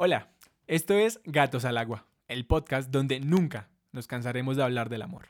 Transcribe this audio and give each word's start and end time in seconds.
Hola, 0.00 0.28
esto 0.68 0.94
es 0.94 1.20
Gatos 1.24 1.64
al 1.64 1.76
Agua, 1.76 2.06
el 2.28 2.46
podcast 2.46 2.92
donde 2.92 3.18
nunca 3.18 3.68
nos 3.90 4.06
cansaremos 4.06 4.56
de 4.56 4.62
hablar 4.62 4.90
del 4.90 5.02
amor. 5.02 5.26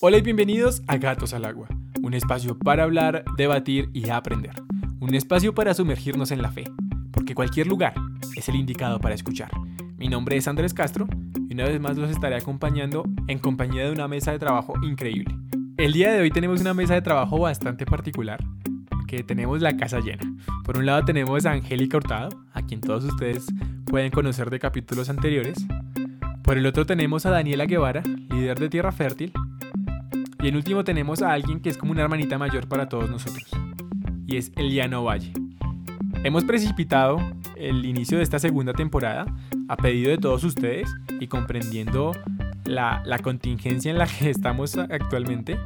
Hola 0.00 0.16
y 0.18 0.22
bienvenidos 0.22 0.82
a 0.88 0.96
Gatos 0.96 1.34
al 1.34 1.44
Agua, 1.44 1.68
un 2.02 2.14
espacio 2.14 2.58
para 2.58 2.82
hablar, 2.82 3.24
debatir 3.36 3.88
y 3.92 4.10
aprender. 4.10 4.54
Un 4.98 5.14
espacio 5.14 5.54
para 5.54 5.72
sumergirnos 5.72 6.32
en 6.32 6.42
la 6.42 6.50
fe, 6.50 6.64
porque 7.12 7.36
cualquier 7.36 7.68
lugar 7.68 7.94
es 8.34 8.48
el 8.48 8.56
indicado 8.56 8.98
para 8.98 9.14
escuchar. 9.14 9.52
Mi 9.96 10.08
nombre 10.08 10.36
es 10.36 10.48
Andrés 10.48 10.74
Castro 10.74 11.06
y 11.48 11.54
una 11.54 11.66
vez 11.66 11.80
más 11.80 11.96
los 11.96 12.10
estaré 12.10 12.34
acompañando 12.34 13.04
en 13.28 13.38
compañía 13.38 13.84
de 13.84 13.92
una 13.92 14.08
mesa 14.08 14.32
de 14.32 14.40
trabajo 14.40 14.74
increíble. 14.82 15.32
El 15.76 15.92
día 15.92 16.12
de 16.12 16.20
hoy 16.20 16.30
tenemos 16.30 16.60
una 16.60 16.72
mesa 16.72 16.94
de 16.94 17.02
trabajo 17.02 17.36
bastante 17.40 17.84
particular, 17.84 18.38
que 19.08 19.24
tenemos 19.24 19.60
la 19.60 19.76
casa 19.76 19.98
llena. 19.98 20.22
Por 20.62 20.78
un 20.78 20.86
lado 20.86 21.04
tenemos 21.04 21.46
a 21.46 21.50
Angélica 21.50 21.96
Hurtado, 21.96 22.28
a 22.52 22.62
quien 22.62 22.80
todos 22.80 23.02
ustedes 23.02 23.44
pueden 23.84 24.12
conocer 24.12 24.50
de 24.50 24.60
capítulos 24.60 25.08
anteriores. 25.08 25.66
Por 26.44 26.58
el 26.58 26.66
otro 26.66 26.86
tenemos 26.86 27.26
a 27.26 27.30
Daniela 27.30 27.66
Guevara, 27.66 28.04
líder 28.30 28.60
de 28.60 28.68
Tierra 28.68 28.92
Fértil. 28.92 29.32
Y 30.40 30.46
en 30.46 30.54
último 30.54 30.84
tenemos 30.84 31.22
a 31.22 31.32
alguien 31.32 31.58
que 31.58 31.70
es 31.70 31.76
como 31.76 31.90
una 31.90 32.02
hermanita 32.02 32.38
mayor 32.38 32.68
para 32.68 32.88
todos 32.88 33.10
nosotros, 33.10 33.50
y 34.28 34.36
es 34.36 34.52
Eliano 34.54 35.02
Valle. 35.02 35.32
Hemos 36.22 36.44
precipitado 36.44 37.18
el 37.56 37.84
inicio 37.84 38.18
de 38.18 38.22
esta 38.22 38.38
segunda 38.38 38.74
temporada 38.74 39.26
a 39.68 39.76
pedido 39.76 40.10
de 40.10 40.18
todos 40.18 40.44
ustedes 40.44 40.88
y 41.18 41.26
comprendiendo 41.26 42.12
la, 42.64 43.18
contingencia 43.22 43.90
en 43.90 43.98
la 43.98 44.06
que 44.06 44.30
estamos 44.30 44.76
actualmente, 44.76 45.58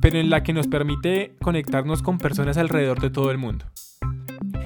pero 0.00 0.18
en 0.18 0.30
la 0.30 0.42
que 0.42 0.52
nos 0.52 0.66
permite 0.66 1.34
conectarnos 1.40 2.02
con 2.02 2.18
personas 2.18 2.56
alrededor 2.56 3.00
de 3.00 3.10
todo 3.10 3.30
el 3.30 3.38
mundo. 3.38 3.66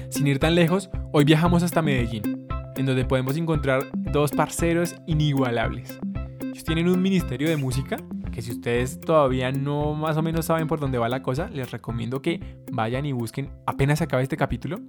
Sin 0.09 0.27
ir 0.27 0.39
tan 0.39 0.55
lejos, 0.55 0.89
hoy 1.13 1.23
viajamos 1.23 1.63
hasta 1.63 1.81
Medellín, 1.81 2.47
en 2.75 2.85
donde 2.85 3.05
podemos 3.05 3.37
encontrar 3.37 3.87
dos 3.93 4.31
parceros 4.31 4.95
inigualables. 5.07 5.99
Ellos 6.41 6.63
tienen 6.63 6.89
un 6.89 7.01
ministerio 7.01 7.47
de 7.49 7.57
música 7.57 7.97
que 8.31 8.41
si 8.41 8.51
ustedes 8.51 8.99
todavía 8.99 9.51
no 9.51 9.93
más 9.93 10.17
o 10.17 10.21
menos 10.21 10.45
saben 10.45 10.67
por 10.67 10.79
dónde 10.79 10.97
va 10.97 11.09
la 11.09 11.21
cosa, 11.21 11.49
les 11.49 11.71
recomiendo 11.71 12.21
que 12.21 12.39
vayan 12.71 13.05
y 13.05 13.11
busquen 13.11 13.49
apenas 13.65 14.01
acabe 14.01 14.23
este 14.23 14.37
capítulo. 14.37 14.79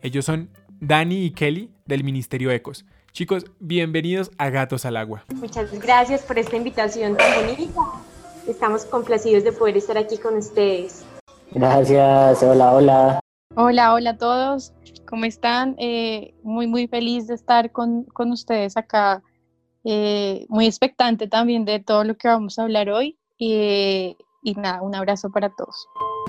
Ellos 0.00 0.24
son 0.24 0.50
Dani 0.80 1.24
y 1.24 1.30
Kelly 1.30 1.70
del 1.86 2.02
Ministerio 2.02 2.50
Ecos. 2.50 2.84
Chicos, 3.12 3.44
bienvenidos 3.60 4.30
a 4.38 4.48
Gatos 4.48 4.86
al 4.86 4.96
Agua. 4.96 5.22
Muchas 5.34 5.70
gracias 5.78 6.22
por 6.22 6.38
esta 6.38 6.56
invitación 6.56 7.14
tan 7.14 7.46
bonita. 7.46 7.80
Estamos 8.48 8.86
complacidos 8.86 9.44
de 9.44 9.52
poder 9.52 9.76
estar 9.76 9.98
aquí 9.98 10.16
con 10.16 10.38
ustedes. 10.38 11.04
Gracias, 11.50 12.42
hola, 12.42 12.72
hola. 12.72 13.20
Hola, 13.54 13.92
hola 13.92 14.10
a 14.10 14.16
todos, 14.16 14.72
¿cómo 15.06 15.26
están? 15.26 15.76
Eh, 15.78 16.32
muy, 16.42 16.66
muy 16.66 16.88
feliz 16.88 17.26
de 17.26 17.34
estar 17.34 17.70
con, 17.70 18.04
con 18.04 18.32
ustedes 18.32 18.78
acá, 18.78 19.22
eh, 19.84 20.46
muy 20.48 20.64
expectante 20.64 21.28
también 21.28 21.66
de 21.66 21.80
todo 21.80 22.04
lo 22.04 22.16
que 22.16 22.28
vamos 22.28 22.58
a 22.58 22.62
hablar 22.62 22.88
hoy 22.88 23.18
y, 23.36 24.16
y 24.42 24.54
nada, 24.54 24.80
un 24.80 24.94
abrazo 24.94 25.30
para 25.30 25.50
todos. 25.50 25.86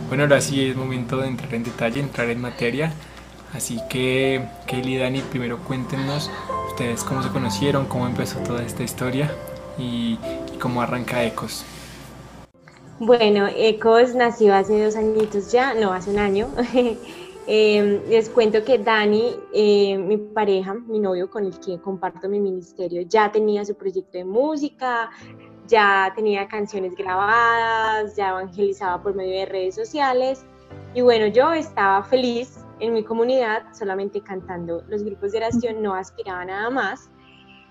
Bueno, 0.09 0.23
ahora 0.23 0.41
sí 0.41 0.67
es 0.67 0.75
momento 0.75 1.15
de 1.15 1.27
entrar 1.27 1.55
en 1.55 1.63
detalle, 1.63 2.01
entrar 2.01 2.29
en 2.29 2.41
materia. 2.41 2.91
Así 3.53 3.79
que, 3.87 4.43
Kelly 4.65 4.95
y 4.95 4.97
Dani, 4.97 5.21
primero 5.21 5.59
cuéntenos 5.59 6.29
ustedes 6.69 7.03
cómo 7.03 7.21
se 7.21 7.29
conocieron, 7.29 7.85
cómo 7.85 8.07
empezó 8.07 8.39
toda 8.39 8.63
esta 8.63 8.81
historia 8.81 9.31
y, 9.77 10.17
cómo 10.59 10.81
arranca 10.81 11.23
Ecos. 11.23 11.63
Bueno, 12.99 13.47
Ecos 13.55 14.15
nació 14.15 14.55
hace 14.55 14.83
dos 14.83 14.95
añitos 14.95 15.51
ya, 15.51 15.75
no, 15.75 15.93
hace 15.93 16.09
un 16.09 16.19
año. 16.19 16.49
Em, 17.45 17.99
les 18.07 18.29
cuento 18.29 18.63
que 18.63 18.77
Dani, 18.77 19.35
eh, 19.53 19.97
mi 19.97 20.15
pareja, 20.15 20.75
mi 20.75 20.97
novio 20.97 21.29
con 21.29 21.43
el 21.43 21.59
que 21.59 21.77
comparto 21.77 22.29
mi 22.29 22.39
ministerio, 22.39 23.01
ya 23.01 23.33
tenía 23.33 23.65
su 23.65 23.75
proyecto 23.75 24.17
de 24.17 24.23
música, 24.23 25.09
ya 25.67 26.13
tenía 26.15 26.47
canciones 26.47 26.95
grabadas, 26.95 28.15
ya 28.15 28.29
evangelizaba 28.29 29.03
por 29.03 29.13
medio 29.13 29.39
de 29.39 29.45
redes 29.45 29.75
sociales. 29.75 30.45
Y 30.95 31.01
bueno, 31.01 31.27
yo 31.27 31.51
estaba 31.51 32.01
feliz 32.03 32.62
en 32.83 32.93
mi 32.93 33.03
comunidad, 33.03 33.63
solamente 33.71 34.21
cantando 34.21 34.83
los 34.89 35.03
grupos 35.03 35.31
de 35.31 35.37
oración, 35.37 35.81
no 35.81 35.95
aspiraba 35.95 36.43
nada 36.43 36.69
más. 36.69 37.09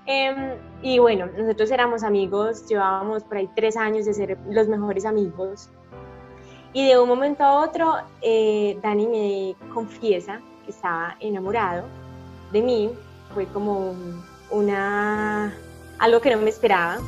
Em, 0.06 0.56
y 0.81 0.99
bueno, 0.99 1.27
nosotros 1.37 1.71
éramos 1.71 2.03
amigos, 2.03 2.67
llevábamos 2.67 3.23
por 3.23 3.37
ahí 3.37 3.49
tres 3.55 3.77
años 3.77 4.06
de 4.06 4.15
ser 4.15 4.39
los 4.49 4.69
mejores 4.69 5.05
amigos. 5.05 5.69
Y 6.73 6.89
de 6.89 6.99
un 6.99 7.09
momento 7.09 7.45
a 7.45 7.61
otro, 7.61 7.97
eh, 8.23 8.78
Dani 8.83 9.06
me 9.06 9.73
confiesa 9.75 10.41
que 10.65 10.71
estaba 10.71 11.17
enamorado 11.21 11.84
de 12.50 12.62
mí. 12.62 12.91
Fue 13.34 13.44
como 13.47 13.94
una, 14.50 15.55
algo 15.99 16.21
que 16.23 16.34
no 16.34 16.41
me 16.41 16.49
esperaba. 16.49 16.99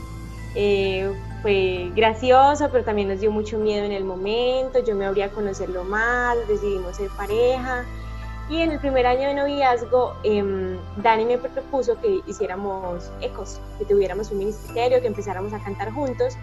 Eh, 0.54 1.10
fue 1.44 1.92
gracioso, 1.94 2.70
pero 2.72 2.84
también 2.84 3.08
nos 3.08 3.20
dio 3.20 3.30
mucho 3.30 3.58
miedo 3.58 3.84
en 3.84 3.92
el 3.92 4.02
momento. 4.02 4.78
Yo 4.82 4.94
me 4.94 5.04
abría 5.04 5.26
a 5.26 5.28
conocerlo 5.28 5.84
más, 5.84 6.38
decidimos 6.48 6.96
ser 6.96 7.10
pareja. 7.10 7.84
Y 8.48 8.62
en 8.62 8.72
el 8.72 8.80
primer 8.80 9.06
año 9.06 9.28
de 9.28 9.34
noviazgo, 9.34 10.14
eh, 10.24 10.42
Dani 10.96 11.26
me 11.26 11.36
propuso 11.36 12.00
que 12.00 12.22
hiciéramos 12.26 13.10
ecos, 13.20 13.60
que 13.78 13.84
tuviéramos 13.84 14.30
un 14.30 14.38
ministerio, 14.38 15.02
que 15.02 15.06
empezáramos 15.06 15.52
a 15.52 15.62
cantar 15.62 15.92
juntos. 15.92 16.34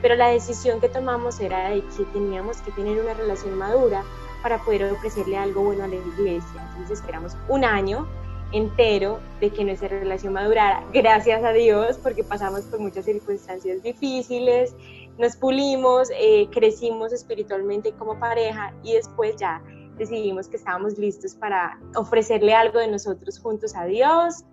Pero 0.00 0.14
la 0.14 0.28
decisión 0.28 0.80
que 0.80 0.88
tomamos 0.88 1.38
era 1.38 1.68
de 1.68 1.82
que 1.94 2.04
teníamos 2.14 2.56
que 2.62 2.72
tener 2.72 2.98
una 2.98 3.12
relación 3.12 3.58
madura 3.58 4.04
para 4.42 4.56
poder 4.64 4.90
ofrecerle 4.90 5.36
algo 5.36 5.64
bueno 5.64 5.84
a 5.84 5.88
la 5.88 5.96
iglesia. 5.96 6.66
Entonces 6.70 7.00
esperamos 7.00 7.36
un 7.50 7.62
año 7.62 8.06
entero 8.52 9.18
de 9.40 9.50
que 9.50 9.64
nuestra 9.64 9.88
relación 9.88 10.32
madurara, 10.32 10.84
gracias 10.92 11.42
a 11.42 11.52
Dios, 11.52 11.98
porque 12.02 12.24
pasamos 12.24 12.62
por 12.62 12.80
muchas 12.80 13.04
circunstancias 13.04 13.82
difíciles, 13.82 14.74
nos 15.18 15.36
pulimos, 15.36 16.08
eh, 16.18 16.48
crecimos 16.50 17.12
espiritualmente 17.12 17.92
como 17.92 18.18
pareja 18.18 18.74
y 18.82 18.94
después 18.94 19.36
ya 19.36 19.62
decidimos 19.96 20.48
que 20.48 20.56
estábamos 20.56 20.98
listos 20.98 21.34
para 21.34 21.80
ofrecerle 21.96 22.54
algo 22.54 22.78
de 22.78 22.88
nosotros 22.88 23.38
juntos 23.38 23.74
a 23.74 23.86
Dios. 23.86 24.44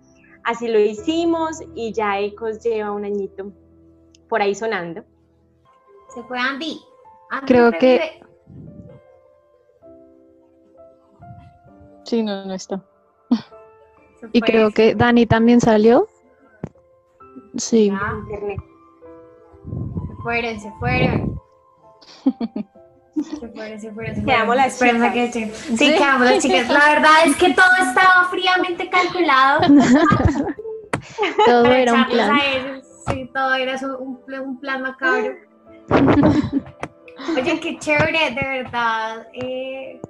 Así 0.42 0.68
lo 0.68 0.78
hicimos 0.78 1.60
y 1.74 1.92
ya 1.92 2.18
Ecos 2.18 2.60
lleva 2.60 2.92
un 2.92 3.04
añito 3.04 3.52
por 4.28 4.42
ahí 4.42 4.54
sonando. 4.54 5.04
Se 6.14 6.22
fue 6.24 6.38
Andy. 6.38 6.80
Creo 7.46 7.70
que... 7.72 8.20
Sí, 12.04 12.22
no, 12.22 12.44
no 12.44 12.54
está. 12.54 12.84
Y 14.32 14.40
creo 14.40 14.70
que 14.70 14.94
Dani 14.94 15.26
también 15.26 15.60
salió. 15.60 16.08
Sí. 17.56 17.92
Se 19.64 20.22
fueron, 20.22 20.60
se 20.60 20.72
fueron. 20.72 21.40
Se 22.24 23.48
fueron, 23.48 23.80
se 23.80 23.92
fueron, 23.92 24.14
se 24.14 24.22
fueron. 24.22 24.24
Quedamos 24.24 24.56
las 24.56 24.78
chicas. 24.78 25.12
Que, 25.12 25.52
sí, 25.76 25.94
quedamos 25.94 26.30
las 26.30 26.42
chicas. 26.42 26.68
La 26.68 26.88
verdad 26.94 27.12
es 27.26 27.36
que 27.36 27.52
todo 27.52 27.66
estaba 27.78 28.28
fríamente 28.30 28.90
calculado. 28.90 29.60
todo 31.46 31.66
era 31.66 31.92
un 31.92 32.06
plan. 32.06 32.82
Sí, 33.06 33.30
todo 33.34 33.54
era 33.54 33.78
un, 33.98 34.20
un 34.26 34.60
plan 34.60 34.82
macabro. 34.82 35.34
Oye, 37.36 37.60
qué 37.60 37.78
chévere, 37.78 38.30
de 38.30 38.62
verdad. 38.62 39.26
Eh, 39.34 40.00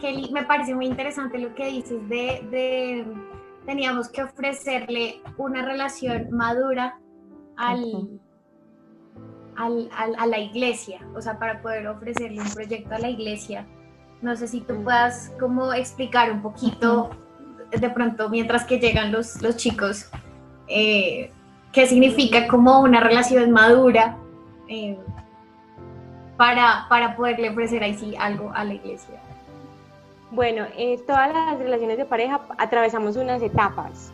Kelly, 0.00 0.30
me 0.32 0.44
parece 0.44 0.74
muy 0.74 0.86
interesante 0.86 1.38
lo 1.38 1.54
que 1.54 1.66
dices 1.68 2.08
de, 2.08 3.06
teníamos 3.64 4.08
que 4.08 4.22
ofrecerle 4.22 5.22
una 5.38 5.64
relación 5.64 6.30
madura 6.30 6.98
al, 7.56 8.20
a 9.56 10.26
la 10.26 10.38
iglesia, 10.38 11.00
o 11.14 11.22
sea, 11.22 11.38
para 11.38 11.62
poder 11.62 11.86
ofrecerle 11.86 12.40
un 12.40 12.50
proyecto 12.50 12.94
a 12.94 12.98
la 12.98 13.08
iglesia. 13.08 13.66
No 14.22 14.36
sé 14.36 14.48
si 14.48 14.60
tú 14.60 14.82
puedas 14.82 15.32
como 15.38 15.72
explicar 15.72 16.30
un 16.30 16.42
poquito, 16.42 17.10
de 17.70 17.90
pronto, 17.90 18.28
mientras 18.28 18.64
que 18.64 18.78
llegan 18.78 19.12
los, 19.12 19.40
los 19.42 19.56
chicos, 19.56 20.10
eh, 20.68 21.30
qué 21.72 21.86
significa 21.86 22.46
como 22.48 22.80
una 22.80 23.00
relación 23.00 23.50
madura 23.50 24.16
eh, 24.68 24.98
para, 26.36 26.86
para 26.88 27.16
poderle 27.16 27.50
ofrecer 27.50 27.82
ahí 27.82 27.94
sí 27.94 28.14
algo 28.18 28.50
a 28.54 28.64
la 28.64 28.74
iglesia. 28.74 29.20
Bueno, 30.30 30.66
eh, 30.76 30.98
todas 31.06 31.32
las 31.32 31.58
relaciones 31.58 31.98
de 31.98 32.04
pareja 32.04 32.40
atravesamos 32.58 33.16
unas 33.16 33.40
etapas 33.42 34.10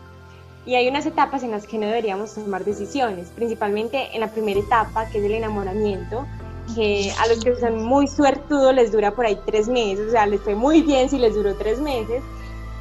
y 0.66 0.74
hay 0.74 0.86
unas 0.88 1.06
etapas 1.06 1.42
en 1.42 1.50
las 1.50 1.66
que 1.66 1.78
no 1.78 1.86
deberíamos 1.86 2.34
tomar 2.34 2.64
decisiones, 2.64 3.28
principalmente 3.30 4.14
en 4.14 4.20
la 4.20 4.28
primera 4.28 4.60
etapa, 4.60 5.06
que 5.06 5.18
es 5.18 5.24
el 5.24 5.32
enamoramiento, 5.32 6.26
que 6.76 7.12
a 7.18 7.26
los 7.26 7.42
que 7.42 7.56
son 7.56 7.84
muy 7.84 8.06
suertudos 8.06 8.74
les 8.74 8.92
dura 8.92 9.10
por 9.12 9.26
ahí 9.26 9.38
tres 9.46 9.68
meses, 9.68 10.08
o 10.08 10.10
sea, 10.10 10.26
les 10.26 10.40
fue 10.42 10.54
muy 10.54 10.82
bien 10.82 11.08
si 11.08 11.18
les 11.18 11.34
duró 11.34 11.56
tres 11.56 11.80
meses, 11.80 12.22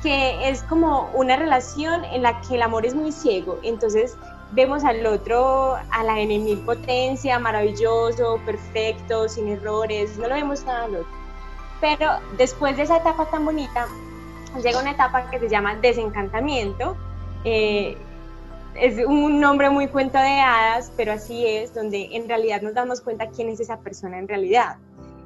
que 0.03 0.49
es 0.49 0.61
como 0.63 1.09
una 1.13 1.35
relación 1.37 2.03
en 2.05 2.23
la 2.23 2.41
que 2.41 2.55
el 2.55 2.61
amor 2.61 2.85
es 2.85 2.93
muy 2.93 3.11
ciego, 3.11 3.59
entonces 3.63 4.17
vemos 4.51 4.83
al 4.83 5.05
otro 5.05 5.75
a 5.89 6.03
la 6.03 6.19
N 6.19 6.37
mil 6.37 6.59
potencia, 6.59 7.39
maravilloso, 7.39 8.39
perfecto, 8.45 9.29
sin 9.29 9.47
errores, 9.47 10.17
no 10.17 10.27
lo 10.27 10.35
vemos 10.35 10.63
nada 10.65 10.83
al 10.83 10.95
otro. 10.97 11.20
Pero 11.81 12.07
después 12.37 12.77
de 12.77 12.83
esa 12.83 12.97
etapa 12.97 13.25
tan 13.25 13.43
bonita, 13.43 13.87
llega 14.63 14.79
una 14.79 14.91
etapa 14.91 15.29
que 15.29 15.39
se 15.39 15.49
llama 15.49 15.75
desencantamiento. 15.75 16.95
Eh, 17.43 17.97
es 18.75 19.05
un 19.05 19.39
nombre 19.39 19.69
muy 19.69 19.87
cuento 19.87 20.17
de 20.17 20.39
hadas, 20.39 20.93
pero 20.95 21.11
así 21.11 21.45
es, 21.45 21.73
donde 21.73 22.09
en 22.13 22.29
realidad 22.29 22.61
nos 22.61 22.73
damos 22.73 23.01
cuenta 23.01 23.27
quién 23.29 23.49
es 23.49 23.59
esa 23.59 23.79
persona 23.79 24.17
en 24.17 24.27
realidad. 24.27 24.77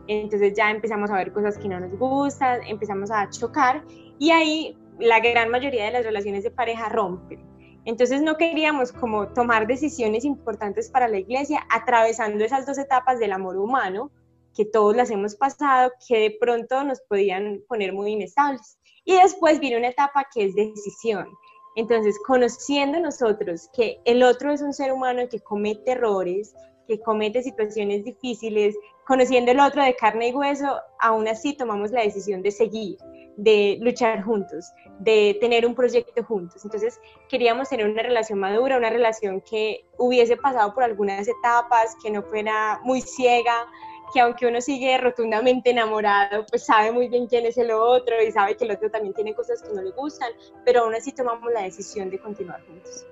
Entonces 0.08 0.54
ya 0.56 0.72
empezamos 0.72 1.10
a 1.10 1.16
ver 1.16 1.32
cosas 1.32 1.58
que 1.58 1.68
no 1.68 1.80
nos 1.80 1.92
gustan, 1.98 2.62
empezamos 2.64 3.12
a 3.12 3.30
chocar 3.30 3.84
y 4.18 4.32
ahí 4.32 4.78
la 5.00 5.20
gran 5.20 5.50
mayoría 5.50 5.86
de 5.86 5.92
las 5.92 6.04
relaciones 6.04 6.44
de 6.44 6.52
pareja 6.52 6.90
rompen. 6.90 7.40
Entonces 7.86 8.22
no 8.22 8.38
queríamos 8.38 8.92
como 8.92 9.28
tomar 9.28 9.68
decisiones 9.68 10.26
importantes 10.26 10.90
para 10.90 11.08
la 11.08 11.20
iglesia 11.20 11.66
atravesando 11.70 12.44
esas 12.44 12.66
dos 12.66 12.78
etapas 12.78 13.20
del 13.20 13.32
amor 13.32 13.58
humano, 13.58 14.10
que 14.56 14.66
todos 14.66 14.96
las 14.96 15.12
hemos 15.12 15.36
pasado, 15.36 15.92
que 16.08 16.18
de 16.20 16.38
pronto 16.40 16.84
nos 16.84 17.02
podían 17.02 17.62
poner 17.68 17.94
muy 17.94 18.14
inestables. 18.14 18.80
Y 19.04 19.16
después 19.16 19.60
viene 19.60 19.78
una 19.78 19.90
etapa 19.90 20.26
que 20.34 20.46
es 20.46 20.56
decisión. 20.56 21.28
Entonces, 21.76 22.18
conociendo 22.26 23.00
nosotros 23.00 23.70
que 23.76 24.00
el 24.06 24.24
otro 24.24 24.52
es 24.52 24.62
un 24.62 24.74
ser 24.74 24.94
humano 24.94 25.24
que 25.30 25.42
comete 25.42 25.92
errores, 25.92 26.56
que 26.88 27.00
comete 27.02 27.44
situaciones 27.44 28.06
difíciles, 28.06 28.76
conociendo 29.06 29.52
el 29.52 29.60
otro 29.60 29.84
de 29.84 29.96
carne 29.96 30.30
y 30.30 30.34
hueso, 30.34 30.80
aún 31.00 31.28
así 31.28 31.54
tomamos 31.54 31.92
la 31.92 32.02
decisión 32.02 32.42
de 32.42 32.52
seguir, 32.52 32.98
de 33.38 33.78
luchar 33.82 34.24
juntos, 34.24 34.72
de 35.00 35.38
tener 35.42 35.66
un 35.66 35.76
proyecto 35.76 36.24
juntos. 36.24 36.64
Entonces 36.64 37.00
queríamos 37.30 37.70
tener 37.70 37.88
una 37.88 38.02
relación 38.02 38.40
madura, 38.40 38.78
una 38.78 38.90
relación 38.90 39.42
que 39.42 39.86
hubiese 39.98 40.38
pasado 40.38 40.74
por 40.74 40.84
algunas 40.84 41.28
etapas, 41.28 41.96
que 42.02 42.10
no 42.10 42.24
fuera 42.24 42.80
muy 42.84 43.02
ciega, 43.02 43.68
que 44.14 44.20
aunque 44.20 44.48
uno 44.48 44.62
sigue 44.62 44.98
rotundamente 44.98 45.72
enamorado, 45.72 46.46
pues 46.46 46.66
sabe 46.66 46.92
muy 46.92 47.08
bien 47.08 47.28
quién 47.28 47.46
es 47.46 47.58
el 47.58 47.72
otro 47.72 48.16
y 48.22 48.32
sabe 48.32 48.56
que 48.56 48.66
el 48.66 48.72
otro 48.72 48.90
también 48.90 49.14
tiene 49.14 49.34
cosas 49.34 49.62
que 49.62 49.74
no 49.74 49.82
le 49.82 49.92
gustan, 49.92 50.32
pero 50.64 50.82
aún 50.82 50.96
así 50.96 51.12
tomamos 51.12 51.52
la 51.52 51.64
decisión 51.64 52.10
de 52.10 52.20
continuar 52.20 52.62
juntos. 52.66 53.06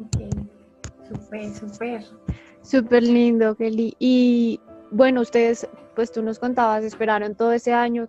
Ok, 0.00 0.48
súper, 1.08 1.54
súper. 1.54 2.04
Súper 2.62 3.02
lindo, 3.02 3.54
Kelly. 3.56 3.96
Y 3.98 4.60
bueno, 4.90 5.22
ustedes, 5.22 5.66
pues 5.94 6.12
tú 6.12 6.22
nos 6.22 6.38
contabas, 6.38 6.84
esperaron 6.84 7.34
todo 7.34 7.52
ese 7.52 7.72
año, 7.72 8.08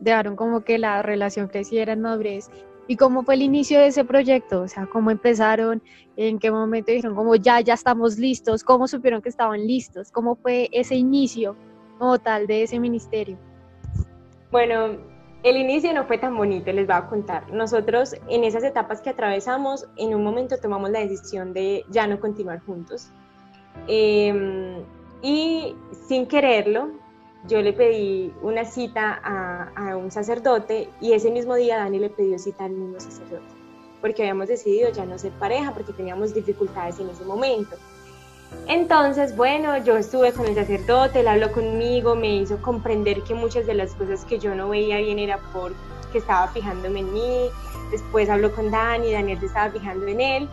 dejaron 0.00 0.36
como 0.36 0.62
que 0.62 0.78
la 0.78 1.02
relación 1.02 1.48
creciera 1.48 1.92
en 1.92 2.02
madurez. 2.02 2.50
¿Y 2.88 2.96
cómo 2.96 3.22
fue 3.24 3.34
el 3.34 3.42
inicio 3.42 3.80
de 3.80 3.88
ese 3.88 4.04
proyecto? 4.04 4.62
O 4.62 4.68
sea, 4.68 4.86
¿cómo 4.86 5.10
empezaron? 5.10 5.82
¿En 6.16 6.38
qué 6.38 6.50
momento 6.50 6.92
dijeron 6.92 7.16
como 7.16 7.34
ya, 7.34 7.60
ya 7.60 7.74
estamos 7.74 8.18
listos? 8.18 8.62
¿Cómo 8.62 8.86
supieron 8.86 9.20
que 9.20 9.28
estaban 9.28 9.66
listos? 9.66 10.12
¿Cómo 10.12 10.36
fue 10.36 10.68
ese 10.72 10.94
inicio 10.94 11.56
como 11.98 12.18
tal 12.18 12.46
de 12.46 12.62
ese 12.62 12.78
ministerio? 12.78 13.36
Bueno, 14.52 14.98
el 15.42 15.56
inicio 15.56 15.92
no 15.92 16.04
fue 16.06 16.18
tan 16.18 16.36
bonito, 16.36 16.72
les 16.72 16.86
voy 16.86 16.96
a 16.96 17.06
contar. 17.06 17.52
Nosotros 17.52 18.14
en 18.28 18.44
esas 18.44 18.64
etapas 18.64 19.00
que 19.00 19.10
atravesamos, 19.10 19.86
en 19.96 20.14
un 20.14 20.22
momento 20.22 20.56
tomamos 20.58 20.90
la 20.90 21.00
decisión 21.00 21.52
de 21.52 21.84
ya 21.90 22.06
no 22.06 22.20
continuar 22.20 22.60
juntos. 22.60 23.10
Em, 23.88 24.82
y 25.22 25.74
sin 26.08 26.26
quererlo, 26.26 26.90
yo 27.48 27.62
le 27.62 27.72
pedí 27.72 28.32
una 28.42 28.64
cita 28.64 29.20
a, 29.22 29.96
un 29.96 30.10
sacerdote 30.10 30.90
y 31.00 31.12
ese 31.12 31.30
mismo 31.30 31.54
día 31.54 31.78
Dani 31.78 31.98
le 31.98 32.10
pidió 32.10 32.38
cita 32.38 32.64
al 32.64 32.72
mismo 32.72 33.00
sacerdote, 33.00 33.44
porque 34.00 34.22
habíamos 34.22 34.48
decidido 34.48 34.90
ya 34.90 35.04
no 35.04 35.18
ser 35.18 35.32
pareja, 35.32 35.72
porque 35.72 35.92
teníamos 35.92 36.34
dificultades 36.34 36.98
en 37.00 37.10
ese 37.10 37.24
momento. 37.24 37.76
Entonces, 38.68 39.36
bueno, 39.36 39.76
yo 39.78 39.96
estuve 39.96 40.32
con 40.32 40.46
el 40.46 40.54
sacerdote, 40.54 41.20
él 41.20 41.28
habló 41.28 41.52
conmigo, 41.52 42.14
me 42.14 42.36
hizo 42.36 42.60
comprender 42.62 43.22
que 43.22 43.34
muchas 43.34 43.66
de 43.66 43.74
las 43.74 43.94
cosas 43.94 44.24
que 44.24 44.38
yo 44.38 44.54
no 44.54 44.68
veía 44.68 44.98
bien 44.98 45.18
era 45.18 45.38
porque 45.52 46.18
estaba 46.18 46.48
fijándome 46.48 47.00
en 47.00 47.12
mí. 47.12 47.50
Después 47.90 48.28
habló 48.28 48.52
con 48.52 48.70
Dani, 48.70 49.12
Daniel 49.12 49.38
se 49.40 49.46
estaba 49.46 49.70
fijando 49.70 50.06
en 50.06 50.20
él 50.20 50.48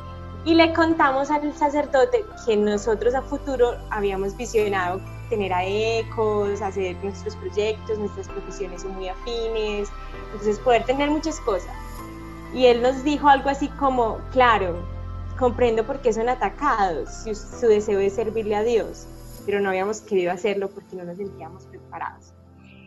y 0.45 0.55
le 0.55 0.73
contamos 0.73 1.31
al 1.31 1.53
sacerdote 1.55 2.25
que 2.45 2.57
nosotros 2.57 3.15
a 3.15 3.21
futuro 3.21 3.77
habíamos 3.89 4.35
visionado 4.35 4.99
tener 5.29 5.53
a 5.53 5.65
ECOS, 5.65 6.61
hacer 6.61 6.95
nuestros 7.03 7.35
proyectos, 7.35 7.97
nuestras 7.97 8.27
profesiones 8.27 8.81
son 8.81 8.95
muy 8.95 9.07
afines, 9.07 9.89
entonces 10.31 10.59
poder 10.59 10.83
tener 10.85 11.09
muchas 11.09 11.39
cosas. 11.41 11.75
Y 12.53 12.67
él 12.67 12.81
nos 12.81 13.03
dijo 13.03 13.27
algo 13.27 13.49
así 13.49 13.67
como, 13.69 14.19
claro, 14.31 14.75
comprendo 15.39 15.85
por 15.85 16.01
qué 16.01 16.13
son 16.13 16.29
atacados, 16.29 17.09
su, 17.23 17.33
su 17.33 17.67
deseo 17.67 17.99
es 17.99 18.13
servirle 18.13 18.55
a 18.55 18.63
Dios, 18.63 19.07
pero 19.45 19.59
no 19.59 19.69
habíamos 19.69 20.01
querido 20.01 20.31
hacerlo 20.31 20.69
porque 20.69 20.95
no 20.95 21.03
nos 21.03 21.17
sentíamos 21.17 21.65
preparados. 21.65 22.33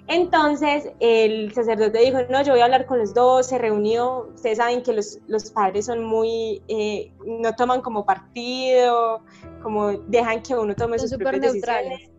Entonces 0.09 0.89
el 1.01 1.53
sacerdote 1.53 1.99
dijo, 1.99 2.19
no, 2.31 2.43
yo 2.43 2.53
voy 2.53 2.61
a 2.61 2.65
hablar 2.65 2.87
con 2.87 2.99
los 2.99 3.13
dos, 3.13 3.47
se 3.47 3.59
reunió, 3.59 4.29
ustedes 4.35 4.59
saben 4.59 4.83
que 4.83 4.93
los, 4.93 5.19
los 5.27 5.51
padres 5.51 5.87
son 5.87 6.05
muy, 6.05 6.63
eh, 6.69 7.11
no 7.27 7.55
toman 7.57 7.81
como 7.81 8.07
partido, 8.07 9.23
como 9.63 9.93
dejan 9.93 10.43
que 10.43 10.55
uno 10.55 10.77
tome 10.77 10.99
sus 10.99 11.11
propias 11.15 11.53
decisiones. 11.53 12.11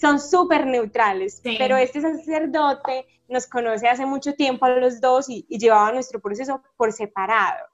Son 0.00 0.20
súper 0.20 0.66
neutrales, 0.66 1.40
pero 1.42 1.76
este 1.76 2.00
sacerdote 2.00 3.06
nos 3.28 3.46
conoce 3.46 3.88
hace 3.88 4.06
mucho 4.06 4.34
tiempo 4.34 4.64
a 4.66 4.70
los 4.70 5.00
dos 5.00 5.28
y 5.28 5.44
llevaba 5.48 5.92
nuestro 5.92 6.20
proceso 6.20 6.62
por 6.76 6.92
separado. 6.92 7.66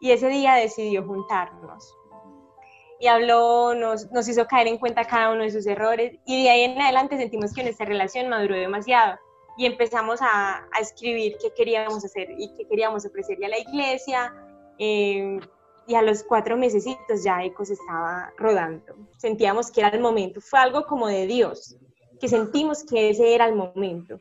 Y 0.00 0.10
ese 0.10 0.28
día 0.28 0.54
decidió 0.54 1.04
juntarnos 1.06 1.94
y 3.02 3.08
habló, 3.08 3.74
nos, 3.74 4.12
nos 4.12 4.28
hizo 4.28 4.46
caer 4.46 4.68
en 4.68 4.78
cuenta 4.78 5.04
cada 5.04 5.32
uno 5.32 5.42
de 5.42 5.50
sus 5.50 5.66
errores 5.66 6.20
y 6.24 6.44
de 6.44 6.50
ahí 6.50 6.62
en 6.62 6.80
adelante 6.80 7.18
sentimos 7.18 7.52
que 7.52 7.64
nuestra 7.64 7.84
relación 7.84 8.28
maduró 8.28 8.54
demasiado 8.54 9.18
y 9.56 9.66
empezamos 9.66 10.22
a, 10.22 10.58
a 10.72 10.80
escribir 10.80 11.36
qué 11.42 11.52
queríamos 11.52 12.04
hacer 12.04 12.28
y 12.38 12.54
qué 12.56 12.64
queríamos 12.68 13.04
ofrecerle 13.04 13.46
a 13.46 13.48
la 13.48 13.58
iglesia 13.58 14.32
eh, 14.78 15.40
y 15.86 15.94
a 15.94 16.02
los 16.02 16.22
cuatro 16.22 16.56
mesecitos 16.56 17.24
ya 17.24 17.42
Ecos 17.44 17.70
estaba 17.70 18.32
rodando. 18.36 18.94
Sentíamos 19.18 19.70
que 19.70 19.80
era 19.80 19.90
el 19.90 20.00
momento, 20.00 20.40
fue 20.40 20.58
algo 20.58 20.84
como 20.86 21.08
de 21.08 21.26
Dios, 21.26 21.76
que 22.20 22.28
sentimos 22.28 22.84
que 22.84 23.10
ese 23.10 23.34
era 23.34 23.46
el 23.46 23.54
momento. 23.54 24.18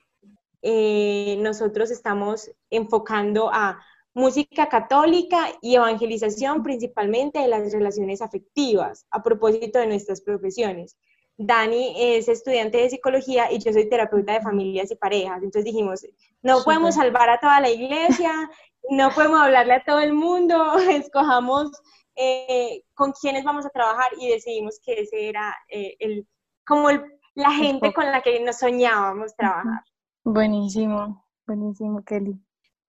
Eh, 0.61 1.37
nosotros 1.39 1.91
estamos 1.91 2.51
enfocando 2.69 3.49
a 3.51 3.79
música 4.13 4.67
católica 4.67 5.47
y 5.61 5.75
evangelización 5.75 6.63
principalmente 6.63 7.39
de 7.39 7.47
las 7.47 7.71
relaciones 7.71 8.21
afectivas 8.21 9.05
a 9.09 9.23
propósito 9.23 9.79
de 9.79 9.87
nuestras 9.87 10.21
profesiones. 10.21 10.97
Dani 11.37 11.95
es 11.97 12.27
estudiante 12.27 12.77
de 12.77 12.89
psicología 12.89 13.51
y 13.51 13.59
yo 13.59 13.73
soy 13.73 13.89
terapeuta 13.89 14.33
de 14.33 14.41
familias 14.41 14.91
y 14.91 14.95
parejas. 14.95 15.37
Entonces 15.37 15.65
dijimos, 15.65 16.05
no 16.41 16.63
podemos 16.63 16.95
salvar 16.95 17.29
a 17.29 17.39
toda 17.39 17.59
la 17.59 17.69
iglesia, 17.69 18.31
no 18.89 19.09
podemos 19.11 19.39
hablarle 19.39 19.73
a 19.73 19.83
todo 19.83 19.99
el 19.99 20.13
mundo, 20.13 20.73
escojamos 20.89 21.71
eh, 22.15 22.83
con 22.93 23.13
quiénes 23.13 23.43
vamos 23.43 23.65
a 23.65 23.69
trabajar 23.69 24.11
y 24.19 24.29
decidimos 24.29 24.79
que 24.83 25.01
ese 25.01 25.29
era 25.29 25.55
eh, 25.69 25.95
el, 25.99 26.27
como 26.65 26.89
la 27.35 27.51
gente 27.51 27.93
con 27.93 28.05
la 28.05 28.21
que 28.21 28.39
nos 28.41 28.57
soñábamos 28.59 29.35
trabajar. 29.35 29.83
Buenísimo, 30.23 31.25
buenísimo, 31.47 32.03
Kelly. 32.03 32.39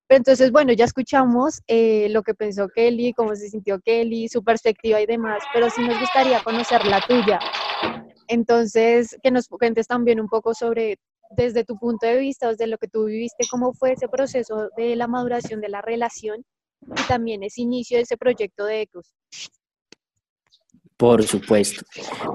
Entonces, 0.09 0.53
bueno, 0.53 0.75
ya 0.75 0.85
escuchamos 0.85 1.63
eh, 1.67 2.09
lo 2.11 2.23
que 2.23 2.35
pensó 2.35 2.69
Kelly, 2.69 3.15
cómo 3.15 3.35
se 3.35 3.49
sintió 3.49 3.81
Kelly, 3.81 4.29
su 4.29 4.45
perspectiva 4.45 5.01
y 5.01 5.07
demás, 5.07 5.43
pero 5.55 5.71
sí 5.71 5.83
nos 5.83 5.99
gustaría 5.99 6.43
conocer 6.43 6.85
la 6.87 7.01
tuya. 7.01 7.39
Entonces, 8.29 9.17
que 9.23 9.31
nos 9.31 9.49
cuentes 9.49 9.87
también 9.87 10.21
un 10.21 10.29
poco 10.29 10.53
sobre, 10.53 10.99
desde 11.37 11.65
tu 11.65 11.77
punto 11.77 12.07
de 12.07 12.19
vista, 12.19 12.49
desde 12.49 12.67
lo 12.67 12.79
que 12.79 12.89
tú 12.89 13.05
viviste, 13.05 13.47
cómo 13.51 13.73
fue 13.73 13.93
ese 13.93 14.09
proceso 14.09 14.69
de 14.77 14.97
la 14.97 15.07
maduración 15.07 15.61
de 15.61 15.69
la 15.69 15.83
relación 15.83 16.45
y 16.81 17.03
también 17.09 17.43
ese 17.43 17.63
inicio 17.63 17.97
de 17.97 18.03
ese 18.03 18.17
proyecto 18.17 18.65
de 18.65 18.83
ECOS. 18.83 19.15
Por 20.97 21.25
supuesto. 21.25 21.85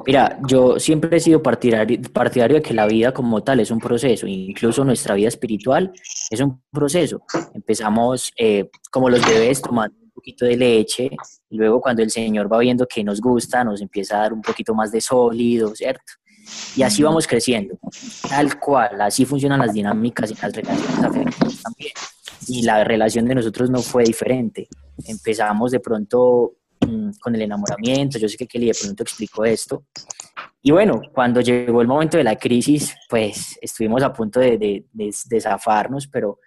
Mira, 0.05 0.39
yo 0.45 0.77
siempre 0.77 1.15
he 1.15 1.19
sido 1.21 1.41
partidario, 1.41 2.01
partidario 2.11 2.57
de 2.57 2.61
que 2.61 2.73
la 2.73 2.85
vida 2.85 3.13
como 3.13 3.41
tal 3.41 3.61
es 3.61 3.71
un 3.71 3.79
proceso, 3.79 4.27
incluso 4.27 4.83
nuestra 4.83 5.15
vida 5.15 5.29
espiritual 5.29 5.93
es 6.29 6.41
un 6.41 6.61
proceso. 6.69 7.21
Empezamos 7.53 8.33
eh, 8.37 8.69
como 8.91 9.09
los 9.09 9.25
bebés 9.25 9.61
tomando 9.61 9.95
poquito 10.17 10.45
de 10.45 10.57
leche, 10.57 11.09
y 11.49 11.57
luego 11.57 11.79
cuando 11.79 12.01
el 12.01 12.11
Señor 12.11 12.51
va 12.51 12.59
viendo 12.59 12.85
que 12.87 13.03
nos 13.03 13.21
gusta, 13.21 13.63
nos 13.63 13.81
empieza 13.81 14.17
a 14.17 14.21
dar 14.23 14.33
un 14.33 14.41
poquito 14.41 14.73
más 14.73 14.91
de 14.91 15.01
sólido, 15.01 15.75
¿cierto? 15.75 16.13
Y 16.75 16.83
así 16.83 17.03
vamos 17.03 17.27
creciendo, 17.27 17.77
tal 18.29 18.59
cual, 18.59 19.01
así 19.01 19.25
funcionan 19.25 19.59
las 19.59 19.73
dinámicas 19.73 20.31
y 20.31 20.35
las 20.35 20.53
relaciones 20.53 21.03
afectivas 21.03 21.61
también. 21.61 21.93
Y 22.47 22.61
la 22.63 22.83
relación 22.83 23.25
de 23.25 23.35
nosotros 23.35 23.69
no 23.69 23.81
fue 23.81 24.03
diferente. 24.05 24.67
Empezamos 25.05 25.71
de 25.71 25.81
pronto 25.81 26.53
Mm, 26.85 27.11
con 27.19 27.33
el 27.33 27.41
enamoramiento, 27.41 28.19
yo 28.19 28.29
sé 28.29 28.37
que 28.37 28.47
Kelly 28.47 28.67
de 28.67 28.77
pronto 28.79 29.03
explicó 29.03 29.43
esto. 29.45 29.85
Y 30.61 30.71
bueno, 30.71 31.01
cuando 31.13 31.41
llegó 31.41 31.81
el 31.81 31.87
momento 31.87 32.17
de 32.17 32.23
la 32.23 32.35
crisis, 32.35 32.95
pues 33.09 33.57
estuvimos 33.61 34.03
a 34.03 34.13
punto 34.13 34.39
de, 34.39 34.57
de, 34.57 34.85
de, 34.93 35.41
zafarnos, 35.41 36.07
pero 36.07 36.39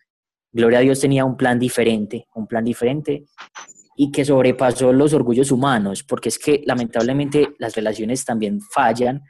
gloria 0.52 0.78
a 0.78 0.82
Dios 0.82 1.00
tenía 1.00 1.24
un 1.24 1.36
plan 1.36 1.58
diferente, 1.58 2.26
un 2.34 2.46
plan 2.46 2.64
diferente. 2.64 3.26
y 3.96 4.10
que 4.10 4.24
sobrepasó 4.24 4.94
los 4.94 5.12
orgullos 5.12 5.50
humanos, 5.52 6.02
porque 6.02 6.30
es 6.30 6.38
que 6.38 6.62
lamentablemente 6.64 7.50
las 7.58 7.74
relaciones 7.74 8.24
también 8.24 8.58
fallan 8.62 9.22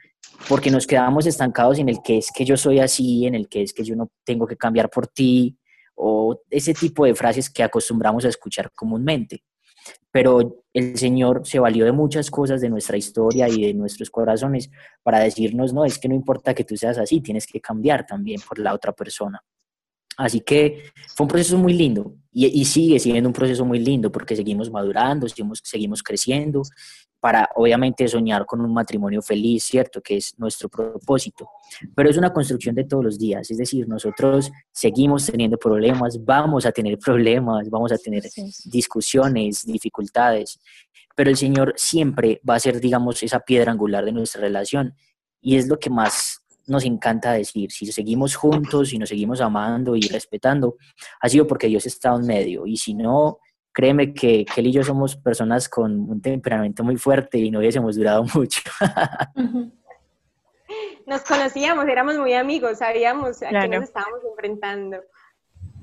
porque 0.47 0.71
nos 0.71 0.87
quedamos 0.87 1.25
estancados 1.25 1.79
en 1.79 1.89
el 1.89 2.01
que 2.01 2.19
es 2.19 2.31
que 2.33 2.45
yo 2.45 2.55
soy 2.55 2.79
así, 2.79 3.25
en 3.25 3.35
el 3.35 3.49
que 3.49 3.63
es 3.63 3.73
que 3.73 3.83
yo 3.83 3.95
no 3.95 4.11
tengo 4.23 4.47
que 4.47 4.55
cambiar 4.55 4.89
por 4.89 5.07
ti, 5.07 5.57
o 5.95 6.41
ese 6.49 6.73
tipo 6.73 7.05
de 7.05 7.15
frases 7.15 7.49
que 7.49 7.63
acostumbramos 7.63 8.25
a 8.25 8.29
escuchar 8.29 8.71
comúnmente. 8.73 9.43
Pero 10.11 10.63
el 10.73 10.97
Señor 10.97 11.41
se 11.45 11.59
valió 11.59 11.85
de 11.85 11.91
muchas 11.91 12.29
cosas 12.29 12.59
de 12.61 12.69
nuestra 12.69 12.97
historia 12.97 13.47
y 13.47 13.61
de 13.61 13.73
nuestros 13.73 14.09
corazones 14.09 14.69
para 15.03 15.19
decirnos, 15.19 15.73
no, 15.73 15.85
es 15.85 15.97
que 15.99 16.07
no 16.07 16.15
importa 16.15 16.53
que 16.53 16.63
tú 16.63 16.75
seas 16.75 16.97
así, 16.97 17.21
tienes 17.21 17.45
que 17.47 17.61
cambiar 17.61 18.05
también 18.05 18.41
por 18.47 18.59
la 18.59 18.73
otra 18.73 18.93
persona. 18.93 19.41
Así 20.17 20.41
que 20.41 20.91
fue 21.15 21.25
un 21.25 21.29
proceso 21.29 21.57
muy 21.57 21.73
lindo 21.73 22.15
y, 22.31 22.63
sigue 22.65 22.99
siendo 22.99 23.27
un 23.27 23.33
proceso 23.33 23.65
muy 23.65 23.79
lindo 23.79 24.11
porque 24.11 24.35
seguimos 24.35 24.71
madurando, 24.71 25.27
seguimos, 25.27 25.59
seguimos 25.63 26.01
creciendo 26.01 26.63
para 27.19 27.47
obviamente 27.55 28.07
soñar 28.07 28.45
con 28.45 28.61
un 28.61 28.73
matrimonio 28.73 29.21
feliz, 29.21 29.63
¿cierto? 29.63 30.01
Que 30.01 30.17
es 30.17 30.33
nuestro 30.39 30.69
propósito. 30.69 31.47
Pero 31.95 32.09
es 32.09 32.17
una 32.17 32.33
construcción 32.33 32.73
de 32.73 32.85
todos 32.85 33.03
los 33.03 33.19
días, 33.19 33.51
es 33.51 33.57
decir, 33.57 33.87
nosotros 33.87 34.51
seguimos 34.71 35.27
teniendo 35.27 35.57
problemas, 35.57 36.23
vamos 36.23 36.65
a 36.65 36.71
tener 36.71 36.97
problemas, 37.05 37.69
vamos 37.69 37.91
a 37.91 37.97
tener 37.97 38.23
discusiones, 38.65 39.65
dificultades, 39.65 40.59
pero 41.15 41.29
el 41.29 41.37
Señor 41.37 41.73
siempre 41.75 42.41
va 42.47 42.55
a 42.55 42.59
ser, 42.59 42.79
digamos, 42.79 43.21
esa 43.21 43.39
piedra 43.41 43.71
angular 43.71 44.03
de 44.03 44.13
nuestra 44.13 44.41
relación 44.41 44.95
y 45.41 45.57
es 45.57 45.67
lo 45.67 45.77
que 45.77 45.89
más 45.89 46.30
nos 46.67 46.85
encanta 46.85 47.33
decir, 47.33 47.71
si 47.71 47.91
seguimos 47.91 48.35
juntos 48.35 48.93
y 48.93 48.97
nos 48.97 49.09
seguimos 49.09 49.41
amando 49.41 49.95
y 49.95 50.01
respetando, 50.01 50.77
ha 51.19 51.29
sido 51.29 51.47
porque 51.47 51.67
Dios 51.67 51.85
está 51.85 52.13
en 52.15 52.25
medio 52.25 52.65
y 52.65 52.77
si 52.77 52.93
no, 52.93 53.39
créeme 53.73 54.13
que 54.13 54.45
Kelly 54.45 54.69
y 54.69 54.73
yo 54.73 54.83
somos 54.83 55.15
personas 55.15 55.69
con 55.69 56.09
un 56.09 56.21
temperamento 56.21 56.83
muy 56.83 56.97
fuerte 56.97 57.37
y 57.37 57.51
no 57.51 57.59
hubiésemos 57.59 57.95
durado 57.95 58.23
mucho. 58.35 58.61
Nos 61.05 61.21
conocíamos, 61.21 61.85
éramos 61.87 62.17
muy 62.17 62.33
amigos, 62.33 62.77
sabíamos 62.77 63.41
a 63.43 63.49
qué 63.49 63.67
nos 63.67 63.83
estábamos 63.83 64.19
enfrentando. 64.29 64.97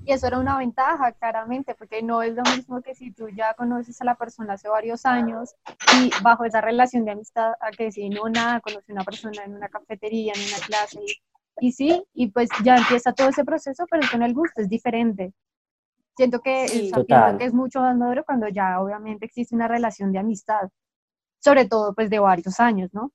Y 0.09 0.13
eso 0.13 0.27
era 0.27 0.39
una 0.39 0.57
ventaja, 0.57 1.13
claramente, 1.13 1.75
porque 1.75 2.03
no 2.03 2.23
es 2.23 2.35
lo 2.35 2.43
mismo 2.45 2.81
que 2.81 2.95
si 2.95 3.13
tú 3.13 3.29
ya 3.29 3.53
conoces 3.53 4.01
a 4.01 4.07
la 4.07 4.15
persona 4.15 4.55
hace 4.55 4.67
varios 4.67 5.05
años 5.05 5.55
y 6.01 6.11
bajo 6.23 6.47
esa 6.47 6.63
relación 6.63 7.05
de 7.05 7.11
amistad, 7.11 7.53
a 7.61 7.71
que 7.73 7.93
si 7.93 8.09
no 8.09 8.27
nada, 8.31 8.59
conoce 8.61 8.91
a 8.91 8.95
una 8.95 9.05
persona 9.05 9.45
en 9.45 9.55
una 9.55 9.69
cafetería, 9.69 10.33
en 10.35 10.41
una 10.49 10.67
clase, 10.67 10.99
y, 11.61 11.69
y 11.69 11.73
sí, 11.73 12.03
y 12.15 12.29
pues 12.29 12.49
ya 12.65 12.77
empieza 12.77 13.13
todo 13.13 13.29
ese 13.29 13.45
proceso, 13.45 13.85
pero 13.91 14.09
con 14.11 14.23
el 14.23 14.33
gusto 14.33 14.63
es 14.63 14.71
diferente. 14.71 15.35
Siento 16.17 16.41
que, 16.41 16.65
que 17.39 17.45
es 17.45 17.53
mucho 17.53 17.81
más 17.81 17.95
maduro 17.95 18.25
cuando 18.25 18.49
ya 18.49 18.81
obviamente 18.81 19.27
existe 19.27 19.55
una 19.55 19.69
relación 19.69 20.11
de 20.11 20.21
amistad, 20.21 20.71
sobre 21.39 21.67
todo 21.67 21.95
pues 21.95 22.09
de 22.09 22.19
varios 22.19 22.59
años, 22.61 22.89
¿no? 22.95 23.13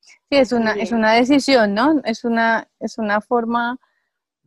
Sí, 0.00 0.38
es 0.38 0.52
una, 0.52 0.72
es 0.72 0.92
una 0.92 1.12
decisión, 1.12 1.74
¿no? 1.74 2.00
Es 2.04 2.24
una, 2.24 2.68
es 2.80 2.96
una 2.96 3.20
forma 3.20 3.78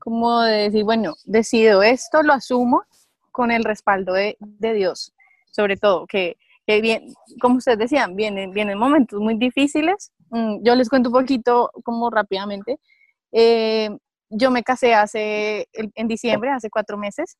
como 0.06 0.42
de 0.42 0.70
decir, 0.70 0.84
bueno, 0.84 1.16
decido 1.24 1.82
esto, 1.82 2.22
lo 2.22 2.34
asumo 2.34 2.84
con 3.32 3.50
el 3.50 3.64
respaldo 3.64 4.14
de, 4.14 4.38
de 4.40 4.74
Dios, 4.74 5.12
sobre 5.52 5.78
todo, 5.78 6.06
que, 6.06 6.38
que, 6.68 6.80
bien, 6.80 7.12
como 7.42 7.58
ustedes 7.58 7.80
decían, 7.80 8.16
vienen, 8.16 8.52
vienen 8.52 8.78
momentos 8.78 9.20
muy 9.20 9.36
difíciles. 9.36 10.12
Mm, 10.30 10.64
yo 10.64 10.76
les 10.76 10.90
cuento 10.90 11.10
un 11.10 11.16
poquito 11.16 11.72
como 11.84 12.12
rápidamente. 12.12 12.80
Eh, 13.32 13.90
yo 14.30 14.52
me 14.52 14.62
casé 14.62 14.94
hace, 14.94 15.68
en 15.74 16.08
diciembre, 16.08 16.52
hace 16.52 16.70
cuatro 16.70 17.00
meses, 17.00 17.38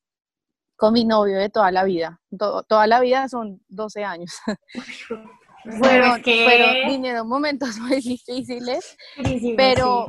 con 0.76 0.94
mi 0.94 1.06
novio 1.06 1.38
de 1.38 1.50
toda 1.50 1.72
la 1.72 1.84
vida. 1.84 2.20
toda 2.68 2.88
la 2.88 3.00
vida 3.00 3.30
son 3.30 3.62
12 3.70 4.04
años. 4.04 4.32
Fueron, 5.78 6.22
fueron, 6.22 6.88
vinieron 6.88 7.28
momentos 7.28 7.78
muy 7.80 8.02
difíciles, 8.02 8.98
pero, 9.58 10.08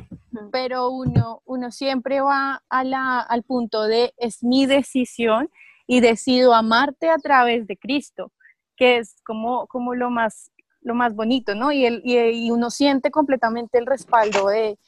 pero 0.52 0.90
uno, 0.90 1.42
uno 1.44 1.70
siempre 1.70 2.20
va 2.20 2.62
a 2.68 2.84
la, 2.84 3.20
al 3.20 3.42
punto 3.42 3.84
de 3.84 4.12
es 4.18 4.42
mi 4.42 4.66
decisión 4.66 5.50
y 5.86 6.00
decido 6.00 6.54
amarte 6.54 7.08
a 7.10 7.18
través 7.18 7.66
de 7.66 7.76
Cristo, 7.76 8.32
que 8.76 8.98
es 8.98 9.16
como, 9.24 9.66
como 9.68 9.94
lo, 9.94 10.10
más, 10.10 10.50
lo 10.80 10.94
más 10.94 11.14
bonito, 11.14 11.54
¿no? 11.54 11.72
Y, 11.72 11.86
el, 11.86 12.02
y, 12.04 12.50
uno 12.50 12.70
siente 12.70 13.10
completamente 13.10 13.78
el 13.78 13.86
respaldo 13.86 14.48
de, 14.48 14.78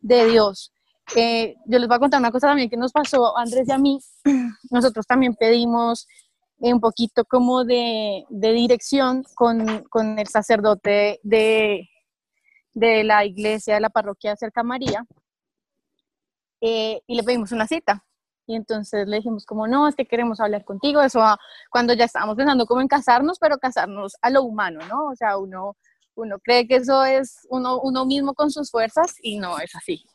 de 0.00 0.26
Dios. 0.28 0.72
Eh, 1.14 1.54
yo 1.66 1.78
les 1.78 1.86
voy 1.86 1.96
a 1.96 2.00
contar 2.00 2.20
una 2.20 2.32
cosa 2.32 2.48
también 2.48 2.68
que 2.68 2.76
nos 2.76 2.92
pasó 2.92 3.36
a 3.36 3.42
Andrés 3.42 3.68
y 3.68 3.72
a 3.72 3.78
mí. 3.78 4.00
Nosotros 4.70 5.06
también 5.06 5.34
pedimos 5.34 6.08
un 6.58 6.80
poquito 6.80 7.24
como 7.24 7.64
de, 7.64 8.24
de 8.28 8.52
dirección 8.52 9.24
con, 9.34 9.84
con, 9.90 10.18
el 10.18 10.26
sacerdote 10.26 11.20
de, 11.22 11.88
de, 12.72 13.04
la 13.04 13.24
iglesia 13.24 13.74
de 13.74 13.80
la 13.80 13.90
parroquia 13.90 14.36
cerca 14.36 14.62
María 14.62 15.04
eh, 16.60 17.02
y 17.06 17.16
le 17.16 17.22
pedimos 17.22 17.52
una 17.52 17.66
cita. 17.66 18.02
Y 18.48 18.54
entonces 18.54 19.08
le 19.08 19.16
dijimos 19.16 19.44
como, 19.44 19.66
no, 19.66 19.88
es 19.88 19.96
que 19.96 20.06
queremos 20.06 20.40
hablar 20.40 20.64
contigo. 20.64 21.02
Eso 21.02 21.20
cuando 21.70 21.94
ya 21.94 22.04
estábamos 22.04 22.36
pensando 22.36 22.66
como 22.66 22.80
en 22.80 22.88
casarnos, 22.88 23.38
pero 23.38 23.58
casarnos 23.58 24.14
a 24.22 24.30
lo 24.30 24.44
humano, 24.44 24.80
¿no? 24.88 25.06
O 25.08 25.16
sea, 25.16 25.36
uno, 25.36 25.76
uno 26.14 26.38
cree 26.38 26.68
que 26.68 26.76
eso 26.76 27.04
es 27.04 27.46
uno, 27.50 27.80
uno 27.80 28.06
mismo 28.06 28.34
con 28.34 28.50
sus 28.50 28.70
fuerzas 28.70 29.16
y 29.20 29.38
no 29.38 29.58
es 29.58 29.74
así 29.74 30.06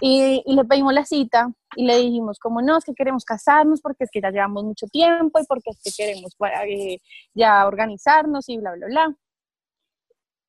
y, 0.00 0.42
le 0.46 0.64
pedimos 0.64 0.92
la 0.92 1.04
cita 1.04 1.52
y 1.76 1.86
le 1.86 1.98
dijimos 1.98 2.38
como 2.38 2.60
no, 2.62 2.78
es 2.78 2.84
que 2.84 2.94
queremos 2.94 3.24
casarnos 3.24 3.80
porque 3.80 4.04
es 4.04 4.10
que 4.10 4.20
ya 4.20 4.30
llevamos 4.30 4.64
mucho 4.64 4.86
tiempo 4.86 5.40
y 5.40 5.46
porque 5.46 5.70
es 5.70 5.80
que 5.82 5.90
queremos 5.96 6.36
eh, 6.66 6.98
ya 7.34 7.66
organizarnos 7.66 8.48
y 8.48 8.58
bla, 8.58 8.72
bla, 8.72 8.86
bla. 8.86 9.16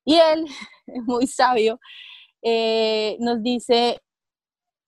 Y 0.04 0.16
él, 0.16 0.46
muy 1.06 1.26
sabio, 1.26 1.80
eh, 2.42 3.16
nos 3.20 3.42
dice, 3.42 4.00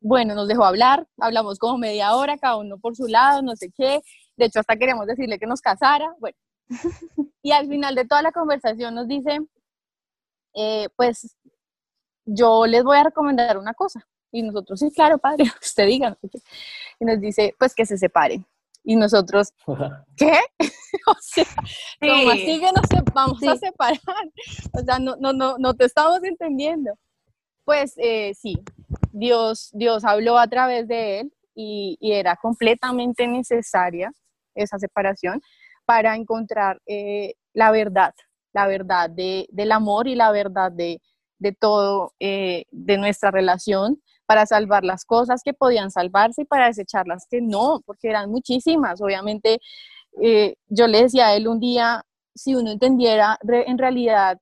bueno, 0.01 0.35
nos 0.35 0.49
dejó 0.49 0.65
hablar, 0.65 1.07
hablamos 1.19 1.59
como 1.59 1.79
media 1.79 2.15
hora, 2.17 2.39
cada 2.39 2.57
uno 2.57 2.79
por 2.79 2.97
su 2.97 3.07
lado, 3.07 3.43
no 3.43 3.57
sé 3.57 3.71
qué, 3.77 4.01
de 4.37 4.47
hecho 4.47 4.61
hasta 4.61 4.77
queremos 4.77 5.07
decirle 5.07 5.39
que 5.39 5.47
nos 5.47 5.61
casara, 5.61 6.15
bueno. 6.21 6.37
Y 7.43 7.53
al 7.53 7.69
final 7.69 7.95
de 7.95 8.05
toda 8.05 8.23
la 8.23 8.33
conversación 8.33 8.97
nos 8.97 9.07
dice, 9.07 9.39
eh, 10.55 10.89
pues 10.97 11.37
yo 12.27 12.67
les 12.67 12.85
voy 12.85 12.99
a 12.99 13.05
recomendar 13.05 13.57
una 13.57 13.73
cosa. 13.73 14.07
Y 14.31 14.43
nosotros, 14.43 14.81
sí, 14.81 14.91
claro, 14.91 15.19
padre, 15.19 15.45
usted 15.63 15.87
diga. 15.87 16.19
Y 17.01 17.05
nos 17.05 17.21
dice, 17.21 17.55
pues 17.59 17.75
que 17.75 17.87
se 17.87 17.97
separen. 17.97 18.45
Y 18.85 18.97
nosotros, 18.97 19.53
¿qué? 20.17 20.41
o 21.07 21.17
sea, 21.21 21.47
¿cómo 22.01 22.31
así 22.31 22.61
que 22.61 22.71
nos 22.73 23.15
vamos 23.15 23.43
a 23.43 23.57
separar? 23.57 23.99
O 24.73 24.85
sea, 24.85 24.99
no, 24.99 25.17
no, 25.17 25.33
no, 25.33 25.57
no 25.59 25.75
te 25.75 25.87
estamos 25.87 26.23
entendiendo. 26.23 26.93
Pues 27.65 27.95
eh, 27.97 28.33
sí, 28.35 28.57
Dios, 29.13 29.71
Dios 29.73 30.05
habló 30.05 30.39
a 30.39 30.47
través 30.47 30.87
de 30.87 31.21
él 31.21 31.33
y, 31.55 31.97
y 32.01 32.13
era 32.13 32.37
completamente 32.37 33.27
necesaria 33.27 34.13
esa 34.55 34.79
separación 34.79 35.41
para 35.85 36.15
encontrar 36.15 36.81
eh, 36.87 37.35
la 37.55 37.71
verdad, 37.71 38.15
la 38.53 38.67
verdad 38.67 39.09
de, 39.09 39.47
del 39.51 39.73
amor 39.73 40.09
y 40.09 40.15
la 40.15 40.31
verdad 40.31 40.71
de, 40.71 41.01
de 41.39 41.53
todo, 41.53 42.13
eh, 42.21 42.65
de 42.71 42.99
nuestra 42.99 43.31
relación, 43.31 44.01
para 44.27 44.45
salvar 44.47 44.85
las 44.85 45.05
cosas 45.05 45.43
que 45.45 45.55
podían 45.55 45.91
salvarse 45.91 46.43
y 46.43 46.45
para 46.45 46.67
desechar 46.67 47.07
las 47.07 47.27
que 47.31 47.41
no, 47.41 47.81
porque 47.87 48.09
eran 48.09 48.31
muchísimas. 48.31 49.01
Obviamente, 49.01 49.61
eh, 50.21 50.57
yo 50.69 50.89
le 50.89 51.03
decía 51.03 51.29
a 51.29 51.37
él 51.37 51.49
un 51.49 51.61
día, 51.61 52.05
si 52.35 52.55
uno 52.55 52.71
entendiera 52.71 53.39
en 53.49 53.79
realidad 53.79 54.39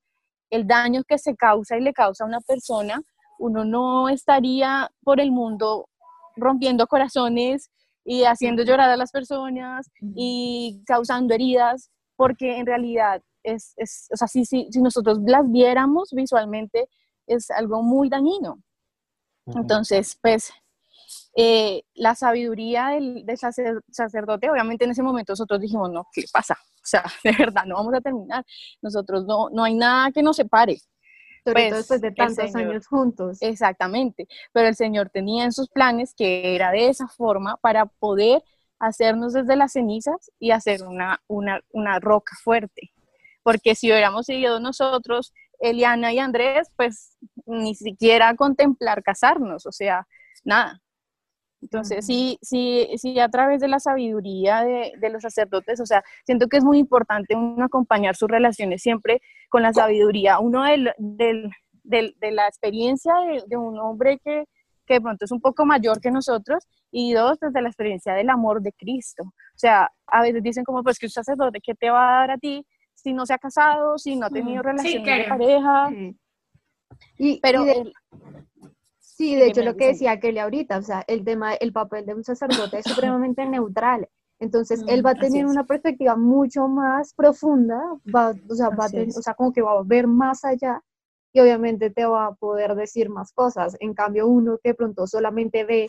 el 0.51 0.67
daño 0.67 1.03
que 1.07 1.19
se 1.19 1.37
causa 1.37 1.77
y 1.77 1.81
le 1.81 1.93
causa 1.93 2.25
a 2.25 2.27
una 2.27 2.41
persona, 2.41 3.01
uno 3.39 3.65
no 3.65 4.09
estaría 4.09 4.91
por 5.03 5.21
el 5.21 5.33
mundo 5.33 5.89
rompiendo 6.37 6.87
corazones 6.87 7.71
y 8.05 8.25
haciendo 8.25 8.63
llorar 8.63 8.91
a 8.91 8.97
las 8.97 9.11
personas 9.11 9.91
y 10.01 10.83
causando 10.87 11.35
heridas, 11.35 11.91
porque 12.17 12.59
en 12.59 12.67
realidad 12.67 13.23
es, 13.45 13.75
es 13.77 14.09
o 14.13 14.17
sea, 14.17 14.27
si, 14.27 14.45
si, 14.45 14.69
si 14.71 14.83
nosotros 14.83 15.19
las 15.25 15.51
viéramos 15.51 16.11
visualmente, 16.13 16.89
es 17.27 17.51
algo 17.51 17.83
muy 17.83 18.09
dañino. 18.09 18.63
Entonces, 19.47 20.19
pues, 20.21 20.53
eh, 21.37 21.83
la 21.95 22.15
sabiduría 22.15 22.89
del, 22.89 23.25
sacerdote, 23.91 24.51
obviamente 24.51 24.85
en 24.85 24.93
ese 24.93 25.03
momento 25.03 25.33
nosotros 25.33 25.61
dijimos, 25.61 25.91
no, 25.91 26.07
¿qué 26.13 26.25
pasa? 26.33 26.55
O 26.55 26.87
sea, 26.87 27.05
de 27.25 27.33
verdad, 27.33 27.65
no 27.67 27.77
vamos 27.77 27.95
a 27.95 28.01
terminar. 28.01 28.45
Nosotros 28.83 29.25
no, 29.27 29.51
no 29.51 29.65
hay 29.65 29.75
nada 29.75 30.13
que 30.13 30.23
nos 30.23 30.37
separe. 30.37 30.79
Sobre 31.45 31.69
todo 31.69 31.79
después 31.79 32.01
de 32.01 32.13
tantos 32.13 32.55
años 32.55 32.87
juntos. 32.87 33.39
Exactamente, 33.43 34.27
pero 34.53 34.69
el 34.69 34.77
Señor 34.77 35.11
tenía 35.11 35.45
en 35.45 35.53
sus 35.53 35.69
planes 35.69 36.15
que 36.15 36.55
era 36.55 36.71
de 36.71 36.89
esa 36.89 37.07
forma 37.07 37.59
para 37.59 37.85
poder 37.85 38.43
hacernos 38.79 39.35
desde 39.35 39.55
las 39.57 39.73
cenizas 39.73 40.31
y 40.39 40.53
hacer 40.53 40.83
una, 40.85 41.21
una, 41.27 41.61
una 41.73 42.01
roca 42.01 42.35
fuerte. 42.43 42.94
Porque 43.45 43.77
si 43.77 43.93
hubiéramos 43.93 44.27
seguido 44.27 44.59
nosotros 44.59 45.33
Eliana 45.61 46.13
y 46.13 46.19
Andrés, 46.19 46.69
pues 46.77 47.17
ni 47.47 47.77
siquiera 47.77 48.35
contemplar 48.35 49.03
casarnos, 49.05 49.67
o 49.67 49.73
sea, 49.73 50.07
nada. 50.45 50.81
Entonces, 51.63 52.05
sí, 52.05 52.39
sí, 52.43 52.89
sí, 52.97 53.19
a 53.21 53.29
través 53.31 53.61
de 53.61 53.69
la 53.69 53.81
sabiduría 53.81 54.63
de, 54.65 54.93
de, 54.99 55.09
los 55.09 55.23
sacerdotes, 55.23 55.81
o 55.81 55.87
sea, 55.87 56.03
siento 56.27 56.47
que 56.47 56.59
es 56.59 56.65
muy 56.65 56.79
importante 56.79 57.35
uno 57.35 57.65
acompañar 57.65 58.17
sus 58.17 58.29
relaciones 58.29 58.83
siempre 58.83 59.23
con 59.49 59.63
la 59.63 59.73
sabiduría. 59.73 60.41
Uno 60.41 60.65
del, 60.65 60.93
del, 60.99 61.51
del 61.83 62.17
de 62.21 62.33
la 62.33 62.47
experiencia 62.49 63.15
de, 63.47 63.57
un 63.57 63.79
hombre 63.79 64.19
que, 64.23 64.45
que 64.85 64.95
de 64.95 65.01
pronto 65.01 65.25
es 65.25 65.33
un 65.33 65.41
poco 65.41 65.65
mayor 65.65 66.03
que 66.03 66.11
nosotros, 66.11 66.67
y 66.91 67.15
dos, 67.15 67.39
desde 67.41 67.63
la 67.63 67.69
experiencia 67.69 68.13
del 68.13 68.29
amor 68.29 68.61
de 68.61 68.73
Cristo. 68.73 69.23
O 69.25 69.59
sea, 69.59 69.91
a 70.07 70.23
veces 70.23 70.43
dicen 70.43 70.65
como, 70.65 70.83
pues 70.83 70.99
que 70.99 71.07
un 71.07 71.11
sacerdote, 71.11 71.61
¿qué 71.63 71.75
te 71.75 71.89
va 71.89 72.09
a 72.09 72.21
dar 72.21 72.31
a 72.33 72.39
ti 72.39 72.67
si 73.05 73.13
no 73.13 73.27
se 73.27 73.35
ha 73.35 73.39
casado, 73.39 73.99
si 73.99 74.17
no 74.17 74.27
ha 74.27 74.31
tenido 74.31 74.63
relaciones 74.63 75.05
de 75.05 75.25
pareja? 75.29 75.91
Y, 77.19 77.39
pero 77.41 77.65
Sí, 78.99 79.37
de 79.37 79.47
hecho 79.47 79.63
lo 79.63 79.77
que 79.77 79.89
decía 79.89 80.19
Kelly 80.19 80.41
ahorita, 80.41 80.79
o 80.79 80.83
sea, 80.83 81.05
el 81.07 81.25
tema, 81.25 81.55
el 81.55 81.73
papel 81.73 82.05
de 82.05 82.15
un 82.15 82.25
sacerdote 82.25 82.79
es 82.79 82.85
supremamente 82.85 83.47
neutral. 83.47 84.09
Entonces, 84.41 84.83
él 84.89 85.07
va 85.07 85.11
a 85.11 85.15
tener 85.15 85.47
una 85.47 85.65
perspectiva 85.65 86.17
mucho 86.17 86.67
más 86.67 87.15
profunda, 87.15 87.81
va, 88.13 88.35
o, 88.49 88.55
sea, 88.55 88.71
va 88.71 88.87
a 88.87 88.89
tener, 88.89 89.11
o 89.17 89.23
sea, 89.23 89.35
como 89.35 89.53
que 89.53 89.63
va 89.63 89.79
a 89.79 89.83
ver 89.85 90.09
más 90.09 90.45
allá 90.45 90.83
y 91.33 91.41
obviamente 91.41 91.91
te 91.91 92.05
va 92.05 92.27
a 92.27 92.35
poder 92.35 92.75
decir 92.75 93.09
más 93.09 93.33
cosas. 93.33 93.77
En 93.79 93.95
cambio, 93.95 94.27
uno 94.27 94.59
que 94.63 94.75
pronto 94.75 95.07
solamente 95.07 95.65
ve, 95.65 95.89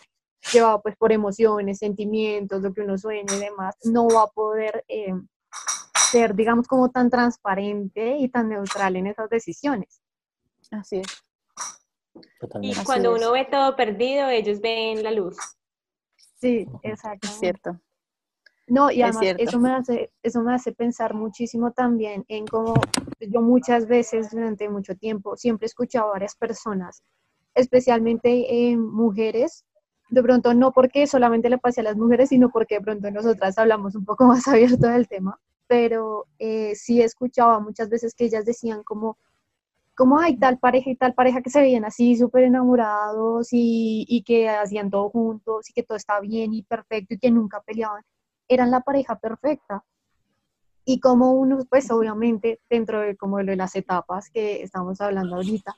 que 0.52 0.62
va 0.62 0.80
pues 0.80 0.96
por 0.96 1.12
emociones, 1.12 1.80
sentimientos, 1.80 2.62
lo 2.62 2.74
que 2.74 2.82
uno 2.82 2.98
sueña 2.98 3.34
y 3.36 3.40
demás, 3.40 3.76
no 3.86 4.08
va 4.08 4.24
a 4.24 4.28
poder 4.28 4.86
eh, 4.88 5.16
ser, 6.16 6.34
digamos, 6.34 6.68
como 6.68 6.90
tan 6.90 7.10
transparente 7.10 8.18
y 8.18 8.30
tan 8.30 8.50
neutral 8.50 8.96
en 8.96 9.08
esas 9.08 9.30
decisiones. 9.30 10.02
Así 10.72 10.98
es. 10.98 11.08
Y 12.62 12.74
cuando 12.86 13.14
uno 13.14 13.34
ve 13.34 13.46
todo 13.46 13.76
perdido, 13.76 14.30
ellos 14.30 14.62
ven 14.62 15.04
la 15.04 15.12
luz. 15.12 15.36
Sí, 16.40 16.66
exacto. 16.84 17.28
Es 17.28 17.40
cierto. 17.40 17.80
No, 18.68 18.90
y 18.90 19.02
además 19.02 19.36
eso 19.38 19.60
me, 19.60 19.72
hace, 19.74 20.12
eso 20.24 20.42
me 20.42 20.54
hace 20.54 20.72
pensar 20.72 21.14
muchísimo 21.14 21.72
también 21.72 22.26
en 22.30 22.48
cómo 22.48 22.74
yo 23.20 23.42
muchas 23.42 23.88
veces 23.88 24.32
durante 24.32 24.70
mucho 24.70 24.96
tiempo 24.96 25.36
siempre 25.36 25.66
he 25.66 25.68
escuchado 25.68 26.08
a 26.08 26.14
varias 26.14 26.36
personas, 26.36 27.04
especialmente 27.54 28.70
en 28.70 28.82
mujeres, 28.82 29.66
de 30.10 30.24
pronto 30.24 30.54
no 30.56 30.72
porque 30.72 31.06
solamente 31.06 31.50
le 31.50 31.60
pase 31.60 31.82
a 31.82 31.84
las 31.84 31.96
mujeres, 31.96 32.30
sino 32.30 32.50
porque 32.50 32.76
de 32.76 32.82
pronto 32.82 33.12
nosotras 33.12 33.56
hablamos 33.60 33.96
un 33.96 34.06
poco 34.06 34.26
más 34.26 34.48
abierto 34.48 34.88
del 34.88 35.08
tema, 35.08 35.40
pero 35.68 36.28
eh, 36.40 36.76
sí 36.76 37.02
he 37.02 37.06
escuchado 37.06 37.60
muchas 37.62 37.90
veces 37.90 38.14
que 38.16 38.26
ellas 38.26 38.46
decían 38.46 38.84
como, 38.84 39.18
como 39.96 40.20
hay 40.20 40.38
tal 40.38 40.60
pareja 40.60 40.90
y 40.90 40.96
tal 40.96 41.14
pareja 41.14 41.42
que 41.42 41.50
se 41.50 41.62
veían 41.62 41.86
así 41.86 42.16
súper 42.18 42.44
enamorados 42.46 43.50
y, 43.52 44.06
y, 44.10 44.24
que 44.24 44.50
hacían 44.50 44.90
todo 44.90 45.10
juntos 45.10 45.70
y 45.70 45.74
que 45.74 45.84
todo 45.84 45.98
estaba 45.98 46.22
bien 46.22 46.54
y 46.54 46.64
perfecto 46.64 47.16
y 47.16 47.20
que 47.20 47.32
nunca 47.32 47.62
peleaban, 47.62 48.04
eran 48.48 48.72
la 48.72 48.82
pareja 48.82 49.18
perfecta. 49.18 49.84
Y 50.86 51.00
como 51.00 51.34
uno, 51.34 51.66
pues 51.70 51.90
obviamente, 51.92 52.60
dentro 52.70 53.02
de 53.02 53.18
como 53.18 53.38
de 53.40 53.56
las 53.56 53.76
etapas 53.76 54.30
que 54.30 54.62
estamos 54.62 55.02
hablando 55.02 55.36
ahorita, 55.38 55.76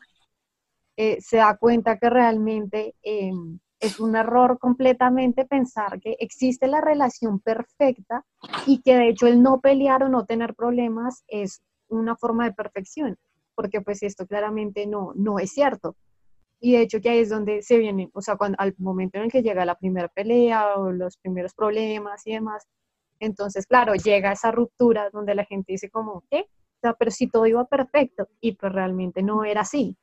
eh, 0.98 1.22
se 1.22 1.38
da 1.38 1.56
cuenta 1.58 1.98
que 1.98 2.10
realmente 2.10 2.96
em, 3.04 3.60
es 3.80 4.00
un 4.00 4.16
error 4.16 4.58
completamente 4.60 5.46
pensar 5.46 6.00
que 6.00 6.16
existe 6.20 6.68
la 6.68 6.82
relación 6.82 7.40
perfecta 7.40 8.26
y 8.66 8.82
que 8.82 8.96
de 8.96 9.10
hecho 9.10 9.28
el 9.28 9.42
no 9.42 9.60
pelear 9.60 10.04
o 10.04 10.10
no 10.10 10.26
tener 10.26 10.56
problemas 10.56 11.24
es 11.28 11.62
una 11.90 12.16
forma 12.16 12.46
de 12.46 12.54
perfección 12.54 13.18
porque 13.58 13.82
pues 13.82 14.04
esto 14.04 14.28
claramente 14.28 14.86
no, 14.86 15.14
no 15.16 15.40
es 15.40 15.52
cierto. 15.52 15.98
Y 16.60 16.74
de 16.74 16.82
hecho 16.82 17.02
que 17.02 17.10
ahí 17.10 17.20
es 17.20 17.30
donde 17.30 17.64
se 17.64 17.80
viene, 17.80 18.10
o 18.14 18.22
sea, 18.22 18.38
cuando, 18.38 18.56
al 18.60 18.76
momento 18.78 19.18
en 19.18 19.26
el 19.26 19.32
que 19.32 19.42
llega 19.42 19.66
la 19.66 19.76
primera 19.76 20.08
pelea 20.10 20.76
o 20.76 20.92
los 20.92 21.18
primeros 21.18 21.56
problemas 21.56 22.26
y 22.28 22.34
demás, 22.34 22.68
entonces, 23.20 23.66
claro, 23.66 23.96
llega 23.96 24.32
esa 24.32 24.52
ruptura 24.52 25.10
donde 25.12 25.34
la 25.34 25.44
gente 25.44 25.72
dice 25.72 25.90
como, 25.90 26.24
¿qué? 26.30 26.42
O 26.42 26.80
sea, 26.82 26.94
pero 26.94 27.10
si 27.10 27.28
todo 27.28 27.48
iba 27.48 27.66
perfecto 27.66 28.28
y 28.40 28.52
pues 28.54 28.72
realmente 28.72 29.24
no 29.24 29.44
era 29.44 29.62
así. 29.62 29.98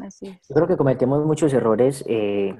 Así 0.00 0.26
es. 0.26 0.38
Yo 0.48 0.54
creo 0.54 0.66
que 0.66 0.76
cometemos 0.76 1.24
muchos 1.24 1.52
errores 1.52 2.04
eh, 2.06 2.54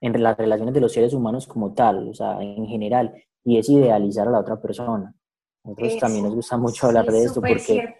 en 0.00 0.22
las 0.22 0.36
relaciones 0.36 0.74
de 0.74 0.80
los 0.80 0.92
seres 0.92 1.14
humanos 1.14 1.46
como 1.46 1.72
tal, 1.72 2.08
o 2.08 2.14
sea, 2.14 2.40
en 2.40 2.66
general, 2.66 3.14
y 3.44 3.58
es 3.58 3.68
idealizar 3.68 4.28
a 4.28 4.30
la 4.30 4.40
otra 4.40 4.60
persona. 4.60 5.14
Nosotros 5.62 5.98
también 5.98 6.24
nos 6.24 6.34
gusta 6.34 6.56
mucho 6.56 6.86
hablar 6.86 7.06
de 7.06 7.22
esto 7.22 7.40
porque 7.40 7.94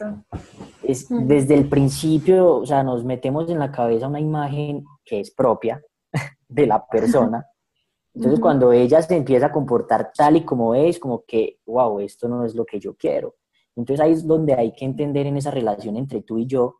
es, 0.82 1.06
desde 1.10 1.54
el 1.54 1.68
principio, 1.68 2.56
o 2.56 2.66
sea, 2.66 2.82
nos 2.82 3.04
metemos 3.04 3.50
en 3.50 3.58
la 3.58 3.70
cabeza 3.70 4.08
una 4.08 4.20
imagen 4.20 4.84
que 5.04 5.20
es 5.20 5.30
propia 5.30 5.82
de 6.48 6.66
la 6.66 6.86
persona. 6.86 7.46
Entonces, 8.14 8.40
cuando 8.40 8.72
ella 8.72 9.02
se 9.02 9.16
empieza 9.16 9.46
a 9.46 9.52
comportar 9.52 10.10
tal 10.16 10.36
y 10.36 10.44
como 10.44 10.74
es, 10.74 10.98
como 10.98 11.22
que, 11.24 11.58
wow, 11.66 12.00
esto 12.00 12.28
no 12.28 12.44
es 12.44 12.54
lo 12.54 12.64
que 12.64 12.80
yo 12.80 12.96
quiero. 12.96 13.36
Entonces, 13.76 14.00
ahí 14.04 14.12
es 14.12 14.26
donde 14.26 14.54
hay 14.54 14.72
que 14.72 14.84
entender 14.84 15.26
en 15.26 15.36
esa 15.36 15.50
relación 15.50 15.96
entre 15.96 16.22
tú 16.22 16.38
y 16.38 16.46
yo, 16.46 16.79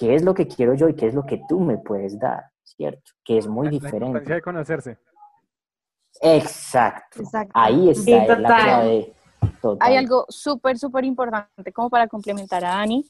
qué 0.00 0.16
es 0.16 0.24
lo 0.24 0.34
que 0.34 0.48
quiero 0.48 0.74
yo 0.74 0.88
y 0.88 0.96
qué 0.96 1.06
es 1.06 1.14
lo 1.14 1.24
que 1.24 1.40
tú 1.48 1.60
me 1.60 1.78
puedes 1.78 2.18
dar, 2.18 2.50
¿cierto? 2.64 3.12
Que 3.22 3.38
es 3.38 3.46
muy 3.46 3.68
diferente. 3.68 4.28
La 4.28 4.34
de 4.34 4.42
conocerse. 4.42 4.98
Exacto. 6.20 7.22
Ahí 7.54 7.90
está 7.90 8.36
la 8.36 8.48
clave 8.48 9.14
hay 9.80 9.96
algo 9.96 10.26
súper, 10.28 10.78
súper 10.78 11.04
importante 11.04 11.72
como 11.72 11.90
para 11.90 12.08
complementar 12.08 12.64
a 12.64 12.76
Dani, 12.76 13.04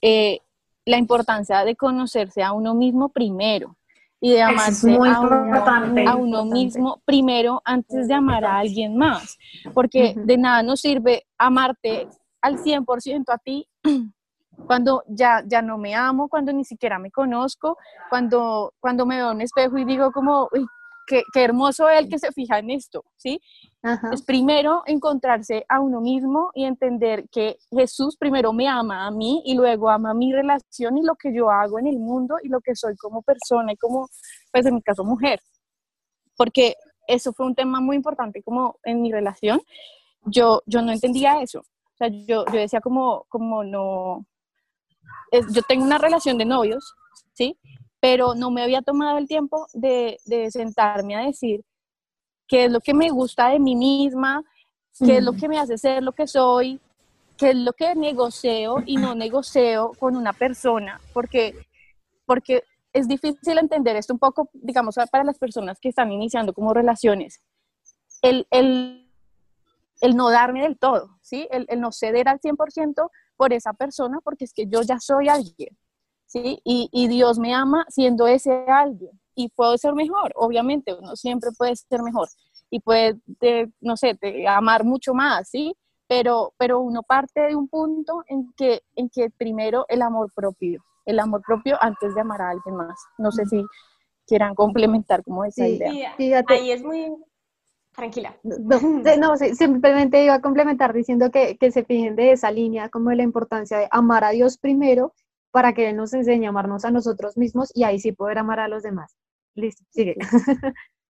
eh, 0.00 0.40
la 0.84 0.98
importancia 0.98 1.64
de 1.64 1.76
conocerse 1.76 2.42
a 2.42 2.52
uno 2.52 2.74
mismo 2.74 3.10
primero 3.10 3.76
y 4.20 4.30
de 4.30 4.42
amarse 4.42 4.94
a 4.94 6.16
uno, 6.16 6.44
mismo 6.44 7.00
primero 7.04 7.62
antes 7.64 8.08
de 8.08 8.14
amar 8.14 8.44
a 8.44 8.58
alguien 8.58 8.96
más, 8.96 9.38
porque 9.74 10.14
de 10.16 10.36
nada 10.36 10.62
nos 10.62 10.80
sirve 10.80 11.26
amarte 11.38 12.08
al 12.40 12.58
100% 12.58 13.24
a 13.28 13.38
ti 13.38 13.66
cuando 14.66 15.02
ya, 15.08 15.42
ya 15.46 15.62
no 15.62 15.78
me 15.78 15.94
amo, 15.94 16.28
cuando 16.28 16.52
ni 16.52 16.64
siquiera 16.64 16.98
me 16.98 17.10
conozco, 17.10 17.76
cuando, 18.08 18.74
cuando 18.80 19.06
me 19.06 19.16
veo 19.16 19.30
en 19.30 19.36
un 19.36 19.42
espejo 19.42 19.78
y 19.78 19.84
digo 19.84 20.12
como, 20.12 20.48
uy, 20.52 20.66
qué, 21.06 21.22
qué 21.32 21.42
hermoso 21.42 21.88
el 21.88 22.08
que 22.08 22.18
se 22.18 22.32
fija 22.32 22.58
en 22.58 22.70
esto, 22.70 23.04
¿sí? 23.16 23.40
Es 24.12 24.22
primero 24.22 24.82
encontrarse 24.86 25.64
a 25.68 25.80
uno 25.80 26.00
mismo 26.00 26.50
y 26.54 26.64
entender 26.64 27.28
que 27.30 27.56
Jesús 27.70 28.16
primero 28.16 28.52
me 28.52 28.68
ama 28.68 29.06
a 29.06 29.10
mí 29.10 29.42
y 29.46 29.54
luego 29.54 29.88
ama 29.88 30.12
mi 30.12 30.32
relación 30.32 30.98
y 30.98 31.02
lo 31.02 31.14
que 31.14 31.34
yo 31.34 31.50
hago 31.50 31.78
en 31.78 31.86
el 31.86 31.98
mundo 31.98 32.36
y 32.42 32.48
lo 32.48 32.60
que 32.60 32.76
soy 32.76 32.94
como 32.96 33.22
persona 33.22 33.72
y 33.72 33.76
como, 33.76 34.08
pues 34.52 34.66
en 34.66 34.74
mi 34.74 34.82
caso, 34.82 35.02
mujer. 35.02 35.40
Porque 36.36 36.74
eso 37.06 37.32
fue 37.32 37.46
un 37.46 37.54
tema 37.54 37.80
muy 37.80 37.96
importante 37.96 38.42
como 38.42 38.76
en 38.84 39.00
mi 39.00 39.10
relación. 39.10 39.60
Yo, 40.26 40.62
yo 40.66 40.82
no 40.82 40.92
entendía 40.92 41.40
eso. 41.40 41.60
O 41.60 41.96
sea, 41.96 42.08
yo, 42.08 42.44
yo 42.46 42.60
decía 42.60 42.80
como, 42.80 43.24
como 43.28 43.64
no, 43.64 44.26
yo 45.52 45.62
tengo 45.62 45.84
una 45.84 45.98
relación 45.98 46.38
de 46.38 46.44
novios, 46.44 46.94
¿sí? 47.34 47.58
Pero 48.00 48.34
no 48.34 48.50
me 48.50 48.62
había 48.62 48.82
tomado 48.82 49.18
el 49.18 49.28
tiempo 49.28 49.66
de, 49.72 50.18
de 50.24 50.50
sentarme 50.50 51.16
a 51.16 51.20
decir, 51.20 51.64
qué 52.48 52.64
es 52.64 52.72
lo 52.72 52.80
que 52.80 52.94
me 52.94 53.10
gusta 53.10 53.48
de 53.48 53.60
mí 53.60 53.76
misma, 53.76 54.42
qué 54.98 55.18
es 55.18 55.22
lo 55.22 55.32
que 55.32 55.48
me 55.48 55.58
hace 55.58 55.78
ser 55.78 56.02
lo 56.02 56.12
que 56.12 56.26
soy, 56.26 56.80
qué 57.36 57.50
es 57.50 57.56
lo 57.56 57.72
que 57.72 57.94
negocio 57.94 58.82
y 58.84 58.96
no 58.96 59.14
negocio 59.14 59.92
con 59.98 60.16
una 60.16 60.32
persona, 60.32 61.00
porque, 61.12 61.54
porque 62.26 62.62
es 62.92 63.08
difícil 63.08 63.58
entender 63.58 63.96
esto 63.96 64.12
un 64.12 64.18
poco, 64.18 64.50
digamos, 64.52 64.96
para 65.10 65.24
las 65.24 65.38
personas 65.38 65.78
que 65.80 65.88
están 65.88 66.12
iniciando 66.12 66.52
como 66.52 66.74
relaciones. 66.74 67.40
El, 68.20 68.46
el, 68.50 69.08
el 70.00 70.16
no 70.16 70.30
darme 70.30 70.62
del 70.62 70.78
todo, 70.78 71.18
¿sí? 71.22 71.48
El, 71.50 71.66
el, 71.68 71.80
no 71.80 71.92
ceder 71.92 72.28
al 72.28 72.40
100% 72.40 73.10
por 73.40 73.54
esa 73.54 73.72
persona, 73.72 74.18
porque 74.22 74.44
es 74.44 74.52
que 74.52 74.66
yo 74.66 74.82
ya 74.82 75.00
soy 75.00 75.30
alguien, 75.30 75.74
¿sí? 76.26 76.60
Y, 76.62 76.90
y 76.92 77.08
Dios 77.08 77.38
me 77.38 77.54
ama 77.54 77.86
siendo 77.88 78.26
ese 78.26 78.52
alguien 78.68 79.18
y 79.34 79.48
puedo 79.48 79.78
ser 79.78 79.94
mejor, 79.94 80.30
obviamente, 80.34 80.92
uno 80.92 81.16
siempre 81.16 81.48
puede 81.56 81.74
ser 81.74 82.02
mejor 82.02 82.28
y 82.68 82.80
puede, 82.80 83.18
no 83.80 83.96
sé, 83.96 84.18
amar 84.46 84.84
mucho 84.84 85.14
más, 85.14 85.48
¿sí? 85.48 85.74
Pero, 86.06 86.52
pero 86.58 86.80
uno 86.80 87.02
parte 87.02 87.40
de 87.40 87.56
un 87.56 87.66
punto 87.66 88.24
en 88.26 88.52
que, 88.58 88.82
en 88.94 89.08
que 89.08 89.30
primero 89.30 89.86
el 89.88 90.02
amor 90.02 90.30
propio, 90.34 90.84
el 91.06 91.18
amor 91.18 91.40
propio 91.40 91.78
antes 91.80 92.14
de 92.14 92.20
amar 92.20 92.42
a 92.42 92.50
alguien 92.50 92.76
más. 92.76 93.00
No 93.16 93.32
sé 93.32 93.46
si 93.46 93.64
quieran 94.26 94.54
complementar 94.54 95.24
como 95.24 95.46
esa 95.46 95.66
idea. 95.66 96.14
Fíjate. 96.18 96.52
Ahí 96.52 96.72
es 96.72 96.82
muy, 96.82 97.10
tranquila. 97.94 98.38
No, 98.42 99.36
simplemente 99.36 100.24
iba 100.24 100.34
a 100.34 100.40
complementar 100.40 100.92
diciendo 100.92 101.30
que, 101.30 101.56
que, 101.58 101.70
se 101.70 101.84
fijen 101.84 102.16
de 102.16 102.32
esa 102.32 102.50
línea 102.50 102.88
como 102.88 103.10
de 103.10 103.16
la 103.16 103.22
importancia 103.22 103.78
de 103.78 103.88
amar 103.90 104.24
a 104.24 104.30
Dios 104.30 104.58
primero 104.58 105.14
para 105.50 105.74
que 105.74 105.90
Él 105.90 105.96
nos 105.96 106.12
enseñe 106.12 106.46
a 106.46 106.50
amarnos 106.50 106.84
a 106.84 106.90
nosotros 106.90 107.36
mismos 107.36 107.70
y 107.74 107.84
ahí 107.84 107.98
sí 107.98 108.12
poder 108.12 108.38
amar 108.38 108.60
a 108.60 108.68
los 108.68 108.82
demás. 108.82 109.16
Listo, 109.54 109.84
sigue. 109.90 110.16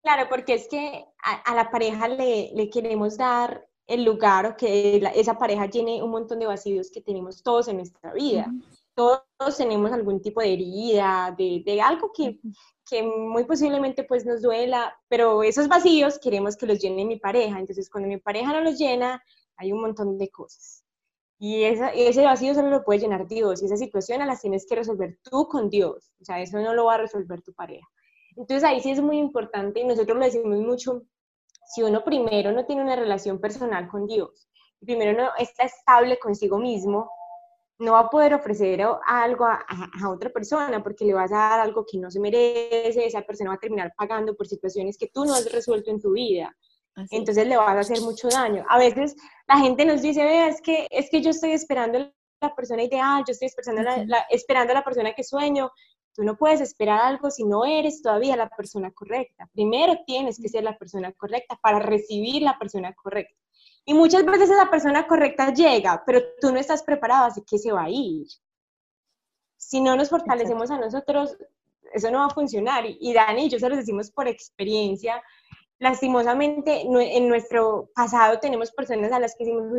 Claro, 0.02 0.28
porque 0.28 0.54
es 0.54 0.68
que 0.68 1.04
a, 1.20 1.52
la 1.52 1.68
pareja 1.68 2.06
le, 2.06 2.52
le, 2.54 2.70
queremos 2.70 3.16
dar 3.16 3.66
el 3.88 4.04
lugar 4.04 4.46
o 4.46 4.56
que 4.56 5.02
esa 5.16 5.36
pareja 5.36 5.68
tiene 5.68 6.00
un 6.00 6.10
montón 6.10 6.38
de 6.38 6.46
vacíos 6.46 6.92
que 6.92 7.00
tenemos 7.00 7.42
todos 7.42 7.66
en 7.66 7.78
nuestra 7.78 8.12
vida. 8.12 8.46
Todos 8.96 9.56
tenemos 9.56 9.92
algún 9.92 10.22
tipo 10.22 10.40
de 10.40 10.54
herida, 10.54 11.34
de, 11.36 11.62
de 11.64 11.80
algo 11.82 12.10
que, 12.16 12.40
que, 12.88 13.02
muy 13.02 13.44
posiblemente 13.44 14.04
pues 14.04 14.24
nos 14.24 14.40
duela, 14.40 14.98
pero 15.08 15.42
esos 15.42 15.68
vacíos 15.68 16.18
queremos 16.18 16.56
que 16.56 16.66
los 16.66 16.78
llene 16.78 17.04
mi 17.04 17.18
pareja. 17.18 17.60
Entonces, 17.60 17.90
cuando 17.90 18.08
mi 18.08 18.16
pareja 18.16 18.52
no 18.52 18.62
los 18.62 18.78
llena, 18.78 19.22
hay 19.58 19.72
un 19.72 19.82
montón 19.82 20.16
de 20.16 20.30
cosas. 20.30 20.82
Y 21.38 21.64
ese 21.64 22.24
vacío 22.24 22.54
solo 22.54 22.70
lo 22.70 22.84
puede 22.84 23.00
llenar 23.00 23.28
Dios. 23.28 23.62
Y 23.62 23.66
esa 23.66 23.76
situación 23.76 24.26
las 24.26 24.40
tienes 24.40 24.66
que 24.66 24.76
resolver 24.76 25.18
tú 25.22 25.46
con 25.46 25.68
Dios. 25.68 26.10
O 26.20 26.24
sea, 26.24 26.40
eso 26.40 26.58
no 26.58 26.72
lo 26.72 26.86
va 26.86 26.94
a 26.94 26.98
resolver 26.98 27.42
tu 27.42 27.52
pareja. 27.52 27.86
Entonces 28.36 28.64
ahí 28.64 28.80
sí 28.80 28.90
es 28.90 29.00
muy 29.00 29.18
importante 29.18 29.80
y 29.80 29.84
nosotros 29.84 30.16
lo 30.16 30.24
decimos 30.24 30.58
mucho, 30.58 31.02
si 31.66 31.82
uno 31.82 32.02
primero 32.02 32.52
no 32.52 32.64
tiene 32.64 32.82
una 32.82 32.96
relación 32.96 33.40
personal 33.40 33.88
con 33.88 34.06
Dios, 34.06 34.48
primero 34.80 35.18
no 35.18 35.30
está 35.38 35.64
estable 35.64 36.18
consigo 36.18 36.58
mismo, 36.58 37.10
no 37.78 37.92
va 37.92 38.00
a 38.00 38.10
poder 38.10 38.34
ofrecer 38.34 38.80
algo 39.06 39.44
a, 39.44 40.08
otra 40.08 40.30
persona 40.30 40.82
porque 40.82 41.04
le 41.04 41.14
vas 41.14 41.30
a 41.32 41.36
dar 41.36 41.60
algo 41.60 41.84
que 41.84 41.98
no 41.98 42.10
se 42.10 42.20
merece, 42.20 43.06
esa 43.06 43.22
persona 43.22 43.50
va 43.50 43.56
a 43.56 43.60
terminar 43.60 43.92
pagando 43.96 44.34
por 44.34 44.46
situaciones 44.46 44.96
que 44.96 45.08
tú 45.08 45.24
no 45.24 45.34
has 45.34 45.50
resuelto 45.52 45.90
en 45.90 46.00
tu 46.00 46.12
vida. 46.12 46.56
Entonces 47.10 47.46
le 47.46 47.58
vas 47.58 47.76
a 47.76 47.80
hacer 47.80 48.00
mucho 48.00 48.28
daño. 48.28 48.64
A 48.70 48.78
veces 48.78 49.16
la 49.46 49.58
gente 49.58 49.84
nos 49.84 50.00
dice, 50.00 50.24
Vea, 50.24 50.48
es 50.48 50.62
que, 50.62 50.86
es 50.90 51.10
que 51.10 51.20
yo 51.20 51.30
estoy 51.30 51.50
esperando 51.52 52.10
la 52.40 52.54
persona 52.54 52.82
ideal, 52.82 53.22
yo 53.26 53.32
estoy 53.32 53.48
esperando, 53.48 53.82
la, 54.06 54.20
esperando 54.30 54.72
a 54.72 54.76
la 54.76 54.84
persona 54.84 55.12
que 55.12 55.22
sueño. 55.22 55.70
Tú 56.14 56.22
no 56.24 56.38
puedes 56.38 56.62
esperar 56.62 57.02
algo 57.02 57.30
si 57.30 57.44
no 57.44 57.66
eres 57.66 58.00
todavía 58.00 58.36
la 58.36 58.48
persona 58.48 58.90
correcta. 58.92 59.46
Primero 59.52 59.98
tienes 60.06 60.40
que 60.40 60.48
ser 60.48 60.64
la 60.64 60.78
persona 60.78 61.12
correcta 61.12 61.58
para 61.60 61.78
recibir 61.78 62.40
la 62.40 62.58
persona 62.58 62.94
correcta. 62.94 63.36
Y 63.88 63.94
muchas 63.94 64.24
veces 64.24 64.50
esa 64.50 64.68
persona 64.68 65.06
correcta 65.06 65.54
llega, 65.54 66.02
pero 66.04 66.20
tú 66.40 66.50
no 66.50 66.58
estás 66.58 66.82
preparado, 66.82 67.26
así 67.26 67.42
que 67.48 67.56
se 67.56 67.70
va 67.70 67.84
a 67.84 67.90
ir. 67.90 68.26
Si 69.56 69.80
no 69.80 69.96
nos 69.96 70.10
fortalecemos 70.10 70.72
a 70.72 70.78
nosotros, 70.78 71.36
eso 71.92 72.10
no 72.10 72.18
va 72.18 72.26
a 72.26 72.30
funcionar. 72.30 72.84
Y, 72.84 73.14
Dani 73.14 73.46
y 73.46 73.48
yo 73.48 73.60
se 73.60 73.68
los 73.68 73.78
decimos 73.78 74.10
por 74.10 74.26
experiencia. 74.26 75.22
Lastimosamente, 75.78 76.82
en 76.82 77.28
nuestro 77.28 77.88
pasado 77.94 78.40
tenemos 78.40 78.72
personas 78.72 79.12
a 79.12 79.20
las 79.20 79.36
que 79.36 79.44
decimos, 79.44 79.72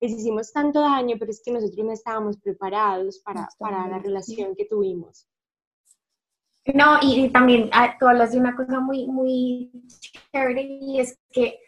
les 0.00 0.12
hicimos 0.12 0.50
tanto 0.50 0.80
daño, 0.80 1.16
pero 1.18 1.30
es 1.30 1.42
que 1.44 1.52
nosotros 1.52 1.84
no 1.84 1.92
estábamos 1.92 2.38
preparados 2.38 3.18
para, 3.18 3.48
para 3.58 3.86
la 3.88 3.98
relación 3.98 4.56
que 4.56 4.64
tuvimos. 4.64 5.28
No, 6.72 6.98
y, 7.02 7.28
también 7.28 7.68
ah, 7.72 7.94
tú 8.00 8.08
hablas 8.08 8.32
de 8.32 8.38
una 8.38 8.56
cosa 8.56 8.80
muy, 8.80 9.06
muy 9.06 9.70
chévere 10.32 10.62
y 10.62 10.98
es 10.98 11.18
que 11.30 11.58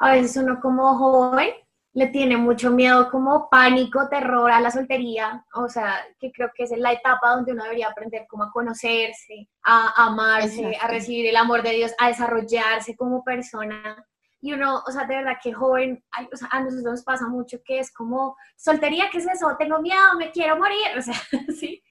a 0.00 0.12
veces 0.12 0.36
uno 0.36 0.58
como 0.60 0.96
joven 0.96 1.50
le 1.92 2.06
tiene 2.06 2.36
mucho 2.36 2.70
miedo, 2.70 3.10
como 3.10 3.48
pánico, 3.50 4.08
terror 4.08 4.50
a 4.50 4.60
la 4.60 4.70
soltería, 4.70 5.44
o 5.54 5.68
sea, 5.68 5.98
que 6.18 6.30
creo 6.30 6.50
que 6.54 6.64
es 6.64 6.70
la 6.76 6.92
etapa 6.92 7.34
donde 7.34 7.52
uno 7.52 7.64
debería 7.64 7.88
aprender 7.88 8.26
cómo 8.28 8.44
a 8.44 8.52
conocerse, 8.52 9.48
a 9.64 10.06
amarse, 10.06 10.76
a 10.80 10.86
recibir 10.86 11.26
el 11.26 11.36
amor 11.36 11.62
de 11.62 11.72
Dios, 11.72 11.92
a 11.98 12.08
desarrollarse 12.08 12.96
como 12.96 13.24
persona. 13.24 14.06
Y 14.40 14.52
uno, 14.52 14.82
o 14.86 14.90
sea, 14.90 15.04
de 15.04 15.16
verdad 15.16 15.36
que 15.42 15.52
joven, 15.52 16.02
o 16.32 16.36
sea, 16.36 16.48
a 16.52 16.60
nosotros 16.60 16.84
nos 16.84 17.02
pasa 17.02 17.26
mucho 17.26 17.58
que 17.64 17.80
es 17.80 17.92
como, 17.92 18.36
soltería, 18.56 19.10
¿qué 19.10 19.18
es 19.18 19.26
eso? 19.26 19.54
Tengo 19.58 19.80
miedo, 19.80 20.16
me 20.16 20.30
quiero 20.30 20.56
morir, 20.56 20.78
o 20.96 21.02
sea, 21.02 21.14
sí. 21.58 21.82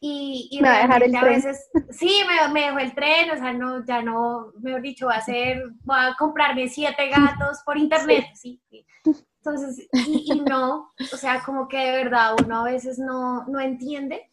Y, 0.00 0.48
y 0.52 0.62
me 0.62 0.68
a 0.68 0.82
dejar 0.82 1.02
el 1.02 1.16
a 1.16 1.24
veces, 1.24 1.68
sí, 1.90 2.20
me, 2.28 2.52
me 2.52 2.66
dejó 2.66 2.78
el 2.78 2.94
tren, 2.94 3.30
o 3.32 3.36
sea, 3.36 3.52
no, 3.52 3.84
ya 3.84 4.00
no, 4.00 4.52
mejor 4.60 4.80
dicho, 4.80 5.06
va 5.06 5.14
a 5.14 5.18
hacer, 5.18 5.60
voy 5.82 5.96
a 5.98 6.14
comprarme 6.16 6.68
siete 6.68 7.08
gatos 7.08 7.58
por 7.64 7.76
internet, 7.78 8.26
sí. 8.34 8.62
Entonces, 9.04 9.88
y, 9.92 10.40
no, 10.40 10.92
o 11.12 11.16
sea, 11.16 11.42
como 11.42 11.66
que 11.66 11.78
de 11.78 12.04
verdad 12.04 12.36
uno 12.44 12.60
a 12.60 12.64
veces 12.64 12.98
no, 12.98 13.44
no 13.46 13.60
entiende 13.60 14.30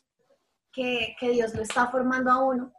que, 0.72 1.16
que 1.20 1.30
Dios 1.30 1.56
lo 1.56 1.62
está 1.62 1.88
formando 1.88 2.32
a 2.32 2.44
uno 2.44 2.72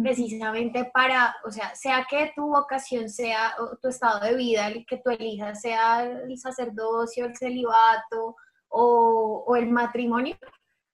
precisamente 0.00 0.90
para, 0.92 1.34
o 1.44 1.50
sea, 1.50 1.74
sea 1.74 2.06
que 2.08 2.32
tu 2.34 2.46
vocación 2.46 3.10
sea 3.10 3.54
tu 3.80 3.88
estado 3.88 4.20
de 4.20 4.36
vida, 4.36 4.68
el 4.68 4.86
que 4.86 4.98
tú 4.98 5.10
elijas, 5.10 5.60
sea 5.60 6.04
el 6.04 6.38
sacerdocio, 6.38 7.26
el 7.26 7.36
celibato 7.36 8.36
o, 8.68 9.44
o 9.46 9.56
el 9.56 9.68
matrimonio, 9.68 10.36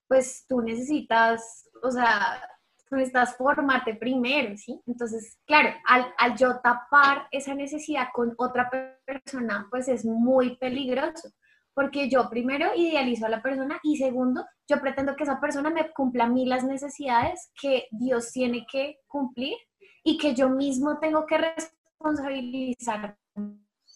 pues 0.09 0.47
tú 0.49 0.61
necesitas, 0.63 1.69
o 1.83 1.91
sea, 1.91 2.41
tú 2.89 2.97
necesitas 2.97 3.37
formarte 3.37 3.95
primero, 3.95 4.57
¿sí? 4.57 4.81
Entonces, 4.87 5.39
claro, 5.47 5.69
al, 5.87 6.07
al, 6.17 6.37
yo 6.37 6.59
tapar 6.61 7.29
esa 7.31 7.55
necesidad 7.55 8.09
con 8.13 8.35
otra 8.39 8.71
persona, 9.05 9.69
pues 9.71 9.89
es 9.89 10.05
muy 10.05 10.57
peligroso, 10.57 11.29
porque 11.75 12.09
yo 12.09 12.29
primero 12.31 12.75
idealizo 12.75 13.27
a 13.27 13.29
la 13.29 13.43
persona 13.43 13.79
y 13.83 13.97
segundo, 13.99 14.45
yo 14.67 14.81
pretendo 14.81 15.15
que 15.15 15.25
esa 15.25 15.41
persona 15.41 15.71
me 15.71 15.91
cumpla 15.93 16.25
a 16.25 16.29
mí 16.29 16.47
las 16.47 16.65
necesidades 16.65 17.53
que 17.61 17.87
Dios 17.91 18.33
tiene 18.33 18.67
que 18.71 18.99
cumplir 19.07 19.57
y 20.03 20.19
que 20.19 20.35
yo 20.35 20.49
mismo 20.49 20.99
tengo 20.99 21.27
que 21.27 21.39
responsabilizarme 21.39 23.17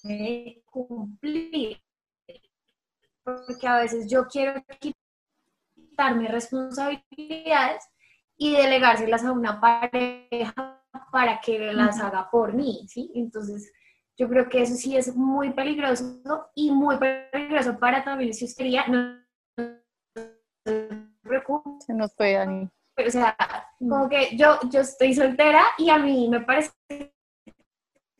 de 0.02 0.62
cumplir. 0.66 1.82
Porque 3.24 3.66
a 3.66 3.78
veces 3.78 4.10
yo 4.10 4.26
quiero 4.26 4.62
quitarme 5.92 6.28
responsabilidades 6.28 7.84
y 8.38 8.56
delegárselas 8.56 9.24
a 9.24 9.32
una 9.32 9.60
pareja 9.60 10.82
para 11.10 11.38
que 11.40 11.58
las 11.72 12.00
haga 12.00 12.30
por 12.30 12.54
mí, 12.54 12.86
¿sí? 12.88 13.12
Entonces, 13.14 13.70
yo 14.16 14.28
creo 14.28 14.48
que 14.48 14.62
eso 14.62 14.74
sí 14.74 14.96
es 14.96 15.14
muy 15.14 15.52
peligroso 15.52 16.50
y 16.54 16.70
muy 16.70 16.96
peligroso 16.96 17.78
para 17.78 18.02
también 18.02 18.32
si 18.32 18.46
usted 18.46 18.66
no, 18.88 19.20
se 21.80 21.94
nos 21.94 22.14
fue, 22.14 22.32
Dani. 22.32 22.68
O 23.06 23.10
sea, 23.10 23.36
como 23.78 24.08
que 24.08 24.36
yo, 24.36 24.58
yo 24.70 24.80
estoy 24.80 25.14
soltera 25.14 25.62
y 25.76 25.90
a 25.90 25.98
mí 25.98 26.28
me 26.28 26.40
parece 26.40 26.72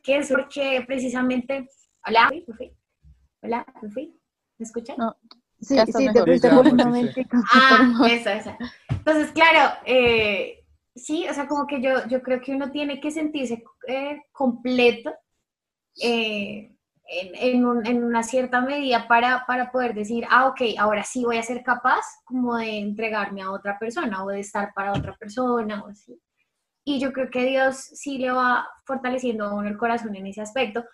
que 0.03 0.17
es 0.17 0.31
porque 0.31 0.85
precisamente... 0.87 1.69
Hola, 2.07 2.31
¿me 2.31 2.55
fui? 2.55 2.77
Hola, 3.43 3.67
¿me 3.81 3.91
fui? 3.91 4.21
¿Me 4.59 4.65
escuchan? 4.65 4.97
No, 4.99 5.17
Sí, 5.63 5.77
sí, 5.93 6.09
un 6.09 6.77
momento. 6.77 7.21
Ah, 7.53 8.07
esa, 8.11 8.35
esa. 8.35 8.59
Entonces, 8.89 9.31
claro, 9.31 9.75
eh, 9.87 10.65
sí, 10.95 11.27
o 11.29 11.33
sea, 11.33 11.47
como 11.47 11.67
que 11.67 11.81
yo, 11.81 12.07
yo 12.09 12.21
creo 12.21 12.41
que 12.41 12.53
uno 12.53 12.71
tiene 12.73 13.01
que 13.01 13.13
sentirse 13.13 13.63
eh, 13.87 14.23
completo 14.33 15.13
eh, 16.03 16.75
en, 17.07 17.87
en, 17.87 18.05
una 18.05 18.23
cierta 18.23 18.61
medida 18.61 19.07
para, 19.07 19.45
para 19.47 19.71
poder 19.71 19.95
decir, 19.95 20.25
ah, 20.31 20.49
ok, 20.49 20.61
ahora 20.79 21.05
sí 21.05 21.25
voy 21.25 21.37
a 21.37 21.43
ser 21.43 21.63
capaz 21.63 22.03
como 22.25 22.57
de 22.57 22.79
entregarme 22.79 23.43
a 23.43 23.53
otra 23.53 23.79
persona 23.79 24.25
o 24.25 24.29
de 24.29 24.41
estar 24.41 24.73
para 24.75 24.93
otra 24.93 25.15
persona 25.17 25.85
o 25.85 25.89
así. 25.89 26.21
Y 26.85 26.99
yo 26.99 27.13
creo 27.13 27.31
que 27.31 27.45
Dios 27.45 27.77
sí 27.77 28.19
le 28.19 28.33
va 28.33 28.67
fortaleciendo 28.85 29.45
a 29.45 29.55
uno 29.55 29.69
el 29.69 29.79
corazón 29.79 30.17
en 30.17 30.27
ese 30.27 30.41
aspecto, 30.41 30.85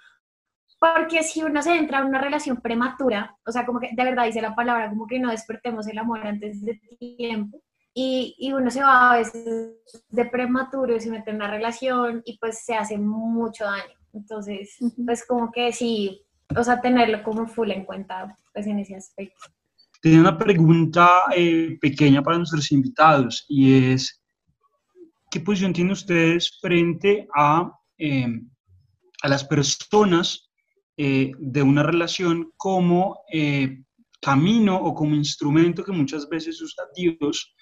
porque 0.78 1.22
si 1.22 1.42
uno 1.42 1.60
se 1.62 1.76
entra 1.76 1.98
en 1.98 2.06
una 2.06 2.20
relación 2.20 2.58
prematura, 2.58 3.36
o 3.44 3.50
sea, 3.50 3.66
como 3.66 3.80
que 3.80 3.90
de 3.92 4.04
verdad 4.04 4.26
dice 4.26 4.40
la 4.40 4.54
palabra, 4.54 4.88
como 4.88 5.06
que 5.06 5.18
no 5.18 5.30
despertemos 5.30 5.86
el 5.88 5.98
amor 5.98 6.26
antes 6.26 6.64
de 6.64 6.80
tiempo, 6.98 7.60
y, 7.94 8.36
y 8.38 8.52
uno 8.52 8.70
se 8.70 8.82
va 8.82 9.12
a 9.12 9.18
veces 9.18 9.72
de 10.08 10.24
prematuro 10.26 10.94
y 10.94 11.00
se 11.00 11.10
mete 11.10 11.30
en 11.30 11.36
una 11.36 11.50
relación 11.50 12.22
y 12.24 12.38
pues 12.38 12.64
se 12.64 12.74
hace 12.74 12.96
mucho 12.96 13.64
daño. 13.64 13.98
Entonces, 14.12 14.76
pues 15.04 15.26
como 15.26 15.50
que 15.50 15.72
sí, 15.72 16.22
o 16.56 16.62
sea, 16.62 16.80
tenerlo 16.80 17.22
como 17.24 17.48
full 17.48 17.70
en 17.72 17.84
cuenta, 17.84 18.36
pues 18.52 18.66
en 18.66 18.78
ese 18.78 18.94
aspecto. 18.94 19.48
Tengo 20.00 20.20
una 20.20 20.38
pregunta 20.38 21.08
eh, 21.34 21.76
pequeña 21.80 22.22
para 22.22 22.38
nuestros 22.38 22.70
invitados 22.70 23.44
y 23.48 23.92
es, 23.92 24.22
¿qué 25.28 25.40
posición 25.40 25.72
tienen 25.72 25.92
ustedes 25.92 26.56
frente 26.60 27.26
a, 27.34 27.72
eh, 27.98 28.40
a 29.22 29.28
las 29.28 29.42
personas 29.42 30.47
eh, 31.00 31.30
de 31.38 31.62
una 31.62 31.84
relación 31.84 32.50
como 32.56 33.20
eh, 33.32 33.84
camino 34.20 34.76
o 34.76 34.92
como 34.94 35.14
instrumento 35.14 35.84
que 35.84 35.92
muchas 35.92 36.28
veces 36.28 36.61
usa 36.61 36.87
Dios 36.92 37.54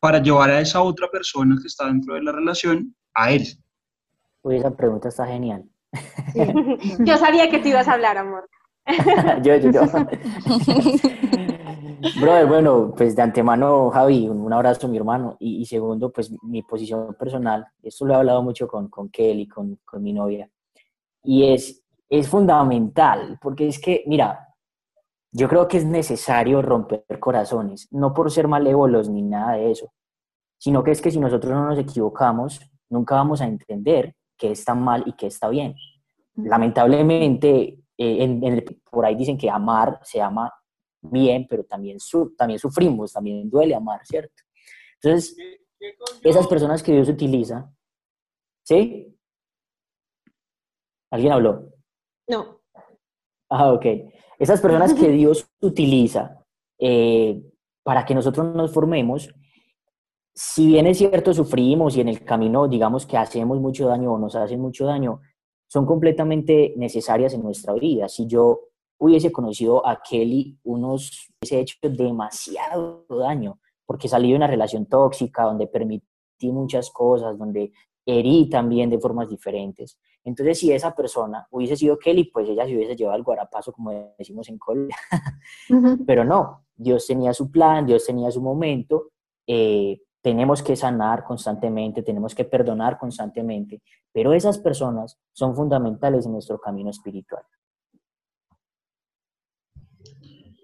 para 0.00 0.20
llevar 0.20 0.50
a 0.50 0.60
esa 0.60 0.82
otra 0.82 1.08
persona 1.08 1.56
que 1.60 1.68
está 1.68 1.86
dentro 1.86 2.14
de 2.14 2.24
la 2.24 2.32
relación 2.32 2.92
a 3.14 3.30
Él. 3.30 3.46
Uy, 4.42 4.56
esa 4.56 4.76
pregunta 4.76 5.10
está 5.10 5.28
genial. 5.28 5.62
Yo 7.06 7.16
sabía 7.18 7.48
que 7.48 7.60
te 7.60 7.68
ibas 7.68 7.86
a 7.86 7.92
hablar, 7.92 8.18
amor. 8.18 8.50
yo, 9.44 9.54
yo, 9.58 9.70
yo. 9.70 9.82
Brother, 12.20 12.46
bueno, 12.46 12.92
pues 12.96 13.14
de 13.14 13.22
antemano, 13.22 13.90
Javi, 13.90 14.28
un, 14.28 14.52
abrazo, 14.52 14.88
mi 14.88 14.96
hermano. 14.96 15.36
Y, 15.38 15.64
segundo, 15.66 16.10
pues 16.10 16.32
mi 16.42 16.62
posición 16.62 17.14
personal. 17.14 17.64
Esto 17.80 18.06
lo 18.06 18.14
he 18.14 18.16
hablado 18.16 18.42
mucho 18.42 18.66
con, 18.66 18.88
con 18.88 19.08
Kelly, 19.08 19.46
con, 19.46 19.78
con 19.84 20.02
mi 20.02 20.12
novia. 20.12 20.50
Y 21.22 21.52
es, 21.52 21.81
es 22.12 22.28
fundamental, 22.28 23.38
porque 23.40 23.68
es 23.68 23.80
que, 23.80 24.04
mira, 24.06 24.54
yo 25.32 25.48
creo 25.48 25.66
que 25.66 25.78
es 25.78 25.86
necesario 25.86 26.60
romper 26.60 27.06
corazones, 27.18 27.88
no 27.90 28.12
por 28.12 28.30
ser 28.30 28.48
malévolos 28.48 29.08
ni 29.08 29.22
nada 29.22 29.54
de 29.54 29.70
eso, 29.70 29.94
sino 30.58 30.84
que 30.84 30.90
es 30.90 31.00
que 31.00 31.10
si 31.10 31.18
nosotros 31.18 31.54
no 31.54 31.64
nos 31.64 31.78
equivocamos, 31.78 32.60
nunca 32.90 33.14
vamos 33.14 33.40
a 33.40 33.46
entender 33.46 34.14
qué 34.36 34.50
está 34.50 34.74
mal 34.74 35.04
y 35.06 35.14
qué 35.14 35.28
está 35.28 35.48
bien. 35.48 35.74
Lamentablemente, 36.34 37.78
eh, 37.96 38.78
por 38.90 39.06
ahí 39.06 39.14
dicen 39.14 39.38
que 39.38 39.48
amar 39.48 39.98
se 40.02 40.20
ama 40.20 40.52
bien, 41.00 41.46
pero 41.48 41.64
también, 41.64 41.98
su, 41.98 42.34
también 42.36 42.58
sufrimos, 42.58 43.14
también 43.14 43.48
duele 43.48 43.74
amar, 43.74 44.04
¿cierto? 44.04 44.34
Entonces, 45.00 45.34
esas 46.22 46.46
personas 46.46 46.82
que 46.82 46.92
Dios 46.92 47.08
utiliza, 47.08 47.72
¿sí? 48.64 49.16
¿Alguien 51.10 51.32
habló? 51.32 51.71
No. 52.32 52.62
Ah, 53.50 53.72
ok. 53.74 53.84
Esas 54.38 54.62
personas 54.62 54.94
que 54.94 55.10
Dios 55.10 55.46
utiliza 55.60 56.42
eh, 56.78 57.42
para 57.82 58.06
que 58.06 58.14
nosotros 58.14 58.54
nos 58.54 58.72
formemos, 58.72 59.34
si 60.34 60.66
bien 60.66 60.86
es 60.86 60.96
cierto, 60.96 61.34
sufrimos 61.34 61.94
y 61.94 62.00
en 62.00 62.08
el 62.08 62.24
camino, 62.24 62.68
digamos 62.68 63.04
que 63.04 63.18
hacemos 63.18 63.60
mucho 63.60 63.86
daño 63.86 64.14
o 64.14 64.18
nos 64.18 64.34
hacen 64.34 64.60
mucho 64.60 64.86
daño, 64.86 65.20
son 65.68 65.84
completamente 65.84 66.72
necesarias 66.76 67.34
en 67.34 67.42
nuestra 67.42 67.74
vida. 67.74 68.08
Si 68.08 68.26
yo 68.26 68.60
hubiese 68.98 69.30
conocido 69.30 69.86
a 69.86 70.00
Kelly, 70.02 70.58
unos 70.64 71.28
hubiese 71.38 71.60
hecho 71.60 71.76
demasiado 71.82 73.04
daño, 73.10 73.60
porque 73.84 74.08
salí 74.08 74.30
de 74.30 74.36
una 74.36 74.46
relación 74.46 74.86
tóxica 74.86 75.42
donde 75.42 75.66
permití 75.66 76.06
muchas 76.50 76.90
cosas, 76.90 77.36
donde 77.36 77.72
herí 78.06 78.48
también 78.48 78.90
de 78.90 78.98
formas 78.98 79.28
diferentes. 79.28 79.98
Entonces, 80.24 80.58
si 80.58 80.72
esa 80.72 80.94
persona 80.94 81.46
hubiese 81.50 81.76
sido 81.76 81.98
Kelly, 81.98 82.24
pues 82.24 82.48
ella 82.48 82.64
se 82.66 82.76
hubiese 82.76 82.96
llevado 82.96 83.16
al 83.16 83.22
guarapazo, 83.22 83.72
como 83.72 84.14
decimos 84.18 84.48
en 84.48 84.58
Colombia. 84.58 84.96
Pero 86.06 86.24
no, 86.24 86.64
Dios 86.74 87.06
tenía 87.06 87.32
su 87.34 87.50
plan, 87.50 87.86
Dios 87.86 88.06
tenía 88.06 88.30
su 88.30 88.40
momento. 88.40 89.10
Eh, 89.46 90.00
tenemos 90.22 90.62
que 90.62 90.76
sanar 90.76 91.24
constantemente, 91.24 92.02
tenemos 92.02 92.34
que 92.34 92.44
perdonar 92.44 92.96
constantemente, 92.96 93.82
pero 94.12 94.32
esas 94.32 94.56
personas 94.56 95.18
son 95.32 95.54
fundamentales 95.54 96.24
en 96.24 96.32
nuestro 96.32 96.60
camino 96.60 96.90
espiritual. 96.90 97.42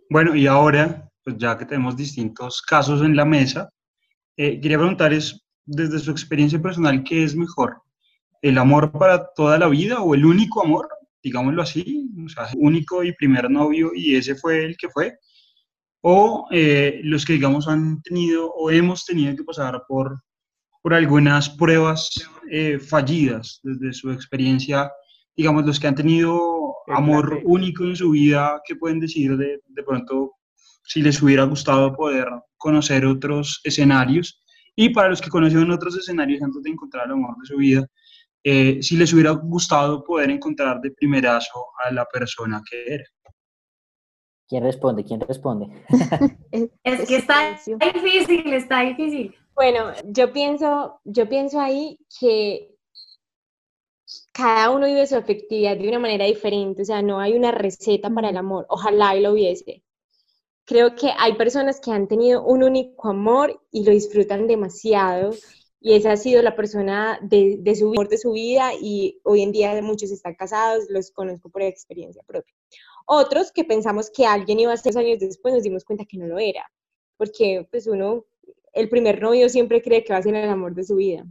Bueno, 0.09 0.35
y 0.35 0.47
ahora, 0.47 1.11
pues 1.25 1.37
ya 1.37 1.59
que 1.59 1.67
tenemos 1.67 1.97
distintos 1.97 2.63
casos 2.63 3.03
en 3.03 3.17
la 3.17 3.25
mesa, 3.25 3.69
eh, 4.37 4.61
quería 4.61 4.79
preguntarles 4.79 5.45
desde 5.69 5.99
su 5.99 6.11
experiencia 6.11 6.61
personal, 6.61 7.05
¿qué 7.05 7.23
es 7.23 7.37
mejor? 7.37 7.83
¿El 8.41 8.57
amor 8.57 8.91
para 8.91 9.27
toda 9.35 9.59
la 9.59 9.69
vida 9.69 10.01
o 10.01 10.15
el 10.15 10.25
único 10.25 10.65
amor? 10.65 10.89
Digámoslo 11.23 11.61
así, 11.61 12.09
o 12.25 12.29
sea, 12.29 12.49
único 12.57 13.05
y 13.05 13.13
primer 13.13 13.51
novio 13.51 13.91
y 13.95 14.17
ese 14.17 14.35
fue 14.35 14.65
el 14.65 14.77
que 14.79 14.89
fue. 14.89 15.19
O 16.01 16.47
eh, 16.51 17.01
los 17.05 17.27
que, 17.27 17.35
digamos, 17.35 17.69
han 17.69 18.01
tenido 18.01 18.51
o 18.51 18.71
hemos 18.71 19.05
tenido 19.05 19.37
que 19.37 19.45
pasar 19.45 19.83
por, 19.87 20.23
por 20.83 20.95
algunas 20.95 21.51
pruebas 21.51 22.11
eh, 22.51 22.79
fallidas 22.79 23.61
desde 23.63 23.93
su 23.93 24.11
experiencia, 24.11 24.91
digamos, 25.37 25.67
los 25.67 25.79
que 25.79 25.89
han 25.89 25.95
tenido 25.95 26.77
amor 26.87 27.43
único 27.45 27.85
en 27.85 27.97
su 27.97 28.13
vida, 28.13 28.63
¿qué 28.67 28.75
pueden 28.75 29.01
decir 29.01 29.37
de, 29.37 29.61
de 29.67 29.83
pronto 29.83 30.33
si 30.85 31.03
les 31.03 31.21
hubiera 31.21 31.45
gustado 31.45 31.95
poder 31.95 32.27
conocer 32.57 33.05
otros 33.05 33.61
escenarios? 33.65 34.43
Y 34.81 34.91
para 34.91 35.09
los 35.09 35.21
que 35.21 35.29
conocieron 35.29 35.73
otros 35.73 35.99
escenarios 35.99 36.41
antes 36.41 36.63
de 36.63 36.71
encontrar 36.71 37.07
el 37.07 37.15
amor 37.15 37.37
de 37.41 37.47
su 37.47 37.57
vida, 37.57 37.85
eh, 38.45 38.81
si 38.81 38.97
les 38.97 39.13
hubiera 39.13 39.33
gustado 39.33 40.05
poder 40.05 40.31
encontrar 40.31 40.81
de 40.81 40.93
primerazo 40.93 41.67
a 41.85 41.91
la 41.91 42.05
persona 42.05 42.63
que 42.71 42.95
era. 42.95 43.05
¿Quién 44.47 44.63
responde? 44.63 45.03
¿Quién 45.03 45.21
responde? 45.21 45.67
es 46.85 47.09
que 47.09 47.17
está 47.17 47.59
difícil, 47.93 48.53
está 48.55 48.83
difícil. 48.83 49.35
Bueno, 49.53 49.91
yo 50.05 50.33
pienso, 50.33 51.01
yo 51.03 51.29
pienso 51.29 51.61
ahí 51.61 51.99
que 52.21 52.77
cada 54.33 54.71
uno 54.71 54.87
vive 54.87 55.09
su 55.09 55.17
afectividad 55.17 55.77
de 55.77 55.89
una 55.89 55.99
manera 55.99 56.25
diferente, 56.25 56.83
o 56.83 56.85
sea, 56.85 57.03
no 57.03 57.19
hay 57.19 57.33
una 57.33 57.51
receta 57.51 58.11
para 58.11 58.31
el 58.31 58.37
amor, 58.37 58.65
ojalá 58.69 59.17
y 59.17 59.23
lo 59.23 59.33
hubiese, 59.33 59.83
creo 60.69 60.95
que 60.95 61.11
hay 61.19 61.33
personas 61.33 61.81
que 61.81 61.91
han 61.91 62.07
tenido 62.07 62.45
un 62.45 62.63
único 62.63 63.09
amor 63.09 63.59
y 63.73 63.85
lo 63.85 63.91
disfrutan 63.91 64.47
demasiado 64.47 65.31
y 65.81 65.95
esa 65.95 66.13
ha 66.13 66.17
sido 66.19 66.43
la 66.43 66.55
persona 66.55 67.19
de, 67.23 67.75
su, 67.75 67.91
de 67.93 68.19
su 68.19 68.33
vida 68.33 68.73
y 68.79 69.19
hoy 69.25 69.43
en 69.43 69.53
día 69.53 69.81
muchos 69.81 70.11
están 70.11 70.35
casados, 70.35 70.85
los 70.91 71.11
conozco 71.11 71.49
por 71.49 71.63
experiencia 71.63 72.23
propia. 72.27 72.55
Otros 73.07 73.51
que 73.51 73.65
pensamos 73.65 74.11
que 74.11 74.27
alguien 74.27 74.61
iba 74.61 74.73
a 74.75 74.77
ser 74.77 74.99
años 74.99 75.21
después 75.21 75.55
nos 75.55 75.63
dimos 75.63 75.85
cuenta 75.87 76.05
que 76.05 76.19
no 76.19 76.27
lo 76.27 76.39
era, 76.39 76.71
porque 77.17 77.67
pues 77.71 77.87
uno, 77.87 78.27
el 78.75 78.91
primer 78.91 79.23
novio 79.23 79.49
siempre 79.49 79.81
cree 79.81 80.05
que 80.05 80.13
va 80.13 80.19
a 80.19 80.23
ser 80.23 80.35
el 80.35 80.51
amor 80.51 80.75
de 80.75 80.85
su 80.85 80.97
vida. 80.97 81.25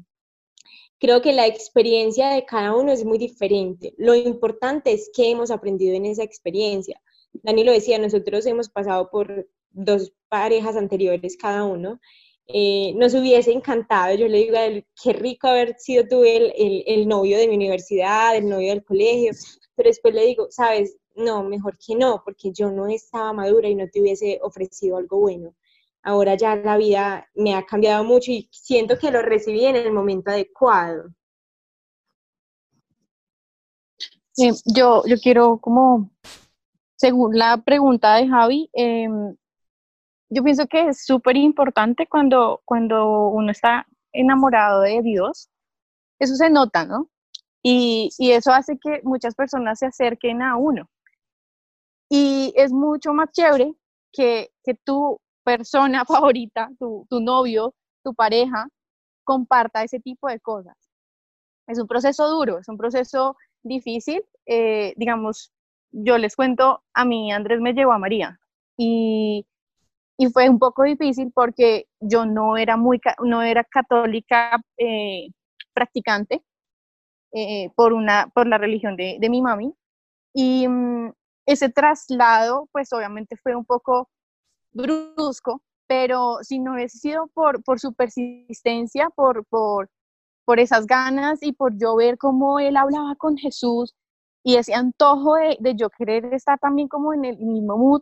Creo 0.97 1.21
que 1.21 1.33
la 1.33 1.45
experiencia 1.45 2.29
de 2.29 2.43
cada 2.43 2.75
uno 2.75 2.91
es 2.91 3.05
muy 3.05 3.19
diferente. 3.19 3.93
Lo 3.99 4.15
importante 4.15 4.93
es 4.93 5.11
que 5.13 5.29
hemos 5.29 5.51
aprendido 5.51 5.93
en 5.93 6.07
esa 6.07 6.23
experiencia. 6.23 6.99
Dani 7.43 7.63
lo 7.63 7.71
decía, 7.71 7.97
nosotros 7.97 8.45
hemos 8.45 8.69
pasado 8.69 9.09
por 9.09 9.47
dos 9.71 10.13
parejas 10.29 10.75
anteriores 10.75 11.37
cada 11.37 11.63
uno. 11.63 11.99
Eh, 12.47 12.93
nos 12.95 13.13
hubiese 13.13 13.51
encantado, 13.51 14.15
yo 14.15 14.27
le 14.27 14.37
digo 14.37 14.55
a 14.57 14.65
él, 14.65 14.85
qué 15.01 15.11
rico 15.11 15.47
haber 15.47 15.75
sido 15.77 16.05
tú 16.07 16.23
el, 16.23 16.53
el, 16.55 17.07
novio 17.07 17.37
de 17.37 17.47
mi 17.47 17.55
universidad, 17.55 18.37
el 18.37 18.47
novio 18.47 18.69
del 18.69 18.85
colegio, 18.85 19.31
pero 19.75 19.89
después 19.89 20.13
le 20.13 20.25
digo, 20.25 20.47
sabes, 20.49 20.95
no, 21.15 21.43
mejor 21.43 21.77
que 21.77 21.95
no, 21.95 22.21
porque 22.23 22.51
yo 22.53 22.71
no 22.71 22.87
estaba 22.87 23.33
madura 23.33 23.67
y 23.67 23.75
no 23.75 23.87
te 23.89 24.01
hubiese 24.01 24.39
ofrecido 24.41 24.97
algo 24.97 25.19
bueno. 25.19 25.55
Ahora 26.03 26.35
ya 26.35 26.55
la 26.55 26.77
vida 26.77 27.27
me 27.35 27.53
ha 27.53 27.65
cambiado 27.65 28.03
mucho 28.05 28.31
y 28.31 28.47
siento 28.51 28.97
que 28.97 29.11
lo 29.11 29.21
recibí 29.21 29.65
en 29.65 29.75
el 29.75 29.91
momento 29.91 30.31
adecuado. 30.31 31.09
yo, 34.37 35.03
yo 35.05 35.17
quiero 35.21 35.57
como 35.59 36.11
según 36.97 37.37
la 37.37 37.57
pregunta 37.57 38.15
de 38.15 38.27
Javi, 38.27 38.69
em, 38.73 39.35
yo 40.29 40.43
pienso 40.43 40.67
que 40.67 40.89
es 40.89 41.05
súper 41.05 41.37
importante 41.37 42.07
cuando, 42.07 42.61
cuando 42.65 43.29
uno 43.29 43.51
está 43.51 43.87
enamorado 44.11 44.81
de 44.81 45.01
Dios, 45.01 45.49
eso 46.19 46.35
se 46.35 46.49
nota, 46.49 46.85
¿no? 46.85 47.09
Y, 47.63 48.09
eso 48.19 48.51
hace 48.51 48.77
que 48.79 49.01
muchas 49.03 49.35
personas 49.35 49.79
se 49.79 49.87
acerquen 49.87 50.41
a 50.41 50.57
uno. 50.57 50.89
Y 52.09 52.53
es 52.55 52.71
mucho 52.71 53.13
más 53.13 53.31
chévere 53.31 53.73
que, 54.11 54.51
que 54.63 54.73
tu 54.75 55.19
persona 55.43 56.05
favorita, 56.05 56.69
tu, 56.79 57.05
tu 57.09 57.19
novio, 57.21 57.75
tu 58.03 58.13
pareja, 58.13 58.67
comparta 59.23 59.83
ese 59.83 59.99
tipo 59.99 60.27
de 60.29 60.39
cosas. 60.39 60.75
Es 61.67 61.79
un 61.79 61.87
proceso 61.87 62.29
duro, 62.29 62.59
es 62.59 62.67
un 62.69 62.77
proceso 62.77 63.35
difícil. 63.63 64.23
Eh, 64.45 64.93
digamos, 64.97 65.51
yo 65.91 66.17
les 66.17 66.35
cuento, 66.35 66.83
a 66.93 67.05
mí 67.05 67.31
Andrés 67.31 67.59
me 67.61 67.73
llevó 67.73 67.93
a 67.93 67.99
María 67.99 68.39
y, 68.77 69.45
fue 70.33 70.49
un 70.49 70.57
poco 70.57 70.83
difícil 70.83 71.31
porque 71.33 71.87
yo 71.99 72.25
no 72.25 72.57
era 72.57 72.75
muy, 72.75 72.99
no 73.23 73.43
era 73.43 73.63
católica 73.63 74.59
eh, 74.77 75.27
practicante 75.73 76.41
eh, 77.33 77.69
por, 77.75 77.93
una, 77.93 78.31
por 78.33 78.47
la 78.47 78.57
religión 78.57 78.95
de, 78.95 79.19
mi 79.29 79.41
mami. 79.41 79.73
Y 80.33 80.67
mm, 80.67 81.11
ese 81.45 81.69
traslado 81.69 82.67
pues 82.71 82.91
obviamente 82.93 83.37
fue 83.37 83.55
un 83.55 83.65
poco 83.65 84.09
brusco, 84.71 85.61
pero 85.87 86.39
si 86.41 86.59
no 86.59 86.73
hubiese 86.73 86.97
sido 86.97 87.27
por, 87.33 87.63
por 87.63 87.79
su 87.79 87.93
persistencia, 87.93 89.09
por, 89.15 89.45
por, 89.45 89.89
por 90.45 90.59
esas 90.59 90.87
ganas 90.87 91.43
y 91.43 91.53
por 91.53 91.77
yo 91.77 91.95
ver 91.95 92.17
cómo 92.17 92.59
él 92.59 92.77
hablaba 92.77 93.15
con 93.15 93.37
Jesús, 93.37 93.93
y 94.47 94.55
ese 94.55 94.73
antojo 94.73 95.35
de, 95.35 95.75
yo 95.75 95.89
querer 95.89 96.33
estar 96.33 96.57
también 96.57 96.87
como 96.87 97.13
en 97.13 97.25
el 97.25 97.37
mismo 97.37 97.77
mood, 97.77 98.01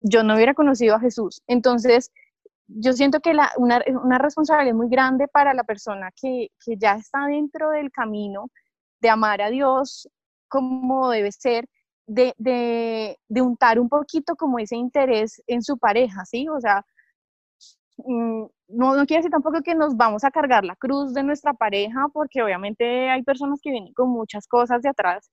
yo 0.00 0.24
no 0.24 0.34
hubiera 0.34 0.54
conocido 0.54 0.96
a 0.96 1.00
Jesús. 1.00 1.40
Entonces, 1.46 2.10
yo 2.66 2.92
siento 2.94 3.20
que 3.20 3.32
la, 3.32 3.52
una, 3.56 3.80
una, 4.02 4.18
responsabilidad 4.18 4.74
muy 4.74 4.88
grande 4.88 5.28
para 5.28 5.54
la 5.54 5.62
persona 5.62 6.10
que, 6.20 6.48
que, 6.64 6.76
ya 6.76 6.96
está 6.96 7.26
dentro 7.26 7.70
del 7.70 7.92
camino 7.92 8.50
de 9.00 9.08
amar 9.08 9.40
a 9.40 9.50
Dios 9.50 10.08
como 10.48 11.10
debe 11.10 11.30
ser, 11.30 11.64
de, 12.08 12.34
de, 12.36 13.16
de 13.28 13.40
untar 13.40 13.78
un 13.78 13.88
poquito 13.88 14.34
como 14.34 14.58
ese 14.58 14.74
interés 14.74 15.40
en 15.46 15.62
su 15.62 15.78
pareja, 15.78 16.24
¿sí? 16.24 16.48
O 16.48 16.60
sea, 16.60 16.84
no, 18.06 18.96
no 18.96 19.06
quiere 19.06 19.20
decir 19.20 19.30
tampoco 19.30 19.62
que 19.62 19.74
nos 19.74 19.96
vamos 19.96 20.24
a 20.24 20.30
cargar 20.30 20.64
la 20.64 20.76
cruz 20.76 21.12
de 21.14 21.22
nuestra 21.22 21.54
pareja, 21.54 22.08
porque 22.12 22.42
obviamente 22.42 23.10
hay 23.10 23.22
personas 23.22 23.60
que 23.62 23.70
vienen 23.70 23.92
con 23.94 24.10
muchas 24.10 24.46
cosas 24.46 24.82
de 24.82 24.88
atrás, 24.88 25.30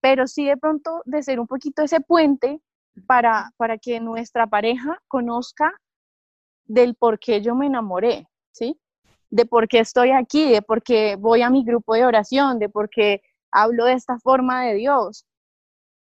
pero 0.00 0.26
sí 0.26 0.44
de 0.46 0.56
pronto 0.56 1.02
de 1.04 1.22
ser 1.22 1.40
un 1.40 1.46
poquito 1.46 1.82
ese 1.82 2.00
puente 2.00 2.60
para, 3.06 3.50
para 3.56 3.78
que 3.78 4.00
nuestra 4.00 4.46
pareja 4.46 5.00
conozca 5.08 5.72
del 6.64 6.94
por 6.94 7.18
qué 7.18 7.40
yo 7.40 7.54
me 7.54 7.66
enamoré, 7.66 8.26
¿sí? 8.52 8.78
De 9.30 9.46
por 9.46 9.68
qué 9.68 9.80
estoy 9.80 10.10
aquí, 10.10 10.50
de 10.50 10.62
por 10.62 10.82
qué 10.82 11.16
voy 11.16 11.42
a 11.42 11.50
mi 11.50 11.64
grupo 11.64 11.94
de 11.94 12.04
oración, 12.04 12.58
de 12.58 12.68
por 12.68 12.90
qué 12.90 13.22
hablo 13.50 13.86
de 13.86 13.94
esta 13.94 14.18
forma 14.18 14.64
de 14.64 14.74
Dios. 14.74 15.26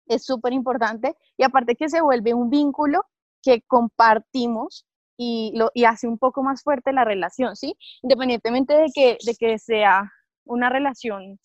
Es 0.06 0.24
súper 0.24 0.52
importante 0.52 1.16
y 1.36 1.44
aparte 1.44 1.76
que 1.76 1.88
se 1.88 2.00
vuelve 2.00 2.34
un 2.34 2.50
vínculo 2.50 3.04
que 3.42 3.62
compartimos 3.62 4.86
y, 5.22 5.52
lo, 5.54 5.70
y 5.74 5.84
hace 5.84 6.08
un 6.08 6.18
poco 6.18 6.42
más 6.42 6.62
fuerte 6.62 6.92
la 6.92 7.04
relación, 7.04 7.54
¿sí? 7.56 7.76
Independientemente 8.02 8.74
de 8.74 8.90
que, 8.92 9.18
de 9.24 9.34
que 9.34 9.58
sea 9.58 10.10
una 10.44 10.68
relación 10.68 11.38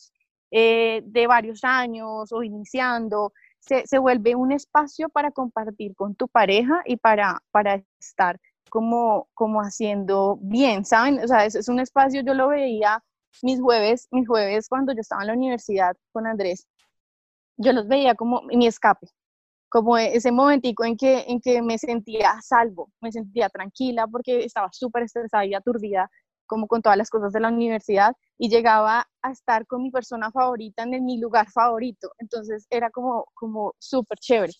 eh, 0.52 1.02
de 1.06 1.28
varios 1.28 1.64
años 1.64 2.32
o 2.32 2.44
iniciando, 2.44 3.34
se, 3.60 3.86
se, 3.86 4.00
vuelve 4.00 4.36
un 4.36 4.52
espacio 4.52 5.10
para 5.10 5.32
compartir 5.32 5.96
con 5.96 6.16
tu 6.16 6.28
pareja 6.28 6.82
y 6.86 6.98
para, 6.98 7.42
para 7.52 7.84
estar 8.00 8.40
como, 8.70 9.28
como 9.34 9.62
haciendo 9.62 10.38
bien, 10.42 10.86
¿saben? 10.86 11.20
O 11.24 11.28
sea, 11.28 11.46
es, 11.46 11.56
es 11.56 11.70
un 11.70 11.80
espacio, 11.80 12.22
yo 12.22 12.34
lo 12.34 12.48
veía 12.48 13.04
mis 13.44 13.62
jueves, 13.62 14.08
mis 14.12 14.28
jueves 14.28 14.68
cuando 14.70 14.94
yo 14.94 15.02
estaba 15.02 15.22
en 15.22 15.28
la 15.28 15.34
universidad 15.34 15.96
con 16.12 16.26
Andrés, 16.26 16.68
yo 17.58 17.74
los 17.74 17.88
veía 17.88 18.16
como 18.16 18.42
mi 18.44 18.68
escape, 18.68 19.08
como 19.70 19.98
ese 19.98 20.32
momentico 20.32 20.86
en 20.86 20.98
que, 20.98 21.26
en 21.28 21.42
que 21.42 21.62
me 21.62 21.78
sentía 21.78 22.40
salvo, 22.42 22.90
me 23.02 23.12
sentía 23.12 23.50
tranquila 23.50 24.08
porque 24.08 24.44
estaba 24.44 24.70
súper 24.72 25.04
estresada 25.04 25.46
y 25.46 25.54
aturdida 25.54 26.10
como 26.48 26.68
con 26.68 26.82
todas 26.82 26.98
las 26.98 27.10
cosas 27.10 27.34
de 27.34 27.42
la 27.42 27.50
universidad 27.50 28.16
y 28.38 28.50
llegaba 28.50 29.08
a 29.22 29.32
estar 29.32 29.68
con 29.68 29.84
mi 29.84 29.92
persona 29.92 30.32
favorita 30.32 30.84
en 30.84 31.06
mi 31.06 31.20
lugar 31.20 31.50
favorito. 31.52 32.12
Entonces 32.20 32.66
era 32.70 32.90
como, 32.90 33.26
como 33.34 33.76
súper 33.80 34.18
chévere. 34.18 34.54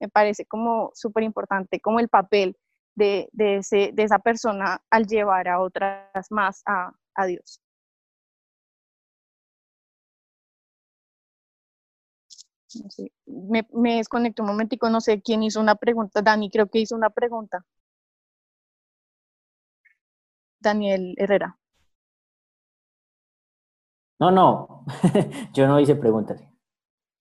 Me 0.00 0.08
parece 0.08 0.46
como 0.46 0.90
súper 0.94 1.24
importante, 1.24 1.80
como 1.80 2.00
el 2.00 2.08
papel 2.08 2.56
de, 2.94 3.28
de, 3.32 3.56
ese, 3.56 3.90
de 3.92 4.02
esa 4.04 4.18
persona 4.20 4.80
al 4.90 5.06
llevar 5.06 5.48
a 5.48 5.60
otras 5.60 6.30
más 6.30 6.62
a, 6.66 6.92
a 7.14 7.26
Dios. 7.26 7.60
Me, 13.26 13.66
me 13.72 13.96
desconecto 13.96 14.42
un 14.42 14.48
momentico, 14.48 14.88
no 14.90 15.00
sé 15.00 15.20
quién 15.22 15.42
hizo 15.42 15.60
una 15.60 15.74
pregunta. 15.74 16.22
Dani, 16.22 16.50
creo 16.50 16.68
que 16.68 16.80
hizo 16.80 16.94
una 16.94 17.10
pregunta. 17.10 17.64
Daniel 20.60 21.14
Herrera. 21.16 21.58
No, 24.18 24.30
no, 24.30 24.84
yo 25.52 25.66
no 25.66 25.78
hice 25.78 25.94
preguntas. 25.94 26.42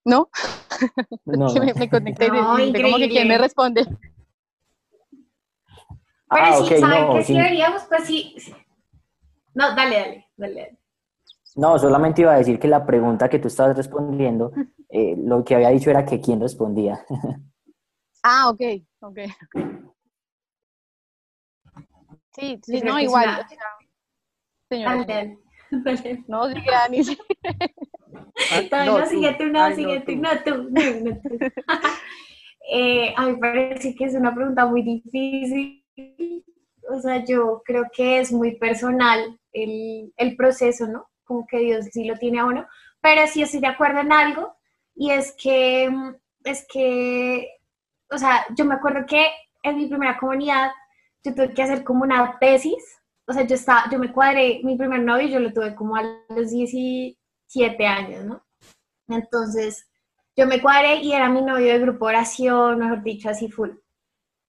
¿No? 0.06 0.30
No, 1.26 1.54
me, 1.54 1.74
me, 1.74 1.90
conecté 1.90 2.30
No, 2.30 2.60
y 2.60 2.74
como 2.82 2.98
que 2.98 3.10
quién 3.10 3.28
me 3.28 3.38
responde. 3.38 3.86
Pero 6.30 6.46
Ah, 6.46 6.54
sí, 6.56 6.74
ok, 6.74 6.80
¿saben 6.80 7.08
no, 7.08 7.14
que 7.14 7.24
sí 7.24 7.34
deberíamos? 7.34 7.84
Pues 7.84 8.06
sí. 8.06 8.36
sí. 8.38 8.56
No, 9.54 9.76
dale, 9.76 9.96
dale, 9.96 10.28
dale. 10.38 10.56
dale. 10.56 10.85
No, 11.56 11.80
solamente 11.80 12.22
iba 12.22 12.34
a 12.34 12.38
decir 12.38 12.60
que 12.60 12.68
la 12.68 12.86
pregunta 12.86 13.30
que 13.30 13.40
tú 13.40 13.48
estabas 13.48 13.78
respondiendo, 13.78 14.52
eh, 14.90 15.16
lo 15.18 15.44
que 15.44 15.56
había 15.56 15.70
dicho 15.70 15.90
era 15.90 16.06
que 16.06 16.20
quién 16.20 16.40
respondía. 16.42 17.06
Ah, 18.28 18.50
ok, 18.50 18.62
ok. 19.02 19.20
Sí, 22.34 22.60
sí, 22.64 22.82
no, 22.82 23.00
igual. 23.00 23.46
señora, 24.68 24.96
no, 26.28 26.48
Dani. 26.48 27.04
sí. 27.04 27.18
Ay, 28.50 28.70
no, 28.88 29.06
sigue 29.06 29.36
tú, 29.38 29.46
no, 29.46 29.76
sigue 29.76 30.00
tú, 30.02 30.16
no, 30.16 30.30
tú, 30.44 30.70
no, 30.70 30.82
no, 31.02 31.22
tú. 31.22 31.38
Eh, 32.68 33.14
a 33.16 33.28
mí 33.28 33.34
me 33.34 33.38
parece 33.38 33.94
que 33.94 34.06
es 34.06 34.16
una 34.16 34.34
pregunta 34.34 34.66
muy 34.66 34.82
difícil. 34.82 35.86
O 36.90 37.00
sea, 37.00 37.24
yo 37.24 37.62
creo 37.64 37.84
que 37.94 38.18
es 38.18 38.32
muy 38.32 38.56
personal 38.58 39.40
el, 39.52 40.12
el 40.18 40.36
proceso, 40.36 40.88
¿no? 40.88 41.08
Como 41.26 41.46
que 41.46 41.60
Dios 41.60 41.86
sí 41.92 42.06
lo 42.06 42.16
tiene 42.16 42.40
a 42.40 42.46
uno. 42.46 42.66
Pero 43.02 43.28
sí 43.28 43.42
estoy 43.42 43.60
de 43.60 43.68
acuerdo 43.68 44.00
en 44.00 44.14
algo, 44.14 44.56
y 44.96 45.12
es 45.12 45.36
que, 45.38 45.92
es 46.44 46.66
que, 46.72 47.50
o 48.10 48.18
sea, 48.18 48.46
yo 48.56 48.66
me 48.66 48.76
acuerdo 48.76 49.06
que 49.06 49.28
en 49.62 49.78
mi 49.78 49.88
primera 49.88 50.18
comunidad 50.18 50.72
yo 51.24 51.34
tuve 51.34 51.54
que 51.54 51.64
hacer 51.64 51.84
como 51.84 52.04
una 52.04 52.38
tesis. 52.40 52.84
O 53.28 53.34
sea, 53.34 53.46
yo, 53.46 53.56
estaba, 53.56 53.90
yo 53.92 54.00
me 54.00 54.14
cuadré, 54.14 54.62
mi 54.64 54.78
primer 54.78 55.02
novio 55.02 55.28
yo 55.28 55.40
lo 55.40 55.52
tuve 55.52 55.76
como 55.76 55.96
a 55.96 56.04
los 56.30 56.52
17 56.52 57.86
años, 57.86 58.24
¿no? 58.26 58.46
Entonces, 59.08 59.88
yo 60.36 60.48
me 60.48 60.62
cuadré 60.62 60.98
y 60.98 61.14
era 61.14 61.30
mi 61.30 61.42
novio 61.42 61.74
de 61.74 61.80
grupo 61.80 62.06
oración, 62.06 62.80
mejor 62.80 63.04
dicho, 63.04 63.30
así 63.30 63.50
full. 63.50 63.72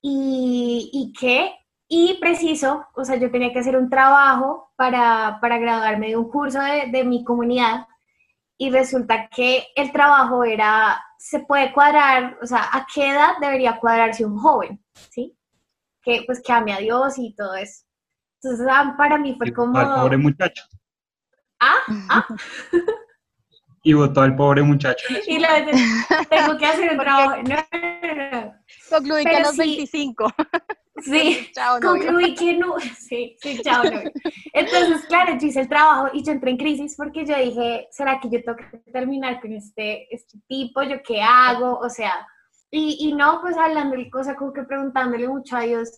Y, 0.02 0.90
y 0.92 1.12
qué, 1.18 1.52
y 1.88 2.18
preciso, 2.20 2.87
o 2.94 3.05
sea, 3.05 3.16
yo 3.16 3.31
tenía 3.31 3.53
que 3.53 3.61
hacer 3.61 3.77
un 3.77 3.88
trabajo 3.88 4.72
para, 4.77 5.38
para 5.40 5.59
graduarme 5.59 6.09
de 6.09 6.16
un 6.16 6.29
curso 6.29 6.61
de, 6.61 6.90
de 6.90 7.05
mi 7.05 7.25
comunidad 7.25 7.87
y 8.59 8.70
resulta 8.70 9.29
que 9.29 9.66
el 9.77 9.92
trabajo 9.92 10.42
era, 10.44 11.03
se 11.18 11.40
puede 11.40 11.72
cuadrar, 11.72 12.38
o 12.42 12.46
sea, 12.46 12.68
a 12.72 12.87
qué 12.92 13.11
edad 13.11 13.35
debería 13.40 13.79
cuadrarse 13.79 14.25
un 14.25 14.38
joven, 14.38 14.83
¿sí? 15.11 15.37
Que 16.03 16.22
pues 16.27 16.42
que 16.42 16.53
ame 16.53 16.72
a 16.72 16.79
Dios 16.79 17.18
y 17.18 17.35
todo 17.35 17.55
eso. 17.55 17.85
Entonces, 18.42 18.66
ah, 18.70 18.94
para 18.96 19.18
mí 19.18 19.35
fue 19.37 19.53
como... 19.53 19.79
al 19.79 20.03
pobre 20.03 20.16
muchacho. 20.16 20.64
Ah, 21.61 21.79
ah, 22.11 22.27
Y 23.87 23.92
votó 23.92 24.22
al 24.22 24.35
pobre 24.35 24.62
muchacho. 24.62 25.07
y 25.29 25.38
lo 25.38 25.46
tengo 26.29 26.59
que 26.59 26.66
hacer 26.66 26.90
un 26.90 26.99
trabajo. 27.05 27.37
No, 27.37 27.55
no, 27.55 28.31
no. 28.33 28.55
Concluí 28.90 29.22
que 29.25 29.37
a 29.37 29.40
los 29.40 29.51
sí. 29.53 29.59
25. 29.59 30.33
Sí, 31.05 31.49
Chao, 31.55 31.79
novio. 31.79 32.03
concluí 32.05 32.35
que 32.35 32.55
no. 32.55 32.75
Sí, 32.99 33.37
sí, 33.40 33.61
chao, 33.62 33.85
no. 33.85 34.01
Entonces, 34.53 35.07
claro, 35.07 35.38
yo 35.38 35.46
hice 35.46 35.61
el 35.61 35.68
trabajo 35.68 36.09
y 36.12 36.25
yo 36.25 36.33
entré 36.33 36.51
en 36.51 36.57
crisis 36.57 36.96
porque 36.96 37.25
yo 37.25 37.37
dije, 37.38 37.87
¿será 37.92 38.18
que 38.18 38.29
yo 38.29 38.42
tengo 38.42 38.57
que 38.59 38.79
terminar 38.90 39.40
con 39.40 39.53
este, 39.53 40.12
este 40.12 40.38
tipo? 40.49 40.83
¿Yo 40.83 40.96
qué 41.07 41.22
hago? 41.22 41.79
O 41.79 41.88
sea, 41.88 42.27
y, 42.72 42.96
y 42.99 43.12
no, 43.14 43.40
pues 43.40 43.57
hablando 43.57 43.96
de 43.96 44.11
cosas 44.11 44.35
como 44.37 44.53
que 44.53 44.64
preguntándole 44.64 45.29
mucho 45.29 45.57
a 45.57 45.61
Dios, 45.61 45.90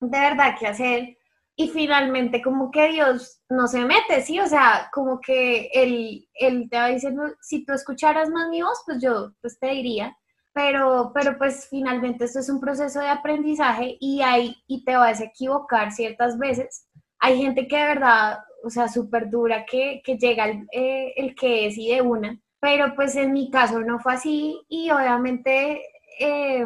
de 0.00 0.18
verdad, 0.18 0.56
¿qué 0.58 0.66
hacer? 0.66 1.17
Y 1.60 1.70
finalmente 1.70 2.40
como 2.40 2.70
que 2.70 2.92
Dios 2.92 3.42
no 3.50 3.66
se 3.66 3.84
mete, 3.84 4.22
¿sí? 4.22 4.38
O 4.38 4.46
sea, 4.46 4.88
como 4.92 5.20
que 5.20 5.68
él, 5.74 6.28
él 6.34 6.68
te 6.70 6.76
va 6.76 6.86
diciendo, 6.86 7.24
si 7.40 7.64
tú 7.64 7.72
escucharas 7.72 8.30
más 8.30 8.48
mi 8.48 8.62
voz, 8.62 8.78
pues 8.86 9.02
yo 9.02 9.32
pues 9.40 9.58
te 9.58 9.66
diría, 9.66 10.16
pero, 10.54 11.10
pero 11.12 11.36
pues 11.36 11.66
finalmente 11.68 12.26
esto 12.26 12.38
es 12.38 12.48
un 12.48 12.60
proceso 12.60 13.00
de 13.00 13.08
aprendizaje 13.08 13.96
y, 13.98 14.22
hay, 14.22 14.56
y 14.68 14.84
te 14.84 14.96
vas 14.96 15.20
a 15.20 15.24
equivocar 15.24 15.90
ciertas 15.90 16.38
veces. 16.38 16.86
Hay 17.18 17.42
gente 17.42 17.66
que 17.66 17.76
de 17.76 17.86
verdad, 17.86 18.38
o 18.62 18.70
sea, 18.70 18.86
súper 18.88 19.28
dura, 19.28 19.66
que, 19.66 20.00
que 20.04 20.16
llega 20.16 20.44
el, 20.46 20.64
eh, 20.70 21.12
el 21.16 21.34
que 21.34 21.66
es 21.66 21.76
y 21.76 21.90
de 21.90 22.02
una, 22.02 22.40
pero 22.60 22.94
pues 22.94 23.16
en 23.16 23.32
mi 23.32 23.50
caso 23.50 23.80
no 23.80 23.98
fue 23.98 24.14
así 24.14 24.60
y 24.68 24.92
obviamente 24.92 25.82
eh, 26.20 26.64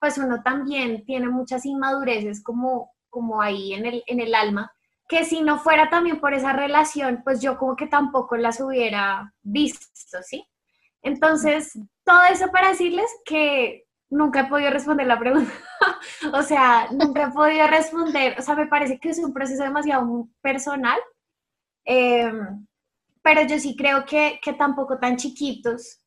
pues 0.00 0.18
uno 0.18 0.40
también 0.42 1.04
tiene 1.04 1.28
muchas 1.28 1.66
inmadureces 1.66 2.42
como, 2.42 2.92
como 3.10 3.42
ahí 3.42 3.74
en 3.74 3.86
el, 3.86 4.04
en 4.06 4.20
el 4.20 4.34
alma, 4.34 4.72
que 5.08 5.24
si 5.24 5.42
no 5.42 5.58
fuera 5.58 5.90
también 5.90 6.20
por 6.20 6.34
esa 6.34 6.52
relación, 6.52 7.22
pues 7.24 7.42
yo 7.42 7.58
como 7.58 7.76
que 7.76 7.86
tampoco 7.86 8.36
las 8.36 8.60
hubiera 8.60 9.34
visto, 9.42 10.22
¿sí? 10.22 10.46
Entonces, 11.02 11.78
todo 12.04 12.22
eso 12.30 12.50
para 12.52 12.68
decirles 12.68 13.10
que 13.24 13.86
nunca 14.08 14.40
he 14.40 14.48
podido 14.48 14.70
responder 14.70 15.06
la 15.06 15.18
pregunta. 15.18 15.52
o 16.32 16.42
sea, 16.42 16.88
nunca 16.92 17.24
he 17.24 17.30
podido 17.32 17.66
responder. 17.66 18.36
O 18.38 18.42
sea, 18.42 18.54
me 18.54 18.66
parece 18.66 18.98
que 18.98 19.10
es 19.10 19.18
un 19.18 19.32
proceso 19.32 19.62
demasiado 19.62 20.28
personal. 20.40 20.98
Eh, 21.84 22.32
pero 23.22 23.42
yo 23.42 23.58
sí 23.58 23.76
creo 23.76 24.04
que, 24.04 24.40
que 24.42 24.52
tampoco 24.52 24.98
tan 24.98 25.16
chiquitos, 25.16 26.00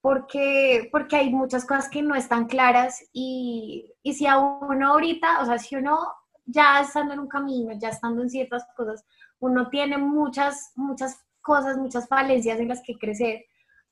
porque, 0.00 0.88
porque 0.92 1.16
hay 1.16 1.30
muchas 1.30 1.64
cosas 1.64 1.88
que 1.88 2.02
no 2.02 2.14
están 2.14 2.46
claras 2.46 3.04
y, 3.12 3.92
y 4.02 4.14
si 4.14 4.26
a 4.26 4.38
uno 4.38 4.88
ahorita, 4.92 5.40
o 5.40 5.46
sea, 5.46 5.58
si 5.58 5.76
uno 5.76 5.98
ya 6.44 6.80
estando 6.80 7.14
en 7.14 7.20
un 7.20 7.28
camino, 7.28 7.72
ya 7.78 7.90
estando 7.90 8.22
en 8.22 8.30
ciertas 8.30 8.64
cosas, 8.76 9.04
uno 9.38 9.68
tiene 9.68 9.98
muchas, 9.98 10.72
muchas 10.76 11.20
cosas, 11.40 11.76
muchas 11.76 12.08
falencias 12.08 12.58
en 12.58 12.68
las 12.68 12.82
que 12.82 12.98
crecer, 12.98 13.44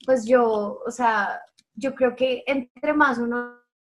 pues 0.04 0.24
yo, 0.26 0.80
o 0.86 0.90
sea, 0.90 1.40
yo 1.74 1.94
creo 1.94 2.16
que 2.16 2.42
entre 2.46 2.92
más 2.92 3.18
uno 3.18 3.54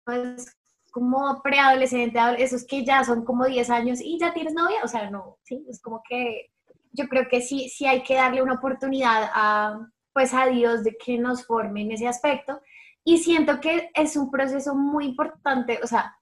es 0.08 0.56
como 0.92 1.42
preadolescente, 1.42 2.20
esos 2.38 2.66
que 2.66 2.86
ya 2.86 3.04
son 3.04 3.26
como 3.26 3.46
10 3.46 3.70
años 3.70 4.00
y 4.02 4.20
ya 4.20 4.34
tienes 4.34 4.54
novia, 4.54 4.78
o 4.84 4.88
sea, 4.88 5.10
no, 5.10 5.38
sí, 5.44 5.66
es 5.68 5.82
como 5.82 6.02
que 6.08 6.52
yo 6.94 7.08
creo 7.08 7.28
que 7.28 7.42
sí, 7.42 7.70
sí 7.70 7.86
hay 7.86 8.04
que 8.04 8.16
darle 8.16 8.42
una 8.42 8.54
oportunidad 8.54 9.30
a, 9.34 9.88
pues 10.14 10.34
a 10.34 10.46
Dios 10.46 10.84
de 10.84 10.96
que 11.04 11.18
nos 11.18 11.46
forme 11.46 11.82
en 11.82 11.92
ese 11.92 12.08
aspecto. 12.08 12.62
Y 13.04 13.18
siento 13.18 13.60
que 13.60 13.90
es 13.96 14.16
un 14.16 14.32
proceso 14.32 14.76
muy 14.76 15.06
importante, 15.06 15.80
o 15.84 15.88
sea, 15.88 16.16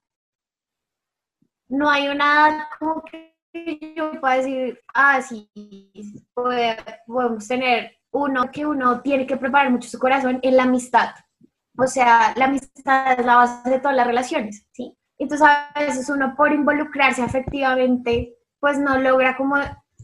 no 1.72 1.90
hay 1.90 2.10
una 2.10 2.68
como 2.78 3.04
que 3.04 3.34
yo 3.96 4.20
pueda 4.20 4.36
decir, 4.36 4.80
ah, 4.94 5.22
sí, 5.22 5.50
podemos 6.34 7.48
tener 7.48 7.98
uno 8.12 8.52
que 8.52 8.66
uno 8.66 9.02
tiene 9.02 9.26
que 9.26 9.38
preparar 9.38 9.72
mucho 9.72 9.90
su 9.90 9.98
corazón 9.98 10.40
en 10.42 10.58
la 10.58 10.64
amistad. 10.64 11.10
O 11.78 11.88
sea, 11.88 12.34
la 12.36 12.46
amistad 12.46 13.20
es 13.20 13.26
la 13.26 13.36
base 13.38 13.70
de 13.70 13.80
todas 13.80 13.96
las 13.96 14.06
relaciones, 14.06 14.68
¿sí? 14.74 14.98
Entonces 15.18 15.48
a 15.48 15.80
veces 15.80 16.10
uno 16.10 16.36
por 16.36 16.52
involucrarse 16.52 17.22
afectivamente, 17.24 18.36
pues 18.60 18.78
no 18.78 18.98
logra 18.98 19.38
como 19.38 19.56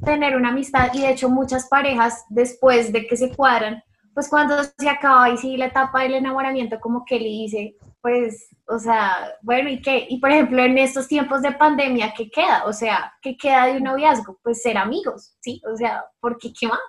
tener 0.05 0.37
una 0.37 0.49
amistad 0.49 0.89
y 0.93 1.01
de 1.01 1.11
hecho 1.11 1.29
muchas 1.29 1.67
parejas 1.67 2.23
después 2.29 2.93
de 2.93 3.07
que 3.07 3.17
se 3.17 3.35
cuadran, 3.35 3.83
pues 4.17 4.29
cuando 4.29 4.55
se 4.63 4.89
acaba 4.89 5.29
y 5.29 5.37
sigue 5.37 5.59
la 5.59 5.67
etapa 5.67 6.01
del 6.01 6.15
enamoramiento, 6.15 6.79
como 6.79 7.05
que 7.05 7.19
le 7.19 7.27
dice, 7.27 7.75
pues, 8.01 8.49
o 8.67 8.79
sea, 8.79 9.15
bueno, 9.43 9.69
¿y 9.69 9.79
qué? 9.79 10.07
Y 10.09 10.19
por 10.19 10.31
ejemplo, 10.31 10.63
en 10.63 10.75
estos 10.79 11.07
tiempos 11.07 11.43
de 11.43 11.51
pandemia, 11.51 12.15
¿qué 12.17 12.27
queda? 12.31 12.63
O 12.65 12.73
sea, 12.73 13.13
¿qué 13.21 13.37
queda 13.37 13.67
de 13.67 13.77
un 13.77 13.83
noviazgo? 13.83 14.39
Pues 14.41 14.63
ser 14.63 14.75
amigos, 14.75 15.35
¿sí? 15.39 15.61
O 15.71 15.77
sea, 15.77 16.03
porque 16.19 16.51
¿qué 16.51 16.67
más? 16.67 16.79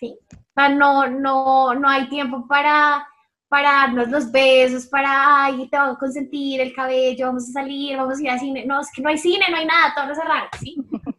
¿Sí? 0.00 0.18
O 0.32 0.36
sea, 0.54 0.70
no, 0.70 1.06
no, 1.06 1.74
no 1.74 1.90
hay 1.90 2.08
tiempo 2.08 2.48
para, 2.48 3.06
para 3.50 3.70
darnos 3.70 4.08
los 4.08 4.32
besos, 4.32 4.86
para, 4.86 5.44
ay, 5.44 5.68
te 5.68 5.76
vamos 5.76 5.96
a 5.96 6.00
consentir 6.00 6.62
el 6.62 6.74
cabello, 6.74 7.26
vamos 7.26 7.50
a 7.50 7.52
salir, 7.52 7.98
vamos 7.98 8.18
a 8.18 8.22
ir 8.22 8.30
al 8.30 8.40
cine. 8.40 8.64
No, 8.64 8.80
es 8.80 8.90
que 8.90 9.02
no 9.02 9.10
hay 9.10 9.18
cine, 9.18 9.44
no 9.50 9.58
hay 9.58 9.66
nada, 9.66 9.92
todo 9.94 10.06
lo 10.06 10.14
cerrado, 10.14 10.48
¿sí? 10.58 10.74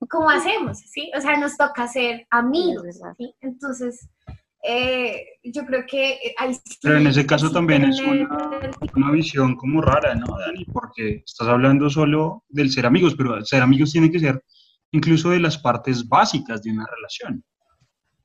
¿Cómo 0.10 0.32
hacemos? 0.32 0.80
¿Sí? 0.80 1.12
O 1.16 1.22
sea, 1.22 1.38
nos 1.38 1.56
toca 1.56 1.88
ser 1.88 2.26
amigos, 2.32 3.00
¿sí? 3.20 3.36
Entonces, 3.42 4.10
eh, 4.62 5.40
yo 5.44 5.66
creo 5.66 5.86
que 5.86 6.34
ahí 6.38 6.54
sí, 6.54 6.78
Pero 6.82 6.98
en 6.98 7.08
ese 7.08 7.26
caso 7.26 7.48
sí 7.48 7.54
también 7.54 7.86
es 7.86 8.00
una, 8.02 8.72
una 8.96 9.12
visión 9.12 9.56
como 9.56 9.82
rara, 9.82 10.16
¿no, 10.16 10.38
Dani? 10.38 10.66
Porque 10.66 11.24
estás 11.26 11.48
hablando 11.48 11.90
solo 11.90 12.44
del 12.50 12.70
ser 12.70 12.86
amigos, 12.86 13.16
pero 13.16 13.44
ser 13.46 13.62
amigos 13.62 13.92
tiene 13.92 14.12
que 14.12 14.20
ser 14.20 14.44
incluso 14.92 15.30
de 15.30 15.40
las 15.40 15.58
partes 15.58 16.08
básicas 16.08 16.62
de 16.62 16.72
una 16.72 16.86
relación. 16.86 17.44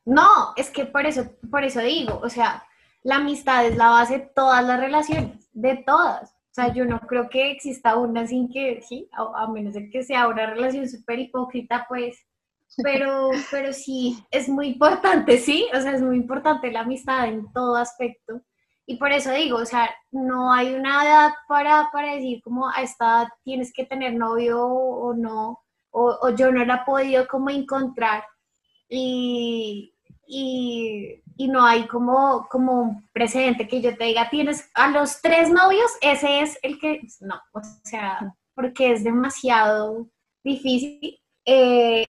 No, 0.05 0.53
es 0.57 0.70
que 0.70 0.85
por 0.87 1.07
eso, 1.07 1.30
por 1.51 1.64
eso 1.64 1.80
digo, 1.80 2.20
o 2.22 2.28
sea, 2.28 2.64
la 3.03 3.16
amistad 3.16 3.66
es 3.66 3.76
la 3.76 3.91
base 3.91 4.18
de 4.18 4.30
todas 4.35 4.64
las 4.64 4.80
relaciones, 4.80 5.49
de 5.53 5.76
todas. 5.87 6.30
O 6.30 6.55
sea, 6.55 6.72
yo 6.72 6.85
no 6.85 7.01
creo 7.01 7.28
que 7.28 7.51
exista 7.51 7.97
una 7.97 8.26
sin 8.26 8.49
que, 8.49 8.82
sí, 8.82 9.09
a, 9.12 9.45
a 9.45 9.49
menos 9.49 9.74
de 9.74 9.89
que 9.91 10.03
sea 10.03 10.28
una 10.28 10.47
relación 10.47 10.89
súper 10.89 11.18
hipócrita, 11.18 11.87
pues, 11.89 12.16
pero, 12.82 13.30
pero 13.50 13.72
sí, 13.72 14.24
es 14.30 14.48
muy 14.48 14.68
importante, 14.68 15.38
sí, 15.38 15.68
o 15.74 15.80
sea, 15.80 15.92
es 15.92 16.02
muy 16.02 16.16
importante 16.16 16.70
la 16.70 16.80
amistad 16.80 17.28
en 17.28 17.52
todo 17.52 17.76
aspecto. 17.76 18.42
Y 18.86 18.96
por 18.96 19.12
eso 19.12 19.30
digo, 19.32 19.58
o 19.58 19.66
sea, 19.66 19.90
no 20.10 20.52
hay 20.52 20.74
una 20.74 21.04
edad 21.04 21.32
para, 21.48 21.88
para 21.92 22.14
decir 22.14 22.42
como 22.42 22.68
a 22.68 22.82
esta 22.82 23.04
edad 23.22 23.28
tienes 23.42 23.72
que 23.72 23.86
tener 23.86 24.14
novio 24.14 24.62
o 24.62 25.14
no, 25.14 25.60
o, 25.90 26.28
yo 26.30 26.50
no 26.52 26.64
la 26.64 26.76
he 26.76 26.84
podido 26.84 27.26
como 27.28 27.50
encontrar. 27.50 28.24
Y, 28.88 29.94
y, 30.26 31.22
y 31.36 31.48
no 31.48 31.64
hay 31.64 31.86
como, 31.86 32.46
como 32.50 32.82
un 32.82 33.08
precedente 33.12 33.66
que 33.66 33.80
yo 33.80 33.96
te 33.96 34.04
diga, 34.04 34.28
tienes 34.28 34.70
a 34.74 34.88
los 34.88 35.20
tres 35.22 35.50
novios, 35.50 35.90
ese 36.00 36.40
es 36.40 36.58
el 36.62 36.78
que, 36.78 37.00
no, 37.20 37.40
o 37.52 37.60
sea, 37.84 38.34
porque 38.54 38.92
es 38.92 39.04
demasiado 39.04 40.08
difícil 40.42 41.18
eh, 41.47 42.07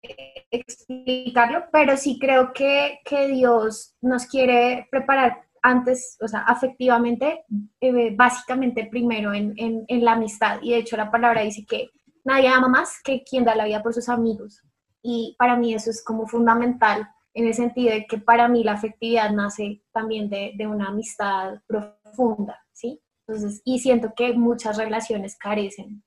explicarlo, 0.52 1.66
pero 1.72 1.98
sí 1.98 2.18
creo 2.20 2.54
que, 2.54 3.00
que 3.06 3.28
Dios 3.28 3.96
nos 4.02 4.26
quiere 4.26 4.88
preparar 4.92 5.46
antes, 5.62 6.18
o 6.22 6.28
sea, 6.28 6.42
afectivamente, 6.42 7.44
eh, 7.82 8.16
básicamente 8.16 8.86
primero 8.86 9.34
en, 9.34 9.54
en, 9.58 9.84
en 9.88 10.06
la 10.06 10.14
amistad. 10.14 10.60
Y 10.62 10.72
de 10.72 10.78
hecho 10.78 10.96
la 10.96 11.10
palabra 11.10 11.42
dice 11.42 11.66
que 11.66 11.90
nadie 12.24 12.50
ama 12.50 12.68
más 12.68 13.02
que 13.04 13.24
quien 13.24 13.44
da 13.44 13.56
la 13.56 13.66
vida 13.66 13.82
por 13.82 13.94
sus 13.94 14.10
amigos. 14.10 14.62
Y 15.02 15.36
para 15.38 15.56
mí 15.56 15.74
eso 15.74 15.90
es 15.90 16.04
como 16.04 16.28
fundamental 16.28 17.08
en 17.34 17.48
el 17.48 17.54
sentido 17.54 17.94
de 17.94 18.06
que 18.06 18.18
para 18.18 18.48
mí 18.48 18.64
la 18.64 18.74
afectividad 18.74 19.32
nace 19.32 19.82
también 19.92 20.30
de, 20.30 20.54
de 20.56 20.68
una 20.68 20.88
amistad 20.88 21.62
profunda, 21.68 22.64
¿sí? 22.72 23.02
Entonces, 23.28 23.62
y 23.66 23.80
siento 23.80 24.14
que 24.16 24.34
muchas 24.34 24.78
relaciones 24.78 25.36
carecen 25.38 26.04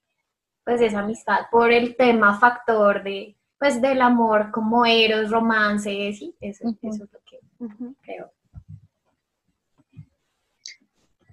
pues 0.68 0.82
esa 0.82 0.98
amistad 0.98 1.46
por 1.50 1.72
el 1.72 1.96
tema 1.96 2.38
factor 2.38 3.02
de 3.02 3.34
pues 3.58 3.80
del 3.80 4.02
amor 4.02 4.50
como 4.50 4.84
eros, 4.84 5.30
romance, 5.30 5.88
sí, 6.12 6.36
eso, 6.42 6.68
eso 6.82 7.04
es 7.04 7.10
lo 7.10 7.18
que 7.24 7.40
creo. 8.02 8.30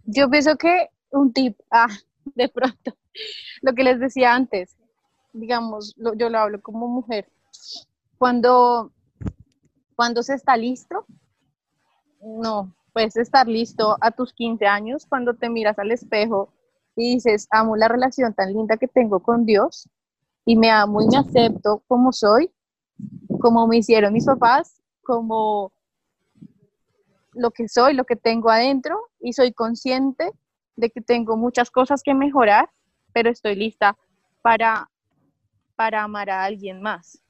Yo 0.05 0.29
pienso 0.29 0.55
que 0.55 0.87
un 1.11 1.33
tip, 1.33 1.59
ah, 1.69 1.89
de 2.35 2.47
pronto, 2.47 2.95
lo 3.61 3.73
que 3.73 3.83
les 3.83 3.99
decía 3.99 4.33
antes, 4.33 4.77
digamos, 5.33 5.93
lo- 5.97 6.13
yo 6.13 6.29
lo 6.29 6.39
hablo 6.39 6.61
como 6.61 6.87
mujer, 6.87 7.27
cuando, 8.17 8.93
cuando 9.97 10.23
se 10.23 10.35
está 10.35 10.55
listo, 10.55 11.05
no, 12.21 12.73
puedes 12.93 13.17
estar 13.17 13.49
listo 13.49 13.97
a 13.99 14.11
tus 14.11 14.31
15 14.31 14.65
años 14.65 15.05
cuando 15.05 15.33
te 15.33 15.49
miras 15.49 15.77
al 15.77 15.91
espejo 15.91 16.53
y 16.95 17.15
dices, 17.15 17.47
amo 17.51 17.75
la 17.75 17.87
relación 17.87 18.33
tan 18.33 18.53
linda 18.53 18.77
que 18.77 18.87
tengo 18.87 19.19
con 19.21 19.45
Dios 19.45 19.89
y 20.45 20.55
me 20.55 20.69
amo 20.69 21.01
y 21.01 21.07
me 21.07 21.17
acepto 21.17 21.83
como 21.87 22.11
soy, 22.13 22.51
como 23.39 23.67
me 23.67 23.77
hicieron 23.77 24.13
mis 24.13 24.25
papás, 24.25 24.81
como 25.03 25.71
lo 27.33 27.51
que 27.51 27.67
soy, 27.67 27.93
lo 27.93 28.05
que 28.05 28.15
tengo 28.15 28.49
adentro 28.49 28.97
y 29.19 29.33
soy 29.33 29.51
consciente 29.51 30.31
de 30.75 30.89
que 30.89 31.01
tengo 31.01 31.37
muchas 31.37 31.69
cosas 31.69 32.01
que 32.03 32.13
mejorar, 32.13 32.69
pero 33.13 33.29
estoy 33.29 33.55
lista 33.55 33.97
para, 34.41 34.89
para 35.75 36.03
amar 36.03 36.29
a 36.29 36.43
alguien 36.43 36.81
más. 36.81 37.21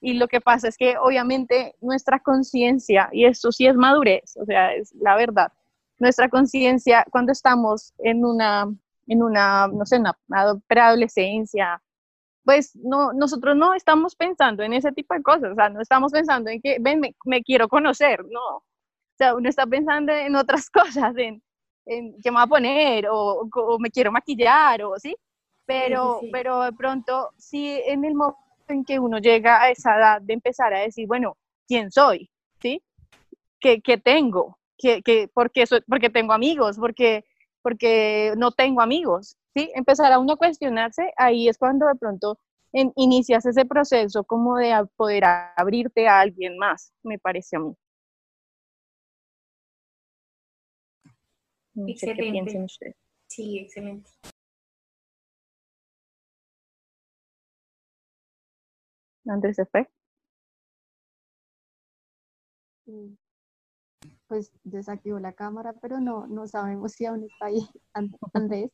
Y 0.00 0.14
lo 0.14 0.28
que 0.28 0.40
pasa 0.40 0.68
es 0.68 0.76
que 0.76 0.96
obviamente 0.96 1.74
nuestra 1.80 2.20
conciencia, 2.20 3.08
y 3.12 3.26
esto 3.26 3.52
sí 3.52 3.66
es 3.66 3.76
madurez, 3.76 4.36
o 4.36 4.44
sea, 4.44 4.72
es 4.74 4.94
la 4.94 5.14
verdad, 5.14 5.52
nuestra 5.98 6.28
conciencia 6.28 7.04
cuando 7.10 7.32
estamos 7.32 7.92
en 7.98 8.24
una, 8.24 8.72
en 9.10 9.22
una, 9.24 9.68
no 9.68 9.86
sé, 9.86 9.98
una 9.98 10.14
ado- 10.30 10.62
preadolescencia, 10.68 11.82
pues 12.44 12.74
no, 12.76 13.12
nosotros 13.12 13.56
no 13.56 13.74
estamos 13.74 14.16
pensando 14.16 14.62
en 14.62 14.72
ese 14.72 14.92
tipo 14.92 15.14
de 15.14 15.22
cosas, 15.22 15.52
o 15.52 15.54
sea, 15.54 15.68
no 15.68 15.80
estamos 15.80 16.12
pensando 16.12 16.50
en 16.50 16.60
que, 16.60 16.78
ven, 16.80 17.00
me, 17.00 17.14
me 17.24 17.42
quiero 17.42 17.68
conocer, 17.68 18.24
no, 18.30 18.40
o 18.58 18.64
sea, 19.18 19.34
uno 19.34 19.48
está 19.48 19.66
pensando 19.66 20.12
en 20.12 20.36
otras 20.36 20.70
cosas, 20.70 21.16
en, 21.16 21.42
en 21.86 22.14
qué 22.22 22.30
me 22.30 22.36
voy 22.38 22.44
a 22.44 22.46
poner, 22.48 23.08
o, 23.08 23.48
o 23.54 23.78
me 23.78 23.90
quiero 23.90 24.12
maquillar, 24.12 24.82
o 24.82 24.98
sí, 24.98 25.16
pero, 25.66 26.20
sí, 26.20 26.26
sí. 26.26 26.32
pero 26.32 26.62
de 26.62 26.72
pronto, 26.72 27.30
sí, 27.38 27.80
en 27.86 28.04
el 28.04 28.14
momento 28.14 28.38
en 28.68 28.84
que 28.84 28.98
uno 28.98 29.18
llega 29.18 29.62
a 29.62 29.70
esa 29.70 29.96
edad 29.96 30.22
de 30.22 30.34
empezar 30.34 30.72
a 30.74 30.80
decir, 30.80 31.06
bueno, 31.06 31.36
¿quién 31.68 31.90
soy? 31.92 32.30
¿Sí? 32.62 32.82
¿Qué, 33.60 33.80
qué 33.82 33.98
tengo? 33.98 34.58
¿Qué, 34.78 35.02
qué, 35.02 35.28
por 35.32 35.50
qué 35.52 35.66
soy- 35.66 35.82
porque 35.88 36.10
tengo 36.10 36.32
amigos? 36.32 36.78
porque 36.78 37.24
porque 37.62 38.32
no 38.36 38.52
tengo 38.52 38.80
amigos? 38.80 39.36
¿Sí? 39.54 39.70
Empezar 39.74 40.12
a 40.12 40.18
uno 40.18 40.34
a 40.34 40.36
cuestionarse, 40.36 41.12
ahí 41.16 41.48
es 41.48 41.58
cuando 41.58 41.86
de 41.86 41.94
pronto 41.96 42.38
en- 42.72 42.92
inicias 42.96 43.44
ese 43.46 43.64
proceso 43.64 44.22
como 44.24 44.56
de 44.56 44.72
poder 44.96 45.24
abrirte 45.56 46.06
a 46.08 46.20
alguien 46.20 46.56
más, 46.58 46.92
me 47.02 47.18
parece 47.18 47.56
a 47.56 47.60
mí. 47.60 47.74
No 51.74 51.86
sé 51.86 52.06
qué 52.06 52.10
Excelente. 52.10 52.30
piensen 52.32 52.64
ustedes. 52.64 52.96
Sí, 53.28 53.58
excelente. 53.58 54.10
Andrés 59.26 59.56
se 59.56 59.64
fue. 59.66 59.88
Mm. 62.86 63.19
Pues 64.30 64.52
desactivó 64.62 65.18
la 65.18 65.32
cámara, 65.32 65.74
pero 65.82 66.00
no, 66.00 66.28
no 66.28 66.46
sabemos 66.46 66.92
si 66.92 67.04
aún 67.04 67.24
está 67.24 67.46
ahí 67.46 67.66
An- 67.94 68.14
Andrés. 68.32 68.70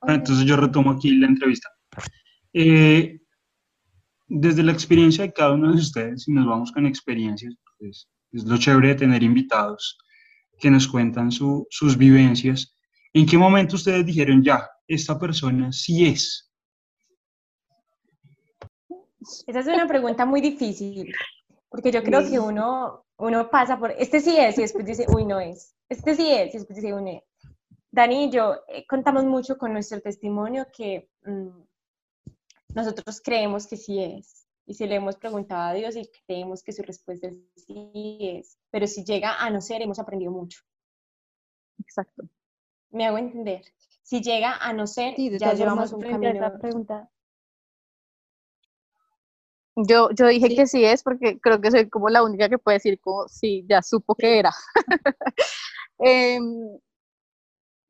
Ah, 0.00 0.14
Entonces 0.14 0.44
yo 0.46 0.56
retomo 0.56 0.92
aquí 0.92 1.10
la 1.16 1.26
entrevista. 1.26 1.68
Eh, 2.52 3.20
desde 4.28 4.62
la 4.62 4.70
experiencia 4.70 5.24
de 5.24 5.32
cada 5.32 5.54
uno 5.54 5.72
de 5.72 5.78
ustedes, 5.78 6.28
y 6.28 6.32
nos 6.32 6.46
vamos 6.46 6.70
con 6.70 6.86
experiencias, 6.86 7.52
pues, 7.80 8.08
es 8.30 8.44
lo 8.44 8.56
chévere 8.58 8.88
de 8.90 8.94
tener 8.94 9.24
invitados 9.24 9.98
que 10.60 10.70
nos 10.70 10.86
cuentan 10.86 11.32
su- 11.32 11.66
sus 11.68 11.96
vivencias. 11.98 12.76
¿En 13.12 13.26
qué 13.26 13.36
momento 13.36 13.74
ustedes 13.74 14.06
dijeron, 14.06 14.40
ya, 14.44 14.68
esta 14.86 15.18
persona 15.18 15.72
sí 15.72 16.06
es? 16.06 16.48
Esa 19.48 19.58
es 19.60 19.66
una 19.66 19.88
pregunta 19.88 20.24
muy 20.24 20.40
difícil, 20.40 21.12
porque 21.68 21.90
yo 21.90 22.04
creo 22.04 22.20
que 22.30 22.38
uno, 22.38 23.04
uno 23.18 23.50
pasa 23.50 23.78
por, 23.78 23.92
este 23.92 24.20
sí 24.20 24.36
es, 24.38 24.58
y 24.58 24.62
después 24.62 24.84
dice, 24.84 25.06
uy, 25.14 25.24
no 25.24 25.40
es. 25.40 25.74
Este 25.88 26.14
sí 26.14 26.32
es, 26.32 26.54
y 26.54 26.58
después 26.58 26.76
dice, 26.76 26.92
uy, 26.94 27.02
no 27.02 27.10
es. 27.10 27.22
Dani 27.90 28.24
y 28.24 28.30
yo 28.30 28.56
eh, 28.68 28.86
contamos 28.86 29.24
mucho 29.24 29.56
con 29.56 29.72
nuestro 29.72 30.00
testimonio 30.00 30.66
que 30.76 31.08
mm, 31.24 31.48
nosotros 32.74 33.20
creemos 33.22 33.66
que 33.66 33.76
sí 33.76 34.02
es, 34.02 34.46
y 34.66 34.74
se 34.74 34.86
le 34.86 34.96
hemos 34.96 35.16
preguntado 35.16 35.62
a 35.62 35.72
Dios 35.72 35.96
y 35.96 36.10
creemos 36.26 36.62
que 36.62 36.72
su 36.72 36.82
respuesta 36.82 37.28
es 37.28 37.36
sí 37.66 38.18
es, 38.20 38.58
pero 38.70 38.86
si 38.86 39.04
llega 39.04 39.42
a 39.42 39.48
no 39.48 39.60
ser, 39.60 39.80
hemos 39.80 39.98
aprendido 39.98 40.32
mucho. 40.32 40.60
Exacto. 41.78 42.24
Me 42.90 43.06
hago 43.06 43.18
entender. 43.18 43.62
Si 44.02 44.20
llega 44.20 44.56
a 44.56 44.72
no 44.72 44.86
ser, 44.86 45.14
Sí, 45.16 45.30
ya 45.38 45.54
llevamos 45.54 45.92
un 45.92 46.02
camino. 46.02 46.58
pregunta, 46.60 47.10
Yo, 49.76 50.10
yo 50.10 50.26
dije 50.28 50.48
Sí. 50.48 50.56
que 50.56 50.66
sí 50.66 50.84
es 50.84 51.02
porque 51.02 51.38
creo 51.40 51.60
que 51.60 51.70
soy 51.70 51.88
como 51.88 52.08
la 52.08 52.22
única 52.22 52.48
que 52.48 52.58
puede 52.58 52.76
decir 52.78 52.98
como 53.00 53.28
sí, 53.28 53.64
ya 53.68 53.82
supo 53.82 54.14
que 54.14 54.38
era. 54.38 54.50
Em, 55.98 56.78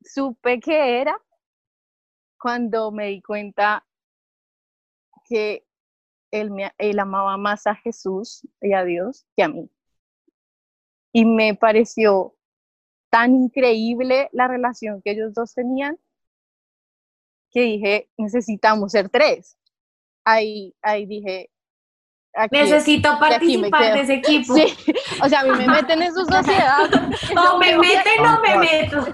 supe 0.03 0.59
que 0.59 0.99
era 1.01 1.15
cuando 2.39 2.91
me 2.91 3.07
di 3.07 3.21
cuenta 3.21 3.85
que 5.25 5.65
él, 6.31 6.51
me, 6.51 6.71
él 6.77 6.99
amaba 6.99 7.37
más 7.37 7.67
a 7.67 7.75
Jesús 7.75 8.47
y 8.61 8.73
a 8.73 8.83
Dios 8.83 9.25
que 9.35 9.43
a 9.43 9.49
mí. 9.49 9.69
Y 11.11 11.25
me 11.25 11.55
pareció 11.55 12.35
tan 13.09 13.35
increíble 13.35 14.29
la 14.33 14.47
relación 14.47 15.01
que 15.01 15.11
ellos 15.11 15.33
dos 15.33 15.53
tenían 15.53 15.97
que 17.51 17.61
dije, 17.61 18.09
necesitamos 18.17 18.91
ser 18.91 19.09
tres. 19.09 19.57
Ahí, 20.25 20.75
ahí 20.81 21.05
dije, 21.05 21.49
Necesito 22.51 23.17
participar 23.19 23.93
de 23.93 24.01
ese 24.01 24.13
equipo. 24.15 24.53
Sí. 24.53 24.75
O 25.23 25.29
sea, 25.29 25.41
a 25.41 25.43
mí 25.43 25.51
me 25.57 25.67
meten 25.81 26.01
en 26.01 26.13
sus 26.13 26.27
sociedades. 26.27 27.01
O 27.35 27.57
me 27.57 27.77
meten 27.77 28.25
o 28.25 28.41
me 28.41 28.57
meto. 28.57 29.05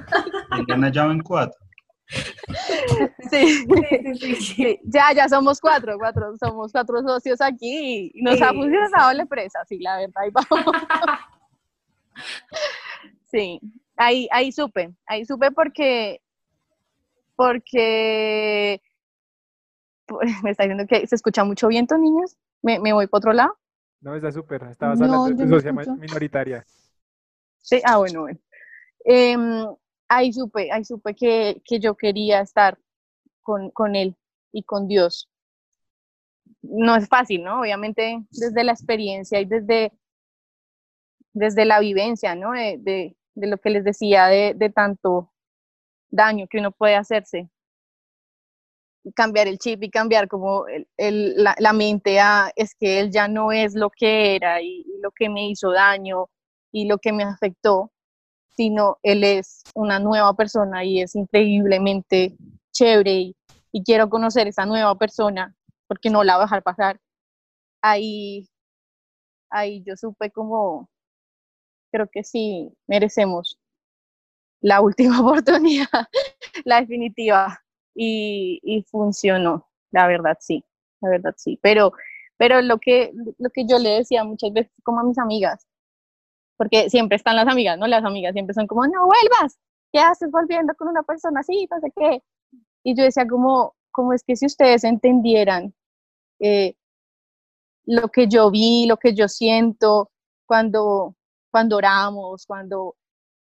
Gana 0.67 0.89
llama 0.89 1.13
en 1.13 1.21
cuatro. 1.21 1.63
Sí. 3.29 3.65
Sí, 4.19 4.35
sí, 4.35 4.79
Ya, 4.83 5.13
ya 5.13 5.27
somos 5.27 5.59
cuatro, 5.59 5.97
cuatro, 5.97 6.35
somos 6.37 6.71
cuatro 6.71 7.01
socios 7.01 7.41
aquí 7.41 8.11
y 8.13 8.21
nos 8.21 8.39
ha 8.41 8.49
funcionado 8.49 9.13
la 9.13 9.23
empresa, 9.23 9.59
sí, 9.67 9.79
la 9.79 9.97
verdad. 9.97 10.23
Sí, 13.31 13.59
ahí, 13.97 14.27
ahí 14.31 14.51
supe, 14.51 14.93
ahí 15.07 15.25
supe 15.25 15.49
porque, 15.49 16.21
porque 17.35 18.79
me 20.43 20.51
está 20.51 20.63
diciendo 20.63 20.85
que 20.87 21.07
se 21.07 21.15
escucha 21.15 21.43
mucho 21.43 21.67
viento, 21.67 21.97
niños. 21.97 22.37
¿Me, 22.63 22.79
me 22.79 22.93
voy 22.93 23.07
para 23.07 23.19
otro 23.19 23.33
lado? 23.33 23.57
No, 24.01 24.15
está 24.15 24.31
súper. 24.31 24.63
Estabas 24.63 24.99
hablando 25.01 25.25
de 25.27 25.43
tu 25.43 25.49
sociedad 25.49 25.87
minoritaria. 25.97 26.65
Sí, 27.59 27.81
ah, 27.85 27.97
bueno, 27.97 28.21
bueno. 28.21 28.39
Em, 29.05 29.65
ahí 30.07 30.33
supe, 30.33 30.71
ahí 30.71 30.83
supe 30.83 31.13
que, 31.13 31.61
que 31.65 31.79
yo 31.79 31.95
quería 31.95 32.41
estar 32.41 32.77
con, 33.41 33.69
con, 33.71 33.95
él 33.95 34.15
y 34.51 34.63
con 34.63 34.87
Dios. 34.87 35.29
No 36.61 36.95
es 36.95 37.07
fácil, 37.07 37.43
¿no? 37.43 37.61
Obviamente 37.61 38.23
desde 38.31 38.63
la 38.63 38.71
experiencia 38.71 39.39
y 39.41 39.45
desde, 39.45 39.91
desde 41.33 41.65
la 41.65 41.79
vivencia, 41.79 42.35
¿no? 42.35 42.51
De, 42.51 42.77
de, 42.79 43.17
de 43.35 43.47
lo 43.47 43.57
que 43.57 43.69
les 43.69 43.83
decía, 43.83 44.27
de, 44.27 44.53
de 44.53 44.69
tanto 44.69 45.33
daño 46.09 46.47
que 46.49 46.59
uno 46.59 46.71
puede 46.71 46.95
hacerse 46.95 47.49
cambiar 49.11 49.47
el 49.47 49.57
chip 49.57 49.83
y 49.83 49.89
cambiar 49.89 50.27
como 50.27 50.65
el, 50.97 51.35
la, 51.35 51.73
mente 51.73 52.19
a 52.19 52.51
es 52.55 52.73
que 52.75 52.99
él 52.99 53.11
ya 53.11 53.27
no 53.27 53.51
es 53.51 53.75
lo 53.75 53.89
que 53.89 54.35
era 54.35 54.61
y, 54.61 54.85
lo 55.01 55.11
que 55.11 55.29
me 55.29 55.49
hizo 55.49 55.71
daño 55.71 56.29
y 56.71 56.87
lo 56.87 56.97
que 56.97 57.11
me 57.11 57.23
afectó, 57.23 57.91
sino 58.55 58.97
él 59.03 59.23
es 59.23 59.63
una 59.75 59.99
nueva 59.99 60.33
persona 60.35 60.83
y 60.85 61.01
es 61.01 61.15
increíblemente 61.15 62.37
chévere 62.71 63.33
y, 63.71 63.83
quiero 63.85 64.09
conocer 64.09 64.47
esa 64.47 64.65
nueva 64.65 64.95
persona 64.97 65.55
porque 65.87 66.09
no 66.09 66.23
la 66.23 66.35
voy 66.35 66.43
a 66.43 66.45
dejar 66.45 66.63
pasar. 66.63 66.99
Ahí, 67.81 68.47
ahí 69.49 69.83
yo 69.85 69.97
supe 69.97 70.31
como, 70.31 70.89
creo 71.91 72.07
que 72.09 72.23
sí, 72.23 72.71
merecemos 72.87 73.59
la 74.61 74.79
última 74.81 75.19
oportunidad, 75.21 76.07
la 76.63 76.81
definitiva 76.81 77.62
y, 77.95 78.85
funcionó, 78.89 79.67
la 79.91 80.07
verdad 80.07 80.37
sí, 80.39 80.63
la 81.01 81.09
verdad 81.09 81.33
sí. 81.37 81.59
Pero, 81.61 81.93
pero 82.37 82.61
lo, 82.61 82.79
que, 82.79 83.11
lo 83.37 83.49
que 83.49 83.65
yo 83.65 83.79
le 83.79 83.89
decía 83.89 84.23
muchas 84.23 84.53
veces 84.53 84.71
como 84.83 84.99
a 84.99 85.03
mis 85.03 85.17
amigas, 85.17 85.67
porque 86.57 86.89
siempre 86.89 87.17
están 87.17 87.35
las 87.35 87.47
amigas, 87.47 87.77
¿no? 87.77 87.87
Las 87.87 88.03
amigas 88.05 88.33
siempre 88.33 88.53
son 88.53 88.67
como, 88.67 88.85
no 88.87 89.07
vuelvas, 89.07 89.57
¿qué 89.91 89.99
haces 89.99 90.31
volviendo 90.31 90.73
con 90.75 90.87
una 90.87 91.03
persona 91.03 91.41
así? 91.41 91.67
No 91.71 91.79
sé 91.79 91.91
qué. 91.95 92.23
Y 92.83 92.95
yo 92.95 93.03
decía 93.03 93.27
como, 93.27 93.75
como 93.91 94.13
es 94.13 94.23
que 94.23 94.35
si 94.35 94.45
ustedes 94.45 94.83
entendieran 94.83 95.73
eh, 96.39 96.75
lo 97.85 98.09
que 98.09 98.27
yo 98.27 98.51
vi, 98.51 98.85
lo 98.87 98.97
que 98.97 99.13
yo 99.13 99.27
siento 99.27 100.11
cuando, 100.45 101.15
cuando 101.51 101.77
oramos, 101.77 102.45
cuando, 102.45 102.95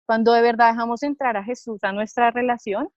cuando 0.06 0.32
de 0.32 0.42
verdad 0.42 0.70
dejamos 0.72 1.02
entrar 1.02 1.36
a 1.36 1.44
Jesús 1.44 1.82
a 1.82 1.92
nuestra 1.92 2.30
relación, 2.30 2.88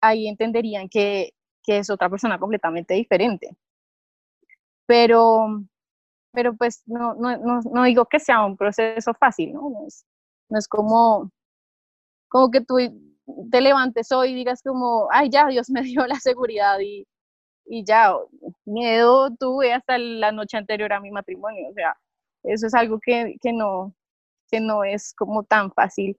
ahí 0.00 0.28
entenderían 0.28 0.88
que, 0.88 1.32
es 1.66 1.90
otra 1.90 2.08
persona 2.08 2.38
completamente 2.38 2.94
diferente. 2.94 3.54
Pero, 4.86 5.62
pero 6.32 6.56
pues 6.56 6.82
no, 6.86 7.14
no, 7.14 7.84
digo 7.84 8.06
que 8.06 8.18
sea 8.20 8.44
un 8.44 8.56
proceso 8.56 9.12
fácil, 9.14 9.52
¿no? 9.52 9.70
No 10.48 10.58
es, 10.58 10.66
como, 10.66 11.30
como 12.28 12.50
que 12.50 12.62
tú 12.62 12.76
te 13.50 13.60
levantes 13.60 14.10
hoy 14.12 14.30
y 14.30 14.34
digas 14.34 14.62
como, 14.62 15.08
ay, 15.12 15.28
ya, 15.30 15.46
Dios 15.48 15.68
me 15.70 15.82
dio 15.82 16.06
la 16.06 16.16
seguridad 16.20 16.78
y, 16.80 17.06
y 17.66 17.84
ya, 17.84 18.14
miedo 18.64 19.30
tuve 19.36 19.72
hasta 19.74 19.98
la 19.98 20.32
noche 20.32 20.56
anterior 20.56 20.92
a 20.92 21.00
mi 21.00 21.10
matrimonio, 21.10 21.68
o 21.70 21.74
sea, 21.74 21.96
eso 22.44 22.66
es 22.66 22.74
algo 22.74 22.98
que, 23.00 23.36
no, 23.52 23.94
que 24.50 24.60
no 24.60 24.84
es 24.84 25.14
como 25.14 25.44
tan 25.44 25.72
fácil 25.72 26.18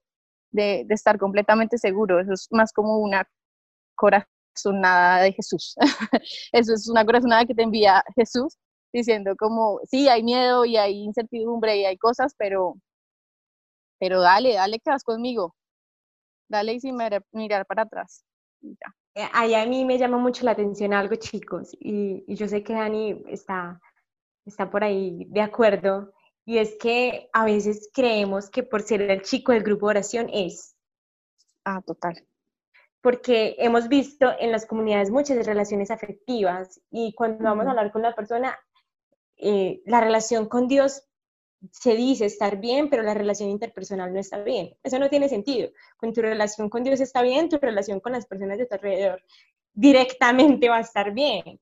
de, 0.52 0.84
de, 0.88 0.94
estar 0.96 1.18
completamente 1.18 1.78
seguro, 1.80 2.20
eso 2.20 2.34
es 2.34 2.48
más 2.52 2.74
como 2.74 3.00
una 3.00 3.28
corazonada 4.00 5.24
de 5.24 5.34
Jesús. 5.34 5.76
Eso 6.52 6.74
es 6.74 6.90
una 6.90 7.06
corazonada 7.06 7.46
que 7.46 7.54
te 7.54 7.64
envía 7.64 8.04
Jesús 8.16 8.58
diciendo 8.94 9.36
como, 9.38 9.80
sí, 9.84 10.08
hay 10.08 10.24
miedo 10.24 10.66
y 10.66 10.78
hay 10.78 11.04
incertidumbre 11.04 11.78
y 11.78 11.86
hay 11.86 11.98
cosas, 11.98 12.34
pero, 12.38 12.76
pero 14.00 14.22
dale, 14.22 14.54
dale 14.54 14.80
que 14.80 14.90
vas 14.90 15.04
conmigo. 15.04 15.54
Dale 16.50 16.74
y 16.74 16.80
sin 16.80 16.98
mirar 17.32 17.66
para 17.68 17.84
atrás. 17.84 18.24
Eh, 19.16 19.30
ahí 19.34 19.54
a 19.54 19.66
mí 19.66 19.86
me 19.86 20.00
llama 20.00 20.18
mucho 20.18 20.44
la 20.46 20.52
atención 20.52 20.94
algo, 20.94 21.16
chicos, 21.16 21.76
y, 21.80 22.24
y 22.28 22.36
yo 22.36 22.48
sé 22.48 22.64
que 22.64 22.74
Dani 22.74 23.24
está, 23.28 23.80
está 24.46 24.70
por 24.72 24.84
ahí 24.84 25.26
de 25.30 25.42
acuerdo, 25.42 26.14
y 26.46 26.58
es 26.58 26.76
que 26.80 27.30
a 27.34 27.46
veces 27.46 27.90
creemos 27.94 28.50
que 28.50 28.64
por 28.64 28.82
ser 28.82 29.02
el 29.04 29.22
chico 29.22 29.52
del 29.52 29.64
grupo 29.64 29.88
de 29.88 29.92
oración 29.92 30.30
es. 30.34 30.76
Ah, 31.64 31.82
total 31.86 32.26
porque 33.02 33.56
hemos 33.60 33.88
visto 33.88 34.32
en 34.40 34.52
las 34.52 34.66
comunidades 34.66 35.10
muchas 35.10 35.46
relaciones 35.46 35.92
afectivas 35.92 36.82
y 36.92 37.14
cuando 37.14 37.44
vamos 37.44 37.66
a 37.66 37.72
hablar 37.72 37.92
con 37.92 38.02
la 38.02 38.14
persona, 38.14 38.58
eh, 39.38 39.82
la 39.86 40.02
relación 40.02 40.48
con 40.48 40.68
Dios 40.68 41.04
se 41.72 41.96
dice 41.96 42.26
estar 42.26 42.60
bien, 42.60 42.90
pero 42.90 43.04
la 43.04 43.14
relación 43.14 43.50
interpersonal 43.50 44.14
no 44.14 44.20
está 44.20 44.42
bien. 44.44 44.76
Eso 44.84 44.98
no 45.00 45.10
tiene 45.10 45.28
sentido. 45.30 45.70
Cuando 45.98 46.16
tu 46.16 46.22
relación 46.22 46.70
con 46.70 46.84
Dios 46.84 47.02
está 47.02 47.22
bien, 47.22 47.50
tu 47.50 47.58
relación 47.58 48.00
con 48.00 48.14
las 48.14 48.26
personas 48.26 48.58
de 48.58 48.66
tu 48.66 48.76
alrededor 48.76 49.22
directamente 49.74 50.70
va 50.70 50.78
a 50.78 50.82
estar 50.82 51.14
bien. 51.14 51.60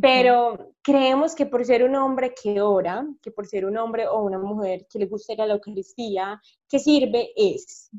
Pero 0.00 0.74
creemos 0.82 1.34
que 1.34 1.46
por 1.46 1.64
ser 1.64 1.84
un 1.84 1.94
hombre 1.96 2.34
que 2.34 2.60
ora, 2.60 3.06
que 3.22 3.30
por 3.30 3.46
ser 3.46 3.64
un 3.64 3.78
hombre 3.78 4.06
o 4.06 4.22
una 4.22 4.38
mujer 4.38 4.86
que 4.90 4.98
le 4.98 5.06
gusta 5.06 5.34
la 5.36 5.54
Eucaristía, 5.54 6.40
que 6.68 6.78
sirve 6.78 7.30
es 7.34 7.90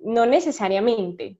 no 0.00 0.26
necesariamente, 0.26 1.38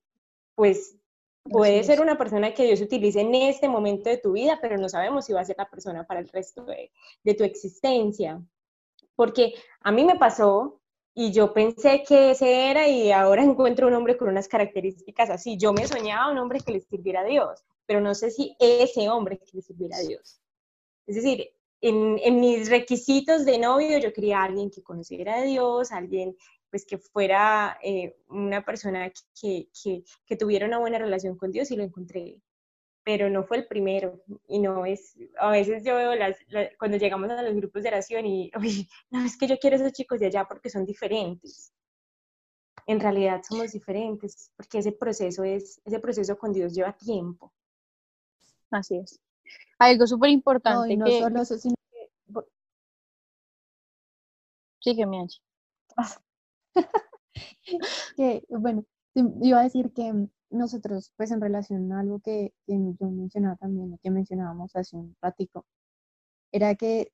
pues 0.55 0.97
puede 1.45 1.83
ser 1.85 2.01
una 2.01 2.19
persona 2.19 2.55
que 2.55 2.65
Dios 2.65 2.81
utilice 2.81 3.21
en 3.21 3.35
este 3.35 3.69
momento 3.69 4.11
de 4.11 4.19
tu 4.19 4.33
vida, 4.33 4.59
pero 4.61 4.77
no 4.77 4.89
sabemos 4.89 5.25
si 5.25 5.33
va 5.33 5.41
a 5.41 5.45
ser 5.45 5.57
la 5.59 5.69
persona 5.69 6.07
para 6.07 6.21
el 6.21 6.29
resto 6.29 6.65
de, 6.65 6.91
tu 7.35 7.45
existencia. 7.45 8.43
Porque 9.15 9.55
a 9.81 9.93
mí 9.93 10.05
me 10.05 10.17
pasó 10.17 10.81
y 11.15 11.33
yo 11.33 11.53
pensé 11.53 12.03
que 12.07 12.33
ese 12.33 12.71
era 12.71 12.89
y 12.89 13.11
ahora 13.13 13.43
encuentro 13.45 13.89
un 13.89 13.95
hombre 13.95 14.17
con 14.17 14.29
unas 14.29 14.49
características 14.49 15.31
así. 15.31 15.57
Yo 15.57 15.73
me 15.73 15.87
soñaba 15.87 16.31
un 16.31 16.39
hombre 16.39 16.61
que 16.61 16.73
le 16.73 16.81
sirviera 16.81 17.21
a 17.21 17.25
Dios, 17.25 17.65
pero 17.87 18.01
no 18.01 18.15
sé 18.15 18.31
si 18.31 18.57
ese 18.59 19.09
hombre 19.09 19.39
que 19.39 19.57
le 19.57 19.63
sirviera 19.63 19.97
a 19.97 20.01
Dios. 20.01 20.41
Es 21.07 21.17
decir, 21.17 21.49
en, 21.81 22.19
en, 22.23 22.41
mis 22.41 22.69
requisitos 22.69 23.47
de 23.47 23.59
novio 23.59 23.99
yo 23.99 24.13
quería 24.13 24.41
a 24.41 24.45
alguien 24.45 24.71
que 24.71 24.83
conociera 24.83 25.37
a 25.37 25.43
Dios, 25.43 25.91
alguien 25.93 26.37
pues 26.71 26.87
que 26.87 26.99
fuera 26.99 27.79
eh, 27.83 28.17
una 28.29 28.65
persona 28.65 29.11
que, 29.41 29.69
que, 30.27 30.37
tuviera 30.37 30.67
una 30.67 30.79
buena 30.79 30.99
relación 30.99 31.37
con 31.37 31.51
Dios 31.51 31.71
y 31.71 31.77
lo 31.77 31.83
encontré, 31.83 32.41
pero 33.03 33.29
no 33.29 33.45
fue 33.45 33.59
el 33.59 33.67
primero 33.67 34.23
y 34.47 34.61
no 34.61 34.87
es, 34.87 35.17
a 35.39 35.51
veces 35.51 35.85
yo 35.85 35.97
veo 35.97 36.15
las, 36.15 36.37
cuando 36.79 36.97
llegamos 36.97 37.29
a 37.31 37.43
los 37.43 37.55
grupos 37.55 37.83
de 37.83 37.89
oración 37.89 38.27
y, 38.27 38.51
no, 39.11 39.25
es 39.25 39.37
que 39.37 39.49
yo 39.49 39.59
quiero 39.59 39.77
a 39.77 39.81
esos 39.81 39.93
chicos 39.93 40.21
de 40.21 40.27
allá 40.27 40.47
porque 40.47 40.71
son 40.71 40.85
diferentes. 40.87 41.73
En 42.87 42.99
realidad 42.99 43.43
somos 43.47 43.73
diferentes 43.73 44.53
porque 44.57 44.79
ese 44.79 44.93
proceso 44.93 45.45
es, 45.45 45.81
ese 45.85 45.99
proceso 45.99 46.39
con 46.39 46.53
Dios 46.53 46.73
lleva 46.73 46.97
tiempo. 46.97 47.53
Así 48.71 48.97
es. 48.97 49.21
Algo 49.79 50.07
súper 50.07 50.31
importante. 50.31 50.97
No, 50.97 51.07
no 51.07 51.19
solo 51.19 51.43
eso, 51.43 51.59
sino 51.59 51.75
que... 51.91 52.11
Sígueme, 54.81 55.21
Angie. 55.21 55.41
que, 58.17 58.45
bueno, 58.49 58.85
iba 59.15 59.61
a 59.61 59.65
decir 59.65 59.93
que 59.93 60.29
nosotros, 60.51 61.13
pues 61.17 61.31
en 61.31 61.41
relación 61.41 61.93
a 61.93 62.01
algo 62.01 62.21
que, 62.21 62.53
yo 62.67 63.11
mencionaba 63.11 63.57
también, 63.57 63.99
que 64.03 64.11
mencionábamos 64.11 64.75
hace 64.77 64.97
un 64.97 65.17
ratico, 65.21 65.67
era 66.53 66.75
que 66.75 67.13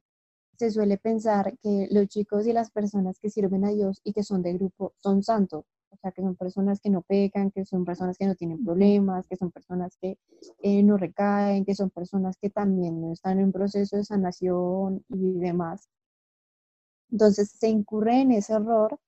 se 0.59 0.71
suele 0.71 0.99
pensar 0.99 1.57
que 1.63 1.89
los 1.91 2.09
chicos 2.09 2.47
y 2.47 2.53
las 2.53 2.71
personas 2.71 3.19
que 3.21 3.31
sirven 3.31 3.65
a 3.65 3.71
Dios 3.71 4.01
y 4.05 4.13
que 4.13 4.23
son 4.23 4.43
de 4.43 4.55
grupo 4.55 4.95
son 5.03 5.23
santos, 5.23 5.65
o 5.91 5.97
sea, 5.99 6.13
que 6.13 6.23
son 6.23 6.37
personas 6.37 6.81
que 6.81 6.91
no 6.91 7.03
pecan, 7.03 7.51
que 7.51 7.65
son 7.65 7.85
personas 7.85 8.19
que 8.19 8.27
no 8.27 8.35
tienen 8.35 8.65
problemas, 8.65 9.27
que 9.29 9.37
son 9.37 9.51
personas 9.51 9.97
que 10.01 10.19
eh, 10.63 10.83
no 10.83 10.97
recaen, 10.97 11.65
que 11.65 11.75
son 11.75 11.91
personas 11.91 12.37
que 12.39 12.51
también 12.51 13.01
no 13.01 13.13
están 13.13 13.41
en 13.41 13.53
proceso 13.53 13.97
de 13.97 14.05
sanación 14.05 15.05
y 15.09 15.39
demás. 15.39 15.89
Entonces 17.11 17.51
se 17.51 17.69
incurre 17.69 18.21
en 18.21 18.33
ese 18.33 18.53
error 18.55 18.99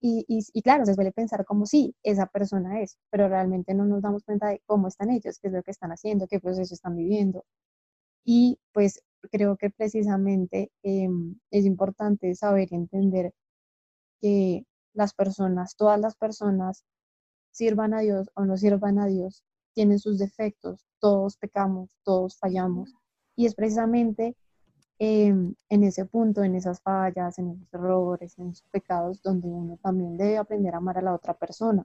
y, 0.00 0.24
y, 0.28 0.62
claro, 0.62 0.86
se 0.86 0.94
suele 0.94 1.12
pensar 1.12 1.44
como 1.44 1.66
si 1.66 1.94
esa 2.02 2.26
persona 2.26 2.80
es, 2.80 2.98
pero 3.10 3.28
realmente 3.28 3.74
no 3.74 3.84
nos 3.84 4.02
damos 4.02 4.24
cuenta 4.24 4.48
de 4.48 4.62
cómo 4.66 4.88
están 4.88 5.10
ellos, 5.10 5.38
qué 5.40 5.48
es 5.48 5.52
lo 5.54 5.62
que 5.62 5.72
están 5.72 5.90
haciendo, 5.90 6.28
qué 6.28 6.40
proceso 6.40 6.74
están 6.74 6.96
viviendo. 6.96 7.44
Y 8.24 8.58
pues 8.72 9.02
creo 9.30 9.56
que 9.56 9.70
precisamente 9.70 10.70
em, 10.82 11.38
es 11.50 11.64
importante 11.66 12.34
saber 12.34 12.68
y 12.70 12.76
entender 12.76 13.32
que 14.20 14.66
las 14.94 15.14
personas, 15.14 15.76
todas 15.76 16.00
las 16.00 16.16
personas, 16.16 16.84
sirvan 17.52 17.94
a 17.94 18.00
Dios 18.00 18.28
o 18.34 18.44
no 18.44 18.56
sirvan 18.56 18.98
a 18.98 19.06
Dios, 19.06 19.44
tienen 19.74 19.98
sus 19.98 20.18
defectos, 20.18 20.86
todos 21.00 21.36
pecamos, 21.36 21.96
todos 22.04 22.38
fallamos. 22.38 22.94
Y 23.36 23.46
es 23.46 23.54
precisamente 23.54 24.36
em, 24.98 25.54
en 25.68 25.84
ese 25.84 26.04
punto, 26.06 26.42
en 26.42 26.54
esas 26.56 26.80
fallas, 26.80 27.38
en 27.38 27.50
esos 27.50 27.72
errores, 27.74 28.38
en 28.38 28.50
esos 28.50 28.68
pecados, 28.70 29.22
donde 29.22 29.48
uno 29.48 29.78
también 29.82 30.16
debe 30.16 30.38
aprender 30.38 30.74
a 30.74 30.78
amar 30.78 30.98
a 30.98 31.02
la 31.02 31.14
otra 31.14 31.34
persona, 31.34 31.84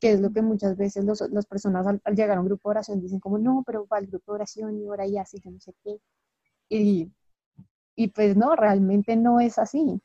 que 0.00 0.12
es 0.12 0.20
lo 0.20 0.32
que 0.32 0.42
muchas 0.42 0.76
veces 0.76 1.04
las 1.04 1.46
personas 1.46 1.86
al, 1.86 2.00
llegar 2.14 2.38
a 2.38 2.40
un 2.40 2.46
grupo 2.46 2.68
de 2.68 2.72
oración 2.72 3.00
dicen 3.00 3.20
como, 3.20 3.38
no, 3.38 3.62
pero 3.66 3.86
va 3.86 3.98
al 3.98 4.06
grupo 4.06 4.32
de 4.32 4.36
oración 4.36 4.78
y 4.78 4.86
ahora 4.86 5.06
y 5.06 5.18
así, 5.18 5.38
yo 5.44 5.50
no 5.50 5.60
sé 5.60 5.74
qué. 5.84 6.00
Y, 6.68 7.12
y 7.96 8.08
pues 8.08 8.36
no, 8.36 8.56
realmente 8.56 9.16
no 9.16 9.40
es 9.40 9.58
así. 9.58 10.00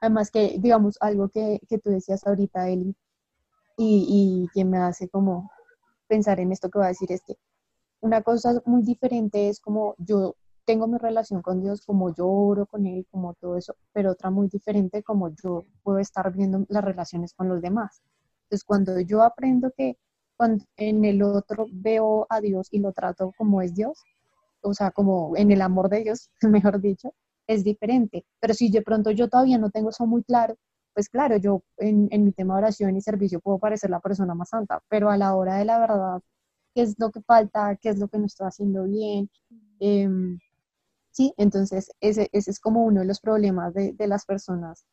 Además 0.00 0.30
que, 0.30 0.58
digamos, 0.58 0.98
algo 1.00 1.30
que, 1.30 1.60
que 1.68 1.78
tú 1.78 1.90
decías 1.90 2.26
ahorita, 2.26 2.68
Eli, 2.68 2.94
y, 3.76 4.44
y 4.46 4.48
que 4.54 4.64
me 4.64 4.78
hace 4.78 5.08
como 5.08 5.50
pensar 6.06 6.40
en 6.40 6.52
esto 6.52 6.68
que 6.70 6.78
voy 6.78 6.86
a 6.86 6.88
decir 6.88 7.10
es 7.10 7.22
que 7.26 7.36
una 8.00 8.22
cosa 8.22 8.62
muy 8.66 8.82
diferente 8.82 9.48
es 9.48 9.60
como 9.60 9.94
yo 9.98 10.36
tengo 10.64 10.86
mi 10.86 10.98
relación 10.98 11.42
con 11.42 11.62
Dios, 11.62 11.82
como 11.84 12.14
yo 12.14 12.28
oro 12.28 12.66
con 12.66 12.86
Él, 12.86 13.06
como 13.10 13.34
todo 13.34 13.56
eso, 13.56 13.76
pero 13.92 14.12
otra 14.12 14.30
muy 14.30 14.48
diferente 14.48 15.02
como 15.02 15.30
yo 15.34 15.66
puedo 15.82 15.98
estar 15.98 16.32
viendo 16.32 16.64
las 16.68 16.84
relaciones 16.84 17.34
con 17.34 17.48
los 17.48 17.60
demás. 17.62 18.02
Entonces, 18.44 18.64
cuando 18.64 19.00
yo 19.00 19.22
aprendo 19.22 19.70
que 19.76 19.96
cuando 20.36 20.64
en 20.76 21.04
el 21.04 21.22
otro 21.22 21.66
veo 21.72 22.26
a 22.28 22.40
Dios 22.40 22.68
y 22.70 22.80
lo 22.80 22.92
trato 22.92 23.32
como 23.36 23.62
es 23.62 23.74
Dios, 23.74 24.02
o 24.62 24.74
sea, 24.74 24.90
como 24.90 25.36
en 25.36 25.50
el 25.52 25.62
amor 25.62 25.88
de 25.88 26.02
Dios, 26.04 26.30
mejor 26.42 26.80
dicho, 26.80 27.14
es 27.46 27.64
diferente. 27.64 28.24
Pero 28.40 28.54
si 28.54 28.70
de 28.70 28.82
pronto 28.82 29.10
yo 29.10 29.28
todavía 29.28 29.58
no 29.58 29.70
tengo 29.70 29.90
eso 29.90 30.06
muy 30.06 30.24
claro, 30.24 30.56
pues 30.94 31.08
claro, 31.08 31.36
yo 31.36 31.62
en, 31.78 32.08
mi 32.24 32.32
tema 32.32 32.54
de 32.54 32.62
oración 32.62 32.96
y 32.96 33.00
servicio 33.00 33.40
puedo 33.40 33.58
parecer 33.58 33.90
la 33.90 34.00
persona 34.00 34.34
más 34.34 34.50
santa, 34.50 34.80
pero 34.88 35.10
a 35.10 35.16
la 35.16 35.34
hora 35.34 35.56
de 35.56 35.64
la 35.64 35.78
verdad, 35.78 36.20
¿qué 36.74 36.82
es 36.82 36.94
lo 36.98 37.10
que 37.10 37.20
falta? 37.22 37.76
¿Qué 37.76 37.90
es 37.90 37.98
lo 37.98 38.08
que 38.08 38.18
no 38.18 38.26
estoy 38.26 38.46
haciendo 38.46 38.84
bien? 38.84 39.28
Em, 39.80 40.38
sí, 41.14 41.32
entonces 41.36 41.90
ese, 42.00 42.28
ese, 42.32 42.50
es 42.50 42.60
como 42.60 42.84
uno 42.84 43.00
de 43.00 43.06
los 43.06 43.20
problemas 43.20 43.72
de, 43.74 43.92
de, 43.92 44.06
las 44.08 44.26
personas 44.26 44.84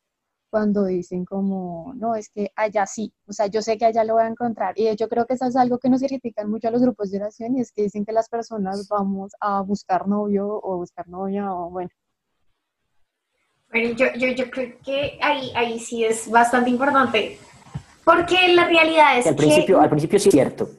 cuando 0.49 0.85
dicen 0.85 1.25
como, 1.25 1.93
no, 1.95 2.15
es 2.15 2.29
que 2.29 2.51
allá 2.55 2.85
sí, 2.85 3.13
o 3.25 3.33
sea, 3.33 3.47
yo 3.47 3.61
sé 3.61 3.77
que 3.77 3.85
allá 3.85 4.03
lo 4.03 4.15
voy 4.15 4.23
a 4.23 4.27
encontrar. 4.27 4.73
Y 4.77 4.93
yo 4.97 5.07
creo 5.07 5.25
que 5.25 5.35
eso 5.35 5.45
es 5.45 5.55
algo 5.55 5.79
que 5.79 5.89
nos 5.89 6.01
critican 6.01 6.49
mucho 6.49 6.67
a 6.67 6.71
los 6.71 6.81
grupos 6.81 7.09
de 7.09 7.17
oración 7.17 7.57
y 7.57 7.61
es 7.61 7.71
que 7.71 7.83
dicen 7.83 8.05
que 8.05 8.11
las 8.11 8.29
personas 8.29 8.87
vamos 8.89 9.31
a 9.39 9.61
buscar 9.61 10.07
novio 10.07 10.59
o 10.61 10.77
buscar 10.77 11.07
novia 11.07 11.53
o 11.53 11.69
bueno, 11.69 11.89
bueno, 13.71 13.95
yo, 13.95 14.07
yo, 14.17 14.27
yo 14.27 14.51
creo 14.51 14.73
que 14.83 15.17
ahí, 15.21 15.51
ahí 15.55 15.79
sí 15.79 16.03
es 16.03 16.29
bastante 16.29 16.69
importante, 16.69 17.39
porque 18.03 18.49
la 18.49 18.65
realidad 18.65 19.17
es 19.17 19.27
al 19.27 19.35
Principio, 19.35 19.79
al 19.79 19.89
principio 19.89 20.19
sí 20.19 20.27
es 20.27 20.33
cierto. 20.33 20.69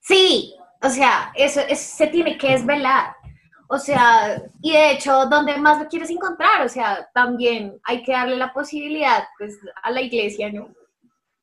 Sí, 0.00 0.54
o 0.82 0.88
sea, 0.90 1.32
eso, 1.36 1.60
se 1.74 2.06
tiene 2.08 2.36
que 2.36 2.50
desvelar. 2.50 3.14
O 3.68 3.78
sea, 3.78 4.42
y 4.62 4.72
de 4.72 4.92
hecho, 4.92 5.26
donde 5.26 5.56
más 5.58 5.78
lo 5.78 5.88
quieres 5.88 6.10
encontrar, 6.10 6.64
o 6.64 6.68
sea, 6.68 7.08
también 7.12 7.78
hay 7.84 8.02
que 8.02 8.12
darle 8.12 8.36
la 8.36 8.52
posibilidad 8.52 9.24
pues, 9.36 9.58
a 9.82 9.90
la 9.90 10.00
iglesia, 10.00 10.50
¿no? 10.50 10.68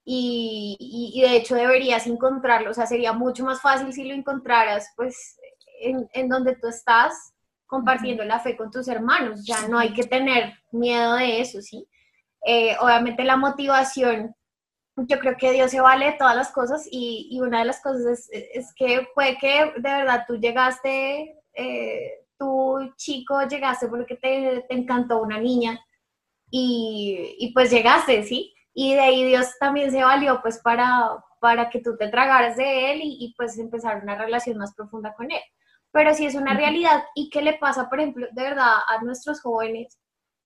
Y, 0.04 0.78
y, 1.16 1.22
de 1.22 1.36
hecho 1.38 1.56
deberías 1.56 2.06
encontrarlo, 2.06 2.70
o 2.70 2.74
sea, 2.74 2.86
sería 2.86 3.14
mucho 3.14 3.44
más 3.44 3.60
fácil 3.60 3.92
si 3.92 4.04
lo 4.04 4.14
encontraras 4.14 4.94
pues 4.96 5.36
en, 5.82 6.08
en 6.14 6.30
donde 6.30 6.56
tú 6.56 6.68
estás, 6.68 7.34
compartiendo 7.66 8.24
la 8.24 8.40
fe 8.40 8.56
con 8.56 8.72
tus 8.72 8.88
hermanos, 8.88 9.46
ya 9.46 9.68
no 9.68 9.80
hay 9.80 9.94
que 9.94 10.04
tener 10.04 10.54
miedo 10.72 11.16
de 11.16 11.42
eso, 11.42 11.62
¿sí? 11.62 11.88
Eh, 12.46 12.76
obviamente 12.80 13.24
la 13.24 13.38
motivación, 13.38 14.36
yo 14.96 15.20
creo 15.20 15.36
que 15.38 15.52
Dios 15.52 15.72
se 15.72 15.82
vale 15.82 16.06
de 16.06 16.18
todas 16.18 16.36
las 16.36 16.52
cosas 16.52 16.88
y, 16.90 17.28
y 17.32 17.42
una 17.42 17.60
de 17.60 17.66
las 17.66 17.82
cosas 17.82 18.30
es, 18.32 18.74
que 18.76 19.08
puede 19.14 19.38
que 19.38 19.74
de 19.78 19.82
verdad 19.82 20.26
tú 20.28 20.38
llegaste, 20.38 21.36
eh, 21.56 22.26
tú 22.38 22.94
chico 22.98 23.42
llegaste 23.48 23.88
porque 23.88 24.16
te, 24.16 24.66
te 24.68 24.76
encantó 24.76 25.22
una 25.22 25.40
niña 25.40 25.80
y, 26.50 27.36
y, 27.40 27.54
pues 27.54 27.72
llegaste, 27.72 28.24
¿sí? 28.24 28.54
Y 28.74 28.94
de 28.94 29.00
ahí 29.02 29.24
Dios 29.26 29.48
también 29.60 29.92
se 29.92 30.04
valió 30.04 30.42
pues 30.42 30.60
para, 30.60 31.24
para 31.40 31.70
que 31.70 31.82
tú 31.82 31.98
te 31.98 32.10
tragaras 32.10 32.58
de 32.58 32.92
Él 32.92 33.02
y, 33.02 33.18
y 33.20 33.34
pues 33.36 33.58
empezar 33.58 34.02
una 34.04 34.16
relación 34.16 34.58
más 34.58 34.74
profunda 34.76 35.14
con 35.16 35.32
Él 35.32 35.42
pero 35.96 36.14
sí 36.14 36.26
es 36.26 36.36
una 36.36 36.54
realidad 36.54 37.06
y 37.16 37.30
qué 37.30 37.42
le 37.42 37.54
pasa, 37.54 37.88
por 37.90 38.02
ejemplo, 38.02 38.28
de 38.30 38.44
verdad 38.44 38.80
a 38.86 39.02
nuestros 39.02 39.40
jóvenes 39.40 39.98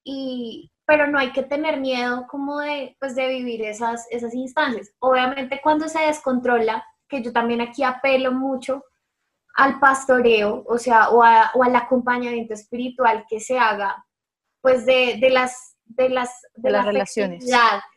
y 0.03 0.71
pero 0.85 1.07
no 1.07 1.17
hay 1.17 1.31
que 1.31 1.41
tener 1.41 1.79
miedo 1.79 2.27
como 2.29 2.59
de, 2.59 2.95
pues, 2.99 3.15
de 3.15 3.27
vivir 3.27 3.63
esas, 3.63 4.05
esas 4.11 4.33
instancias. 4.35 4.91
Obviamente 4.99 5.59
cuando 5.63 5.87
se 5.87 6.01
descontrola, 6.01 6.85
que 7.07 7.23
yo 7.23 7.33
también 7.33 7.61
aquí 7.61 7.81
apelo 7.81 8.31
mucho 8.31 8.83
al 9.59 9.79
pastoreo, 9.79 10.63
o 10.65 10.77
sea, 10.77 11.09
o, 11.09 11.19
o 11.19 11.63
al 11.63 11.75
acompañamiento 11.75 12.53
espiritual 12.53 13.25
que 13.29 13.39
se 13.39 13.57
haga, 13.57 14.05
pues 14.61 14.85
de, 14.85 15.17
de 15.19 15.29
las 15.29 15.75
de 15.85 16.09
las 16.09 16.29
de, 16.55 16.69
las 16.69 16.85
relaciones, 16.85 17.45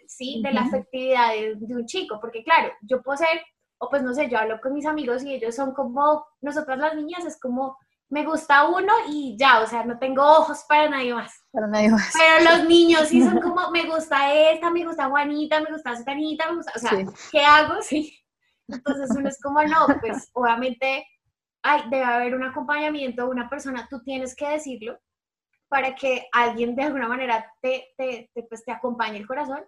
sí, 0.06 0.40
de 0.42 0.52
la 0.52 0.62
afectividad 0.62 1.32
de, 1.32 1.54
de, 1.56 1.74
un 1.76 1.86
chico, 1.86 2.18
porque 2.20 2.42
claro, 2.42 2.72
yo 2.82 3.02
puedo 3.02 3.18
ser 3.18 3.42
o 3.82 3.88
pues 3.90 4.02
no 4.02 4.14
sé, 4.14 4.28
yo 4.28 4.38
hablo 4.38 4.60
con 4.60 4.72
mis 4.72 4.86
amigos 4.86 5.24
y 5.24 5.34
ellos 5.34 5.56
son 5.56 5.72
como, 5.74 6.24
nosotras 6.40 6.78
las 6.78 6.94
niñas 6.94 7.24
es 7.24 7.38
como, 7.40 7.76
me 8.10 8.24
gusta 8.24 8.68
uno 8.68 8.92
y 9.08 9.36
ya, 9.36 9.60
o 9.60 9.66
sea, 9.66 9.84
no 9.84 9.98
tengo 9.98 10.22
ojos 10.22 10.64
para 10.68 10.88
nadie 10.88 11.12
más. 11.12 11.32
Para 11.50 11.66
nadie 11.66 11.90
más. 11.90 12.12
Pero 12.12 12.50
los 12.50 12.64
niños 12.68 13.08
sí 13.08 13.20
son 13.22 13.40
como, 13.40 13.70
me 13.72 13.84
gusta 13.86 14.32
esta, 14.32 14.70
me 14.70 14.84
gusta 14.84 15.08
Juanita, 15.08 15.60
me 15.60 15.72
gusta 15.72 15.96
Sutanita, 15.96 16.48
me 16.50 16.56
gusta, 16.56 16.72
o 16.76 16.78
sea, 16.78 16.92
¿qué 17.30 17.44
hago? 17.44 17.74
Sí. 17.82 18.16
Entonces 18.68 19.10
uno 19.16 19.28
es 19.28 19.40
como, 19.40 19.62
no, 19.64 19.86
pues 20.00 20.30
obviamente 20.32 21.04
hay, 21.62 21.82
debe 21.90 22.04
haber 22.04 22.34
un 22.34 22.44
acompañamiento, 22.44 23.28
una 23.28 23.48
persona, 23.48 23.86
tú 23.88 24.02
tienes 24.02 24.34
que 24.34 24.48
decirlo 24.48 24.98
para 25.68 25.94
que 25.94 26.28
alguien 26.32 26.74
de 26.74 26.82
alguna 26.82 27.08
manera 27.08 27.50
te, 27.60 27.94
te, 27.96 28.30
te, 28.34 28.42
pues, 28.42 28.64
te 28.64 28.72
acompañe 28.72 29.16
el 29.16 29.26
corazón 29.26 29.64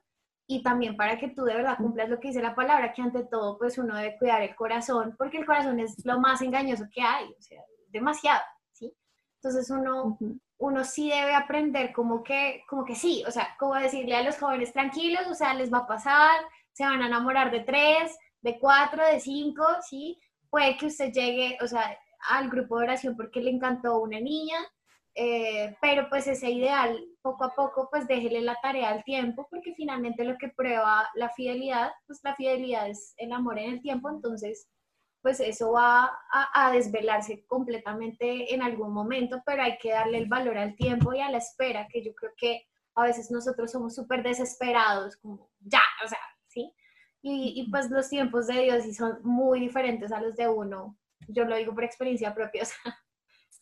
y 0.47 0.63
también 0.63 0.97
para 0.97 1.19
que 1.19 1.29
tú 1.29 1.45
de 1.45 1.55
verdad 1.55 1.79
cumplas 1.79 2.09
lo 2.09 2.21
que 2.21 2.29
dice 2.29 2.43
la 2.43 2.55
palabra, 2.55 2.93
que 2.93 3.01
ante 3.01 3.25
todo 3.25 3.57
pues 3.59 3.79
uno 3.79 3.97
debe 3.97 4.19
cuidar 4.19 4.43
el 4.43 4.55
corazón, 4.55 5.15
porque 5.17 5.39
el 5.39 5.47
corazón 5.47 5.81
es 5.81 6.05
lo 6.05 6.21
más 6.21 6.43
engañoso 6.43 6.85
que 6.93 7.01
hay, 7.01 7.25
o 7.27 7.41
sea, 7.41 7.63
demasiado, 7.89 8.43
¿sí? 8.73 8.95
Entonces 9.37 9.71
uno, 9.71 10.19
uno 10.59 10.85
sí 10.85 11.09
debe 11.09 11.35
aprender 11.35 11.93
como 11.93 12.23
que, 12.23 12.63
como 12.69 12.85
que 12.85 12.95
sí, 12.95 13.25
o 13.27 13.31
sea, 13.31 13.57
como 13.59 13.75
decirle 13.75 14.17
a 14.17 14.23
los 14.23 14.37
jóvenes 14.37 14.73
tranquilos, 14.73 15.27
o 15.29 15.35
sea, 15.35 15.55
les 15.55 15.73
va 15.73 15.79
a 15.79 15.87
pasar, 15.87 16.37
se 16.73 16.85
van 16.85 17.01
a 17.01 17.07
enamorar 17.07 17.51
de 17.51 17.61
tres, 17.61 18.17
de 18.43 18.59
cuatro, 18.59 19.05
de 19.07 19.21
cinco, 19.21 19.65
¿sí? 19.89 20.21
Puede 20.55 20.77
que 20.77 20.87
usted 20.87 21.11
llegue, 21.11 21.59
o 21.61 21.67
sea, 21.67 21.99
al 22.29 22.49
grupo 22.49 22.79
de 22.79 22.85
oración 22.85 23.17
porque 23.17 23.41
le 23.41 23.51
encantó 23.51 23.99
una 23.99 24.21
niña, 24.21 24.57
eh, 25.17 25.77
pero 25.81 26.09
pues 26.09 26.29
ese 26.29 26.49
ideal, 26.49 26.97
poco 27.23 27.43
a 27.43 27.57
poco, 27.57 27.89
pues 27.91 28.07
déjele 28.07 28.41
la 28.41 28.57
tarea 28.63 28.91
al 28.91 29.03
tiempo, 29.03 29.49
porque 29.51 29.75
finalmente 29.75 30.23
lo 30.23 30.39
que 30.39 30.51
prueba 30.51 31.11
la 31.17 31.29
fidelidad, 31.31 31.91
pues 32.07 32.21
la 32.23 32.37
fidelidad 32.37 32.89
es 32.89 33.15
el 33.17 33.33
amor 33.33 33.59
en 33.59 33.73
el 33.73 33.83
tiempo, 33.83 34.09
entonces 34.09 34.69
pues 35.23 35.41
eso 35.41 35.73
va 35.73 36.17
a, 36.31 36.71
desvelarse 36.71 37.45
completamente 37.47 38.55
en 38.55 38.63
algún 38.63 38.93
momento, 38.93 39.43
pero 39.45 39.61
hay 39.65 39.77
que 39.79 39.91
darle 39.91 40.19
el 40.19 40.29
valor 40.29 40.57
al 40.57 40.77
tiempo 40.77 41.13
y 41.15 41.21
a 41.21 41.33
la 41.33 41.39
espera, 41.39 41.89
que 41.91 42.05
yo 42.05 42.15
creo 42.15 42.31
que 42.37 42.63
a 42.95 43.03
veces 43.03 43.29
nosotros 43.33 43.73
somos 43.73 43.97
súper 43.97 44.23
desesperados, 44.23 45.17
como 45.17 45.51
ya, 45.59 45.83
o 46.05 46.07
sea. 46.07 46.21
Y, 47.27 47.55
y, 47.57 47.71
pues 47.71 47.91
los 47.91 48.11
tiempos 48.11 48.49
de 48.49 48.65
Dios 48.65 48.83
sí 48.83 48.93
son 48.93 49.19
muy 49.23 49.59
diferentes 49.59 50.13
a 50.13 50.21
los 50.21 50.37
de 50.37 50.47
uno. 50.47 50.95
Yo 51.27 51.47
lo 51.47 51.57
digo 51.57 51.75
por 51.75 51.83
experiencia 51.83 52.35
propia, 52.35 52.63
o 52.65 52.67
sea, 52.67 52.99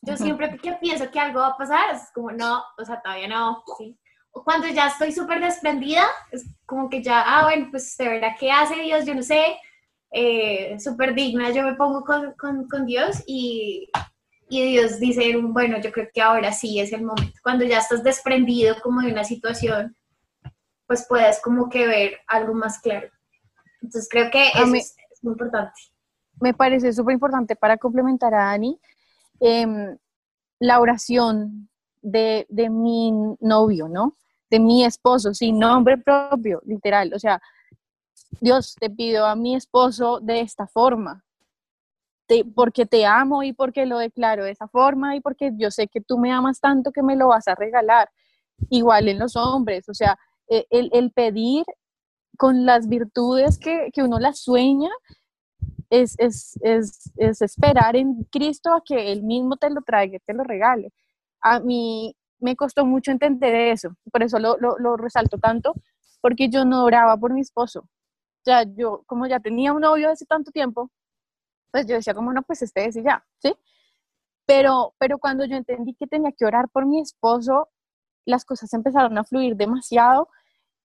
yo 0.05 0.17
siempre 0.17 0.59
que 0.59 0.73
pienso 0.73 1.09
que 1.13 1.21
algo 1.21 1.39
va 1.39 1.49
a 1.49 1.57
pasar, 1.57 1.95
es 1.95 2.11
como, 2.13 2.33
no, 2.33 2.61
o 2.77 2.85
sea, 2.85 3.01
todavía 3.01 3.29
no, 3.29 3.63
¿sí? 3.79 3.97
O 4.33 4.43
cuando 4.43 4.67
ya 4.67 4.89
estoy 4.89 5.13
súper 5.13 5.41
desprendida, 5.41 6.05
es 6.33 6.45
como 6.67 6.91
que 6.91 7.05
ya, 7.05 7.23
ah, 7.25 7.45
bueno, 7.45 7.69
pues 7.71 7.97
de 7.97 8.09
verdad, 8.09 8.33
¿qué 8.41 8.51
hace 8.51 8.75
Dios? 8.81 9.07
Yo 9.07 9.15
no 9.15 9.23
sé, 9.23 9.57
eh, 10.11 10.77
súper 10.81 11.15
digna, 11.15 11.51
yo 11.51 11.63
me 11.63 11.75
pongo 11.75 12.03
con, 12.03 12.33
con, 12.33 12.67
con 12.67 12.85
Dios 12.85 13.23
y, 13.29 13.89
y, 14.49 14.73
Dios 14.73 14.99
dice, 14.99 15.37
bueno, 15.37 15.81
yo 15.81 15.93
creo 15.93 16.09
que 16.13 16.21
ahora 16.21 16.51
sí 16.51 16.81
es 16.81 16.93
el 16.93 17.03
momento. 17.03 17.39
Cuando 17.41 17.65
ya 17.65 17.79
estás 17.79 18.03
desprendido 18.03 18.75
como 18.83 19.03
de 19.03 19.13
una 19.13 19.23
situación, 19.23 19.97
pues 20.89 21.07
puedes 21.09 21.41
como 21.41 21.69
que 21.69 21.87
ver 21.87 22.19
algo 22.27 22.55
más 22.55 22.81
claro. 22.81 23.09
Entonces 23.83 24.09
creo 24.11 24.31
que 24.31 24.49
eso 24.49 24.75
es, 24.75 24.97
es 25.11 25.23
muy 25.23 25.33
importante. 25.33 25.73
Me 26.41 26.55
parece 26.55 26.93
súper 26.93 27.15
importante 27.15 27.57
para 27.57 27.77
complementar 27.77 28.35
a 28.35 28.47
Dani 28.47 28.81
Em, 29.45 29.99
la 30.61 30.79
oración 30.79 31.69
de, 32.01 32.47
de, 32.49 32.71
mi 32.71 33.11
novio, 33.41 33.89
¿no? 33.89 34.17
De 34.49 34.61
mi 34.61 34.85
esposo, 34.85 35.35
sin 35.35 35.59
nombre 35.59 35.99
propio, 35.99 36.63
literal. 36.65 37.13
O 37.13 37.19
sea, 37.19 37.43
Dios, 38.41 38.77
te 38.79 38.89
pido 38.89 39.27
a 39.27 39.35
mi 39.35 39.57
esposo 39.57 40.21
de 40.21 40.41
esta 40.41 40.69
forma. 40.69 41.25
porque 42.55 42.87
te 42.87 43.05
amo 43.05 43.43
y 43.43 43.53
porque 43.53 43.85
lo 43.85 43.99
declaro 43.99 44.45
de 44.45 44.53
esa 44.53 44.69
forma 44.69 45.17
y 45.17 45.21
porque 45.21 45.51
yo 45.57 45.71
sé 45.73 45.89
que 45.89 46.01
tú 46.01 46.19
me 46.19 46.31
amas 46.33 46.61
tanto 46.61 46.93
que 46.93 47.03
me 47.03 47.17
lo 47.17 47.29
vas 47.29 47.49
a 47.49 47.57
regalar. 47.57 48.09
Igual 48.71 49.09
en 49.09 49.19
los 49.19 49.35
hombres, 49.35 49.89
o 49.89 49.95
sea, 49.95 50.17
e, 50.49 50.67
el, 50.71 50.89
el 50.93 51.11
pedir 51.11 51.65
con 52.37 52.67
las 52.67 52.89
virtudes 52.89 53.59
que, 53.59 53.91
que 53.93 54.03
uno 54.03 54.19
las 54.19 54.41
sueña 54.41 54.91
es, 55.91 56.15
es, 56.19 56.59
es, 56.63 57.13
es, 57.17 57.43
esperar 57.43 57.97
en 57.97 58.25
Cristo 58.31 58.73
a 58.73 58.83
que 58.83 59.13
Él 59.13 59.23
mismo 59.23 59.57
te 59.57 59.69
lo 59.71 59.83
traiga, 59.83 60.19
te 60.25 60.33
lo 60.35 60.43
regale. 60.43 60.91
A 61.41 61.61
mí 61.61 62.17
me 62.39 62.57
costó 62.57 62.87
mucho 62.87 63.11
entender 63.11 63.55
eso, 63.55 63.95
por 64.11 64.23
eso 64.23 64.39
lo, 64.39 64.57
lo, 64.59 64.79
lo 64.79 64.97
resalto 64.97 65.39
tanto, 65.39 65.75
porque 66.21 66.49
yo 66.49 66.65
no 66.65 66.85
oraba 66.85 67.17
por 67.17 67.33
mi 67.33 67.41
esposo. 67.41 67.89
Sea, 68.45 68.65
yo 68.65 69.03
como 69.07 69.27
ya 69.27 69.41
tenía 69.41 69.73
un 69.73 69.83
novio 69.83 70.11
hace 70.11 70.25
tanto 70.27 70.51
tiempo, 70.51 70.91
pues 71.71 71.87
yo 71.87 71.95
decía 71.97 72.15
como 72.15 72.33
no, 72.33 72.43
pues 72.43 72.63
este 72.63 72.87
es 72.87 72.97
y 72.97 73.03
ya, 73.03 73.25
¿sí? 73.39 73.55
Pero, 74.47 74.95
pero 74.99 75.19
cuando 75.19 75.45
yo 75.45 75.57
entendí 75.57 75.95
que 75.95 76.07
tenía 76.07 76.33
que 76.33 76.45
orar 76.45 76.69
por 76.69 76.87
mi 76.87 77.01
esposo, 77.01 77.69
las 78.25 78.45
cosas 78.45 78.73
empezaron 78.75 79.19
a 79.19 79.25
fluir 79.25 79.57
demasiado 79.57 80.29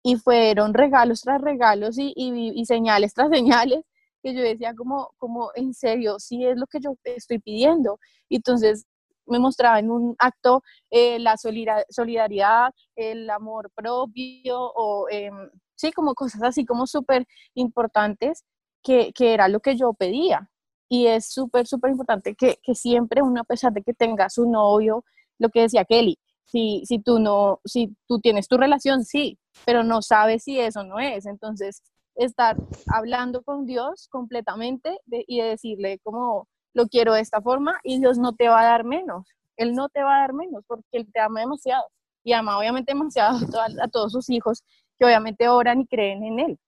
y 0.04 0.16
fueron 0.16 0.74
regalos 0.74 1.22
tras 1.22 1.42
regalos 1.42 1.98
y, 1.98 2.14
y, 2.16 2.66
señales 2.66 3.14
tras 3.14 3.30
señales 3.32 3.82
que 4.24 4.34
yo 4.34 4.42
decía 4.42 4.74
como, 4.76 5.12
como 5.18 5.52
en 5.56 5.74
serio, 5.74 6.20
sí 6.20 6.46
es 6.46 6.58
lo 6.58 6.66
que 6.68 6.80
yo 6.80 6.96
estoy 7.04 7.40
pidiendo. 7.40 8.00
Y 8.30 8.38
entonces 8.38 8.86
me 9.28 9.40
mostraba 9.40 9.80
en 9.80 9.92
un 9.92 10.16
acto 10.20 10.64
eh, 10.90 11.20
la 11.20 11.36
solidaridad, 11.38 12.72
el 12.96 13.30
amor 13.30 13.72
propio 13.76 14.60
o 14.60 15.08
em, 15.10 15.50
sí, 15.76 15.92
como 15.92 16.14
cosas 16.16 16.44
así 16.44 16.66
como 16.66 16.88
súper 16.88 17.26
importantes 17.54 18.44
que, 18.84 19.12
que, 19.14 19.34
era 19.34 19.48
lo 19.48 19.60
que 19.60 19.76
yo 19.76 19.94
pedía. 19.94 20.50
Y 20.90 21.08
es 21.08 21.30
súper, 21.32 21.68
súper 21.68 21.92
importante 21.92 22.36
que, 22.36 22.60
que, 22.64 22.76
siempre 22.76 23.22
uno, 23.22 23.42
a 23.42 23.44
pesar 23.44 23.74
de 23.74 23.84
que 23.84 23.94
tenga 23.94 24.30
su 24.30 24.50
novio, 24.50 25.04
lo 25.38 25.50
que 25.50 25.62
decía 25.62 25.86
Kelly, 25.86 26.18
si, 26.48 26.84
si 26.86 27.00
tú 27.00 27.20
no, 27.20 27.60
si 27.66 27.96
tú 28.08 28.20
tienes 28.20 28.48
tu 28.48 28.58
relación, 28.58 29.06
sí, 29.06 29.38
pero 29.66 29.84
no 29.84 30.02
sabes 30.02 30.44
si 30.44 30.60
eso 30.60 30.84
no 30.84 31.00
es. 31.00 31.26
Entonces, 31.26 31.84
estar 32.16 32.58
hablando 32.88 33.44
con 33.44 33.66
Dios 33.66 34.08
completamente 34.10 35.00
y 35.06 35.42
decirle 35.42 36.00
como 36.04 36.48
lo 36.74 36.88
quiero 36.88 37.14
de 37.14 37.22
esta 37.22 37.42
forma 37.42 37.80
y 37.84 38.00
Dios 38.00 38.18
no 38.18 38.34
te 38.34 38.50
va 38.50 38.62
a 38.62 38.66
dar 38.66 38.84
menos. 38.84 39.28
Él 39.56 39.74
no 39.74 39.90
te 39.90 40.04
va 40.04 40.18
a 40.18 40.22
dar 40.22 40.34
menos 40.34 40.64
porque 40.68 40.86
Él 40.92 41.08
te 41.12 41.20
ama 41.20 41.42
demasiado 41.42 41.84
y 42.24 42.34
ama 42.34 42.58
obviamente 42.58 42.94
demasiado 42.94 43.38
a, 43.60 43.84
a 43.84 43.88
todos 43.88 44.12
sus 44.12 44.30
hijos 44.30 44.64
que 44.98 45.06
obviamente 45.06 45.48
oran 45.48 45.82
y 45.82 45.88
creen 45.88 46.24
en 46.24 46.40
Él. 46.40 46.60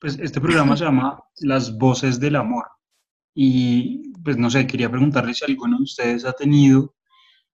Pues 0.00 0.16
este 0.18 0.40
programa 0.40 0.76
se 0.76 0.84
llama 0.84 1.24
Las 1.40 1.76
Voces 1.76 2.20
del 2.20 2.36
Amor. 2.36 2.66
Y 3.40 4.10
pues 4.24 4.36
no 4.36 4.50
sé, 4.50 4.66
quería 4.66 4.90
preguntarle 4.90 5.32
si 5.32 5.44
alguno 5.44 5.76
de 5.76 5.84
ustedes 5.84 6.24
ha 6.24 6.32
tenido 6.32 6.96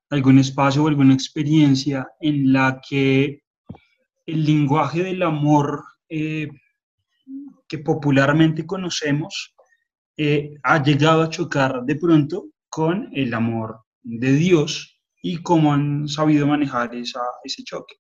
algún 0.09 0.39
espacio 0.39 0.83
o 0.83 0.89
alguna 0.89 1.13
experiencia 1.13 2.09
en 2.21 2.55
la 2.55 2.81
que 2.89 3.43
el 4.25 4.47
lenguaje 4.47 5.03
del 5.03 5.23
amor 5.23 5.85
eh, 6.09 6.49
que 7.69 7.77
popularmente 7.81 8.65
conocemos 8.65 9.55
eh, 10.17 10.55
ha 10.63 10.83
llegado 10.83 11.21
a 11.21 11.29
chocar 11.29 11.83
de 11.83 11.97
pronto 11.97 12.47
con 12.71 13.11
el 13.13 13.35
amor 13.35 13.81
de 14.03 14.33
Dios 14.33 14.99
y 15.21 15.43
cómo 15.43 15.75
han 15.75 16.09
sabido 16.09 16.47
manejar 16.47 16.95
esa, 16.95 17.21
ese 17.43 17.63
choque. 17.63 17.97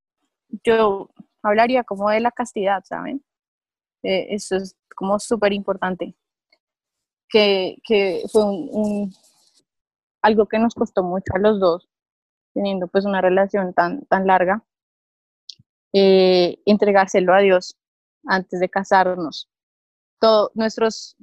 Yo 0.64 1.10
hablaría 1.42 1.84
como 1.84 2.08
de 2.08 2.20
la 2.20 2.30
castidad, 2.30 2.82
¿saben? 2.82 3.22
Eh, 4.02 4.28
eso 4.30 4.56
es 4.56 4.74
como 4.96 5.18
súper 5.18 5.52
importante, 5.52 6.16
que, 7.34 7.78
que, 7.82 8.22
fue 8.30 8.44
un, 8.44 9.12
algo 10.22 10.46
que 10.46 10.60
nos 10.60 10.72
costó 10.72 11.02
mucho 11.02 11.34
a 11.34 11.40
los 11.40 11.58
dos, 11.58 11.88
teniendo 12.52 12.86
pues 12.86 13.04
una 13.04 13.20
relación 13.20 13.74
tan, 13.74 14.06
tan 14.06 14.28
larga, 14.28 14.62
eh, 15.92 16.60
entregárselo 16.64 17.34
a 17.34 17.40
Dios 17.40 17.76
antes 18.24 18.60
de 18.60 18.68
casarnos. 18.68 19.50
Todos 20.20 20.52
nuestros 20.54 21.16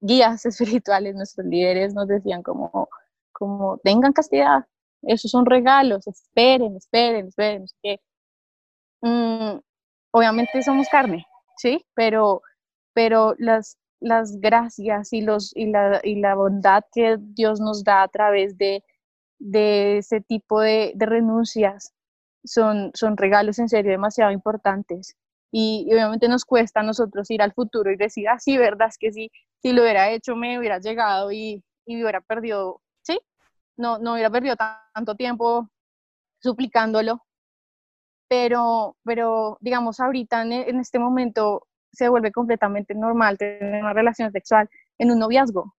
guías 0.00 0.46
espirituales, 0.46 1.14
nuestros 1.14 1.46
líderes 1.46 1.92
nos 1.92 2.08
decían 2.08 2.42
como, 2.42 2.88
como 3.32 3.76
tengan 3.84 4.14
castidad, 4.14 4.66
esos 5.02 5.30
son 5.30 5.44
regalos, 5.44 6.06
esperen, 6.06 6.76
esperen, 6.76 7.26
esperen. 7.26 7.66
Que, 7.82 8.00
mm, 9.02 9.58
obviamente 10.12 10.62
somos 10.62 10.88
carne, 10.88 11.26
¿sí? 11.58 11.84
Pero, 11.94 12.40
pero 12.94 13.34
las, 13.36 13.76
las 14.02 14.38
gracias 14.40 15.12
y, 15.12 15.22
los, 15.22 15.56
y, 15.56 15.66
la, 15.66 16.00
y 16.02 16.16
la 16.20 16.34
bondad 16.34 16.84
que 16.92 17.16
Dios 17.18 17.60
nos 17.60 17.84
da 17.84 18.02
a 18.02 18.08
través 18.08 18.58
de, 18.58 18.84
de 19.38 19.98
ese 19.98 20.20
tipo 20.20 20.60
de, 20.60 20.92
de 20.94 21.06
renuncias 21.06 21.94
son, 22.44 22.90
son 22.94 23.16
regalos 23.16 23.58
en 23.58 23.68
serio 23.68 23.90
demasiado 23.92 24.32
importantes. 24.32 25.16
Y, 25.50 25.86
obviamente 25.92 26.28
nos 26.28 26.44
cuesta 26.44 26.80
a 26.80 26.82
nosotros 26.82 27.30
ir 27.30 27.42
al 27.42 27.52
futuro 27.52 27.90
y 27.92 27.96
decir, 27.96 28.28
ah, 28.28 28.38
sí, 28.38 28.56
verdad, 28.56 28.88
es 28.88 28.98
que 28.98 29.12
sí, 29.12 29.30
si 29.60 29.72
lo 29.72 29.82
hubiera 29.82 30.10
hecho 30.10 30.34
me 30.34 30.58
hubiera 30.58 30.78
llegado 30.78 31.30
y, 31.30 31.62
y 31.86 32.02
hubiera 32.02 32.20
perdido, 32.20 32.80
sí, 33.02 33.20
no, 33.76 33.98
no 33.98 34.14
hubiera 34.14 34.30
perdido 34.30 34.56
tanto 34.94 35.14
tiempo 35.14 35.68
suplicándolo. 36.40 37.24
Pero, 38.28 38.96
pero 39.04 39.58
digamos, 39.60 40.00
ahorita 40.00 40.42
en, 40.42 40.52
en 40.52 40.80
este 40.80 40.98
momento 40.98 41.66
se 41.92 42.08
vuelve 42.08 42.32
completamente 42.32 42.94
normal 42.94 43.38
tener 43.38 43.82
una 43.82 43.92
relación 43.92 44.32
sexual 44.32 44.68
en 44.98 45.10
un 45.10 45.18
noviazgo. 45.18 45.74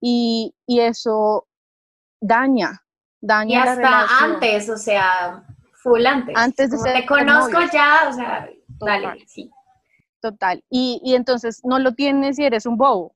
Y, 0.00 0.54
y 0.66 0.80
eso 0.80 1.46
daña, 2.20 2.82
daña 3.20 3.50
y 3.50 3.68
hasta 3.68 4.24
antes, 4.24 4.68
o 4.70 4.76
sea, 4.76 5.44
full 5.82 6.06
antes. 6.06 6.34
Antes 6.36 6.70
de 6.70 6.78
ser 6.78 7.00
te 7.00 7.06
conozco 7.06 7.58
ya, 7.72 8.08
o 8.08 8.12
sea, 8.12 8.48
dale, 8.80 9.24
sí. 9.26 9.50
Total. 10.20 10.62
Y, 10.68 11.00
y, 11.02 11.14
entonces 11.14 11.60
no 11.64 11.78
lo 11.78 11.94
tienes 11.94 12.36
si 12.36 12.44
eres 12.44 12.66
un 12.66 12.76
bobo. 12.76 13.14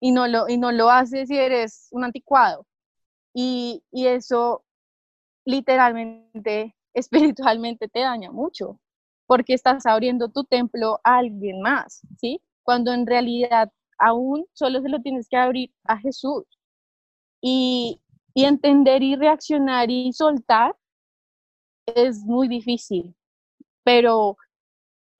Y 0.00 0.12
no 0.12 0.26
lo, 0.26 0.48
y 0.48 0.56
no 0.56 0.72
lo 0.72 0.90
haces 0.90 1.28
si 1.28 1.36
eres 1.36 1.88
un 1.90 2.04
anticuado. 2.04 2.66
Y, 3.34 3.84
y 3.92 4.06
eso 4.06 4.64
literalmente, 5.44 6.76
espiritualmente 6.94 7.88
te 7.88 8.00
daña 8.00 8.30
mucho, 8.30 8.80
porque 9.30 9.54
estás 9.54 9.86
abriendo 9.86 10.28
tu 10.28 10.42
templo 10.42 10.98
a 11.04 11.18
alguien 11.18 11.60
más, 11.60 12.02
¿sí? 12.18 12.42
Cuando 12.64 12.92
en 12.92 13.06
realidad 13.06 13.70
aún 13.96 14.44
solo 14.54 14.82
se 14.82 14.88
lo 14.88 15.00
tienes 15.02 15.28
que 15.28 15.36
abrir 15.36 15.70
a 15.84 15.98
Jesús. 15.98 16.42
Y, 17.40 18.00
y 18.34 18.44
entender 18.46 19.04
y 19.04 19.14
reaccionar 19.14 19.88
y 19.88 20.12
soltar 20.12 20.74
es 21.86 22.24
muy 22.24 22.48
difícil, 22.48 23.14
pero, 23.84 24.36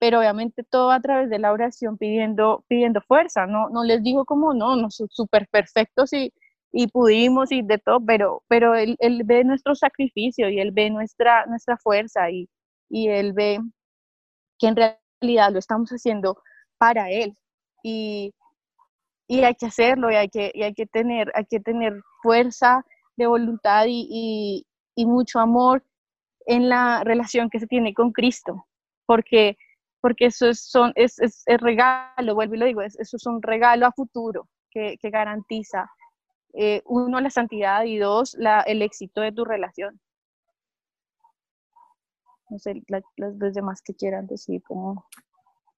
pero 0.01 0.19
obviamente 0.19 0.65
todo 0.65 0.91
a 0.91 1.01
través 1.01 1.31
de 1.31 1.39
la 1.39 1.53
oración 1.53 1.97
pidiendo, 1.97 2.65
pidiendo 2.67 3.01
fuerza, 3.03 3.47
no, 3.47 3.69
no 3.71 3.85
les 3.85 4.03
digo 4.03 4.25
como 4.25 4.55
no, 4.55 4.75
no 4.75 4.91
son 4.91 5.09
súper 5.09 5.47
perfectos 5.47 6.13
y, 6.15 6.33
y 6.73 6.89
pudimos 6.89 7.53
y 7.53 7.63
de 7.63 7.79
todo, 7.79 8.01
pero, 8.05 8.43
pero 8.49 8.75
él, 8.75 8.97
él, 8.99 9.23
ve 9.25 9.45
nuestro 9.45 9.77
sacrificio 9.77 10.51
y 10.51 10.59
él 10.59 10.73
ve 10.73 10.91
nuestra, 10.91 11.47
nuestra 11.47 11.77
fuerza 11.79 12.29
y, 12.29 12.49
y 12.89 13.07
él 13.07 13.35
ve 13.35 13.61
que 14.61 14.69
en 14.69 14.77
realidad 14.77 15.51
lo 15.51 15.59
estamos 15.59 15.91
haciendo 15.91 16.41
para 16.79 17.11
él 17.11 17.37
y, 17.83 18.33
y 19.27 19.43
hay 19.43 19.55
que 19.55 19.67
hacerlo 19.67 20.11
y 20.11 20.15
hay 20.15 20.29
que, 20.29 20.53
y 20.55 20.63
hay 20.63 20.75
que, 20.75 20.87
tener, 20.87 21.33
hay 21.35 21.47
que 21.47 21.61
tener 21.61 22.01
fuerza 22.23 22.85
de 23.17 23.27
voluntad 23.27 23.87
y, 23.89 24.65
y, 24.95 25.07
mucho 25.07 25.41
amor 25.41 25.83
en 26.47 26.69
la 26.69 27.03
relación 27.05 27.49
que 27.49 27.59
se 27.59 27.67
tiene 27.67 27.95
con 27.95 28.13
Cristo, 28.13 28.67
porque, 29.07 29.57
porque 30.01 30.27
eso 30.27 30.49
es, 30.49 30.61
son, 30.61 30.93
es, 30.95 31.19
es, 31.19 31.45
regalo, 31.59 32.35
vuelvo 32.35 32.55
y 32.55 32.59
lo 32.59 32.67
digo, 32.67 32.83
eso 32.83 33.17
es 33.17 33.27
un 33.27 33.43
regalo 33.43 33.87
a 33.87 33.93
futuro 33.93 34.49
que, 34.71 34.97
que 35.01 35.11
garantiza, 35.11 35.91
eh, 36.53 36.83
uno, 36.85 37.21
la 37.21 37.31
santidad 37.31 37.85
y 37.85 37.99
dos, 37.99 38.35
la, 38.39 38.61
el 38.61 38.83
éxito 38.83 39.21
de 39.21 39.33
tu 39.33 39.45
relación. 39.45 40.01
No 42.51 42.59
sé, 42.59 42.83
los 43.17 43.55
demás 43.55 43.81
que 43.83 43.95
quieran 43.95 44.27
decir 44.27 44.63
como... 44.63 45.07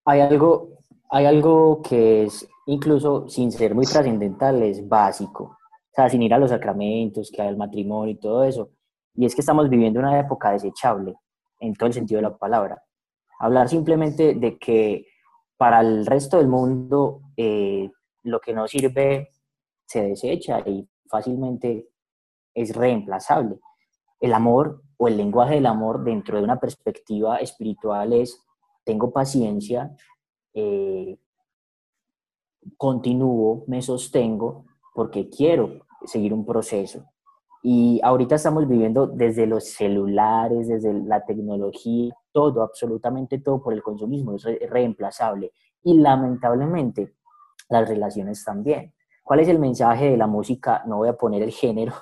Hay 0.05 0.21
algo, 0.21 0.79
hay 1.11 1.27
algo 1.27 1.81
que 1.83 2.25
es, 2.25 2.49
incluso 2.67 3.29
sin 3.29 3.53
ser 3.53 3.75
muy 3.75 3.87
trascendental, 3.87 4.63
es 4.63 4.89
básico. 4.89 5.45
O 5.45 5.95
sea, 5.95 6.09
sin 6.09 6.23
ir 6.23 6.35
a 6.35 6.39
los 6.39 6.51
sacramentos, 6.51 7.31
que 7.31 7.43
hay 7.43 7.49
el 7.49 7.57
matrimonio 7.57 8.13
y 8.13 8.19
todo 8.19 8.45
eso 8.45 8.71
y 9.15 9.27
es 9.27 9.35
que 9.35 9.41
estamos 9.41 9.69
viviendo 9.69 10.01
una 10.01 10.19
época 10.19 10.53
desechable, 10.53 11.17
en 11.61 11.75
todo 11.75 11.87
el 11.87 11.93
sentido 11.93 12.19
de 12.19 12.29
la 12.29 12.37
palabra. 12.37 12.83
Hablar 13.39 13.69
simplemente 13.69 14.35
de 14.35 14.59
que 14.59 15.07
para 15.57 15.81
el 15.81 16.07
resto 16.07 16.39
del 16.39 16.49
mundo 16.49 17.21
eh, 17.37 17.91
lo 18.23 18.41
que 18.41 18.53
no 18.53 18.67
sirve 18.67 19.31
se 19.87 20.03
desecha 20.03 20.61
y 20.61 20.89
fácilmente 21.09 21.89
es 22.55 22.75
reemplazable. 22.75 23.59
El 24.21 24.33
amor 24.33 24.83
o 25.03 25.09
el 25.09 25.17
lenguaje 25.17 25.57
del 25.57 25.67
amor 25.67 26.05
dentro 26.05 26.39
de 26.39 26.45
una 26.45 26.61
perspectiva 26.61 27.39
espiritual 27.39 28.13
es 28.13 28.41
tengo 28.85 29.11
paciencia, 29.11 29.97
eh, 30.55 31.19
continúo, 32.77 33.65
me 33.67 33.83
sostengo, 33.83 34.65
porque 34.95 35.29
quiero 35.29 35.87
seguir 36.05 36.33
un 36.33 36.47
proceso. 36.47 37.05
Y 37.65 38.01
ahorita 38.05 38.37
estamos 38.37 38.69
viviendo 38.69 39.09
desde 39.09 39.49
los 39.49 39.71
celulares, 39.71 40.69
desde 40.69 40.93
la 40.93 41.25
tecnología, 41.25 42.15
todo, 42.31 42.63
absolutamente 42.63 43.41
todo 43.41 43.61
por 43.61 43.73
el 43.73 43.83
consumismo, 43.83 44.37
es 44.37 44.45
reemplazable. 44.71 45.51
Y 45.83 45.99
lamentablemente 45.99 47.15
las 47.69 47.89
relaciones 47.89 48.45
también. 48.45 48.95
¿Cuál 49.25 49.41
es 49.41 49.49
el 49.49 49.59
mensaje 49.59 50.11
de 50.11 50.17
la 50.17 50.29
música? 50.29 50.85
No 50.87 50.99
voy 50.99 51.09
a 51.09 51.17
poner 51.17 51.43
el 51.43 51.51
género, 51.51 51.93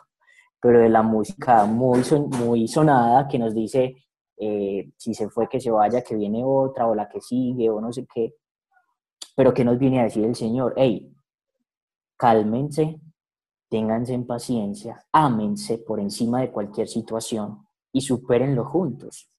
pero 0.60 0.80
de 0.80 0.90
la 0.90 1.02
música 1.02 1.64
muy, 1.64 2.02
muy 2.38 2.68
sonada 2.68 3.26
que 3.26 3.38
nos 3.38 3.54
dice, 3.54 3.96
eh, 4.36 4.92
si 4.96 5.14
se 5.14 5.28
fue, 5.30 5.48
que 5.48 5.60
se 5.60 5.70
vaya, 5.70 6.02
que 6.02 6.14
viene 6.14 6.42
otra, 6.44 6.86
o 6.86 6.94
la 6.94 7.08
que 7.08 7.20
sigue, 7.20 7.70
o 7.70 7.80
no 7.80 7.92
sé 7.92 8.06
qué. 8.12 8.34
Pero 9.34 9.54
que 9.54 9.64
nos 9.64 9.78
viene 9.78 10.00
a 10.00 10.04
decir 10.04 10.24
el 10.24 10.34
Señor? 10.34 10.74
Hey, 10.76 11.14
cálmense, 12.16 13.00
ténganse 13.70 14.12
en 14.12 14.26
paciencia, 14.26 15.06
ámense 15.12 15.78
por 15.78 15.98
encima 15.98 16.40
de 16.40 16.50
cualquier 16.50 16.88
situación 16.88 17.66
y 17.92 18.02
supérenlo 18.02 18.66
juntos. 18.66 19.30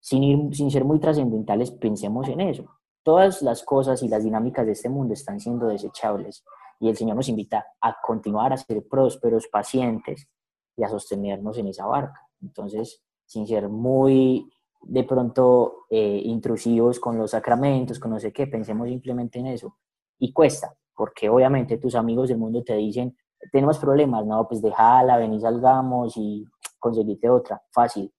Sin, 0.00 0.52
sin 0.52 0.70
ser 0.70 0.84
muy 0.84 0.98
trascendentales, 0.98 1.70
pensemos 1.70 2.28
en 2.28 2.40
eso. 2.40 2.64
Todas 3.04 3.42
las 3.42 3.62
cosas 3.62 4.02
y 4.02 4.08
las 4.08 4.24
dinámicas 4.24 4.66
de 4.66 4.72
este 4.72 4.88
mundo 4.88 5.14
están 5.14 5.38
siendo 5.38 5.66
desechables 5.66 6.44
y 6.80 6.88
el 6.88 6.96
Señor 6.96 7.16
nos 7.16 7.28
invita 7.28 7.64
a 7.80 7.96
continuar 8.02 8.52
a 8.52 8.56
ser 8.56 8.86
prósperos, 8.88 9.46
pacientes 9.46 10.28
y 10.76 10.82
a 10.82 10.88
sostenernos 10.88 11.58
en 11.58 11.68
esa 11.68 11.86
barca. 11.86 12.28
Entonces, 12.42 13.02
sin 13.24 13.46
ser 13.46 13.68
muy 13.68 14.50
de 14.82 15.04
pronto 15.04 15.86
eh, 15.90 16.20
intrusivos 16.24 17.00
con 17.00 17.18
los 17.18 17.30
sacramentos, 17.30 17.98
con 17.98 18.10
no 18.10 18.20
sé 18.20 18.32
qué, 18.32 18.46
pensemos 18.46 18.88
simplemente 18.88 19.38
en 19.38 19.46
eso. 19.46 19.76
Y 20.18 20.32
cuesta, 20.32 20.74
porque 20.94 21.28
obviamente 21.28 21.78
tus 21.78 21.94
amigos 21.94 22.28
del 22.28 22.38
mundo 22.38 22.62
te 22.62 22.74
dicen, 22.74 23.16
tenemos 23.50 23.78
problemas, 23.78 24.26
no, 24.26 24.46
pues 24.46 24.62
déjala, 24.62 25.16
ven 25.16 25.34
y 25.34 25.40
salgamos 25.40 26.16
y 26.16 26.44
conseguite 26.78 27.28
otra, 27.28 27.62
fácil. 27.70 28.12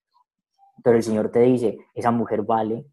Pero 0.84 0.98
el 0.98 1.04
Señor 1.04 1.30
te 1.30 1.40
dice, 1.42 1.78
esa 1.94 2.12
mujer 2.12 2.44
vale 2.44 2.86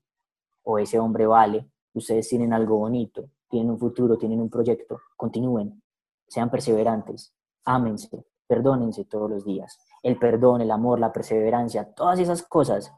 o 0.64 0.78
ese 0.78 0.98
hombre 0.98 1.26
vale, 1.26 1.68
ustedes 1.94 2.28
tienen 2.28 2.52
algo 2.52 2.78
bonito, 2.78 3.28
tienen 3.48 3.70
un 3.70 3.78
futuro, 3.78 4.16
tienen 4.16 4.40
un 4.40 4.48
proyecto, 4.48 5.00
continúen, 5.16 5.82
sean 6.26 6.50
perseverantes, 6.50 7.34
ámense, 7.64 8.24
perdónense 8.52 9.06
todos 9.06 9.30
los 9.30 9.46
días. 9.46 9.78
El 10.02 10.18
perdón, 10.18 10.60
el 10.60 10.70
amor, 10.70 11.00
la 11.00 11.10
perseverancia, 11.10 11.90
todas 11.94 12.18
esas 12.18 12.42
cosas 12.42 12.92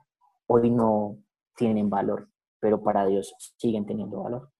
hoy 0.48 0.68
no 0.68 1.18
tienen 1.54 1.88
valor, 1.88 2.28
pero 2.58 2.82
para 2.82 3.06
Dios 3.06 3.32
siguen 3.56 3.86
teniendo 3.86 4.20
valor. 4.20 4.50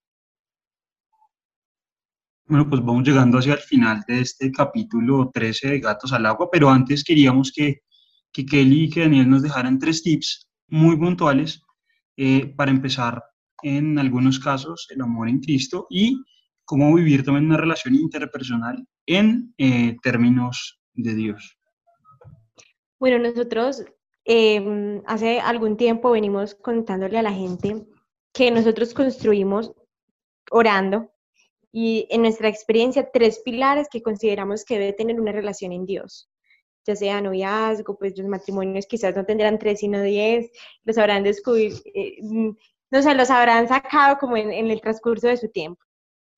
Bueno, 2.47 2.71
pues 2.71 2.81
vamos 2.85 3.03
llegando 3.03 3.39
hacia 3.39 3.55
el 3.55 3.59
final 3.59 4.05
de 4.07 4.21
este 4.21 4.53
capítulo 4.53 5.33
13 5.35 5.71
de 5.71 5.81
Gatos 5.81 6.13
al 6.13 6.27
Agua, 6.27 6.49
pero 6.53 6.71
antes 6.71 7.03
queríamos 7.03 7.51
que, 7.53 7.81
que 8.33 8.47
Kelly 8.47 8.85
y 8.85 8.91
que 8.91 9.01
Daniel 9.01 9.29
nos 9.29 9.43
dejaran 9.43 9.81
tres 9.81 10.01
tips 10.01 10.49
muy 10.69 10.97
puntuales 10.97 11.61
eh, 12.17 12.55
para 12.55 12.71
empezar 12.71 13.21
en 13.65 13.99
algunos 13.99 14.39
casos 14.39 14.87
el 14.91 15.03
amor 15.03 15.29
en 15.29 15.41
Cristo 15.41 15.89
y 15.91 16.23
cómo 16.65 16.95
vivir 16.95 17.25
también 17.25 17.47
una 17.47 17.57
relación 17.57 17.97
interpersonal 17.97 18.87
en 19.07 19.53
eh, 19.59 19.97
términos 20.05 20.79
de 20.95 21.15
Dios. 21.15 21.59
Bueno, 22.99 23.19
nosotros 23.19 23.85
em, 24.25 25.03
hace 25.07 25.41
algún 25.41 25.77
tiempo 25.77 26.11
venimos 26.11 26.55
contándole 26.55 27.19
a 27.19 27.23
la 27.23 27.33
gente 27.33 27.87
que 28.33 28.51
nosotros 28.51 28.95
construimos 28.95 29.73
orando 30.51 31.11
y 31.73 32.07
en 32.11 32.23
nuestra 32.23 32.49
experiencia 32.49 33.11
tres 33.13 33.41
pilares 33.41 33.89
que 33.91 34.03
consideramos 34.03 34.65
que 34.65 34.79
debe 34.79 34.93
tener 34.93 35.21
una 35.21 35.33
relación 35.33 35.73
en 35.73 35.87
Dios, 35.87 36.31
ya 36.87 36.97
sea 36.97 37.21
noviazgo, 37.21 37.99
pues 37.99 38.17
los 38.17 38.29
matrimonios 38.29 38.87
quizás 38.87 39.15
no 39.17 39.25
tendrán 39.25 39.59
tres 39.59 39.81
sino 39.81 40.01
diez, 40.03 40.51
los 40.85 40.97
habrán 40.99 41.25
descubierto, 41.25 41.83
eh, 41.95 42.19
mm, 42.23 42.51
no 42.91 43.03
sé, 43.03 43.15
los 43.15 43.31
habrán 43.31 43.67
sacado 43.67 44.19
como 44.19 44.37
en 44.37 44.71
el 44.71 44.81
transcurso 44.81 45.27
de 45.27 45.37
su 45.37 45.49
tiempo. 45.49 45.85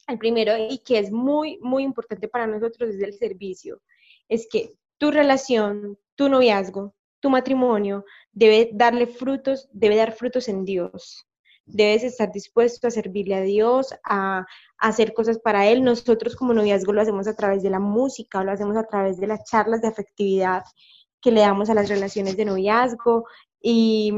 El 0.09 0.19
primero, 0.19 0.53
y 0.57 0.79
que 0.79 0.99
es 0.99 1.11
muy, 1.11 1.59
muy 1.61 1.83
importante 1.83 2.29
para 2.29 2.47
nosotros, 2.47 2.91
es 2.91 3.03
el 3.03 3.13
servicio. 3.13 3.83
Es 4.29 4.49
que 4.51 4.75
tu 4.99 5.11
relación, 5.11 5.99
tu 6.15 6.29
noviazgo, 6.29 6.95
tu 7.21 7.31
matrimonio 7.31 8.05
debe 8.33 8.71
darle 8.73 9.07
frutos, 9.07 9.69
debe 9.73 9.97
dar 9.97 10.13
frutos 10.13 10.49
en 10.49 10.65
Dios 10.65 11.27
debes 11.67 12.05
estar 12.05 12.33
dispuesto 12.33 12.87
a 12.87 12.91
servirle 12.91 13.35
a 13.35 13.41
Dios, 13.43 13.95
a, 14.05 14.47
hacer 14.79 15.13
cosas 15.13 15.39
para 15.39 15.67
Él. 15.67 15.83
Nosotros 15.83 16.37
como 16.37 16.55
noviazgo 16.55 16.93
lo 16.93 17.03
hacemos 17.03 17.27
a 17.27 17.35
través 17.35 17.63
de 17.63 17.71
la 17.71 17.81
música, 17.81 18.45
lo 18.45 18.53
hacemos 18.53 18.77
a 18.77 18.87
través 18.87 19.19
de 19.19 19.27
las 19.27 19.45
charlas 19.45 19.83
de 19.83 19.89
afectividad 19.89 20.63
que 21.21 21.33
le 21.33 21.41
damos 21.41 21.69
a 21.69 21.75
las 21.75 21.89
relaciones 21.89 22.37
de 22.37 22.45
noviazgo 22.45 23.25
y 23.61 24.13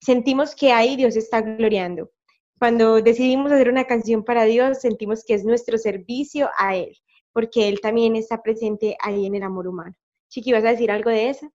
sentimos 0.00 0.54
que 0.54 0.72
ahí 0.72 0.96
Dios 0.96 1.16
está 1.16 1.40
gloriando. 1.40 2.10
Cuando 2.58 3.02
decidimos 3.02 3.50
hacer 3.50 3.68
una 3.68 3.86
canción 3.86 4.24
para 4.24 4.44
Dios, 4.44 4.80
sentimos 4.80 5.24
que 5.24 5.34
es 5.34 5.44
nuestro 5.44 5.76
servicio 5.78 6.48
a 6.56 6.76
Él, 6.76 6.96
porque 7.34 7.68
Él 7.68 7.80
también 7.80 8.16
está 8.16 8.40
presente 8.40 8.96
ahí 9.00 9.26
en 9.26 9.34
el 9.34 9.42
amor 9.42 9.66
humano. 9.68 9.94
Chiqui, 10.30 10.52
¿vas 10.52 10.64
a 10.64 10.68
decir 10.68 10.90
algo 10.90 11.10
de 11.10 11.28
eso? 11.28 11.50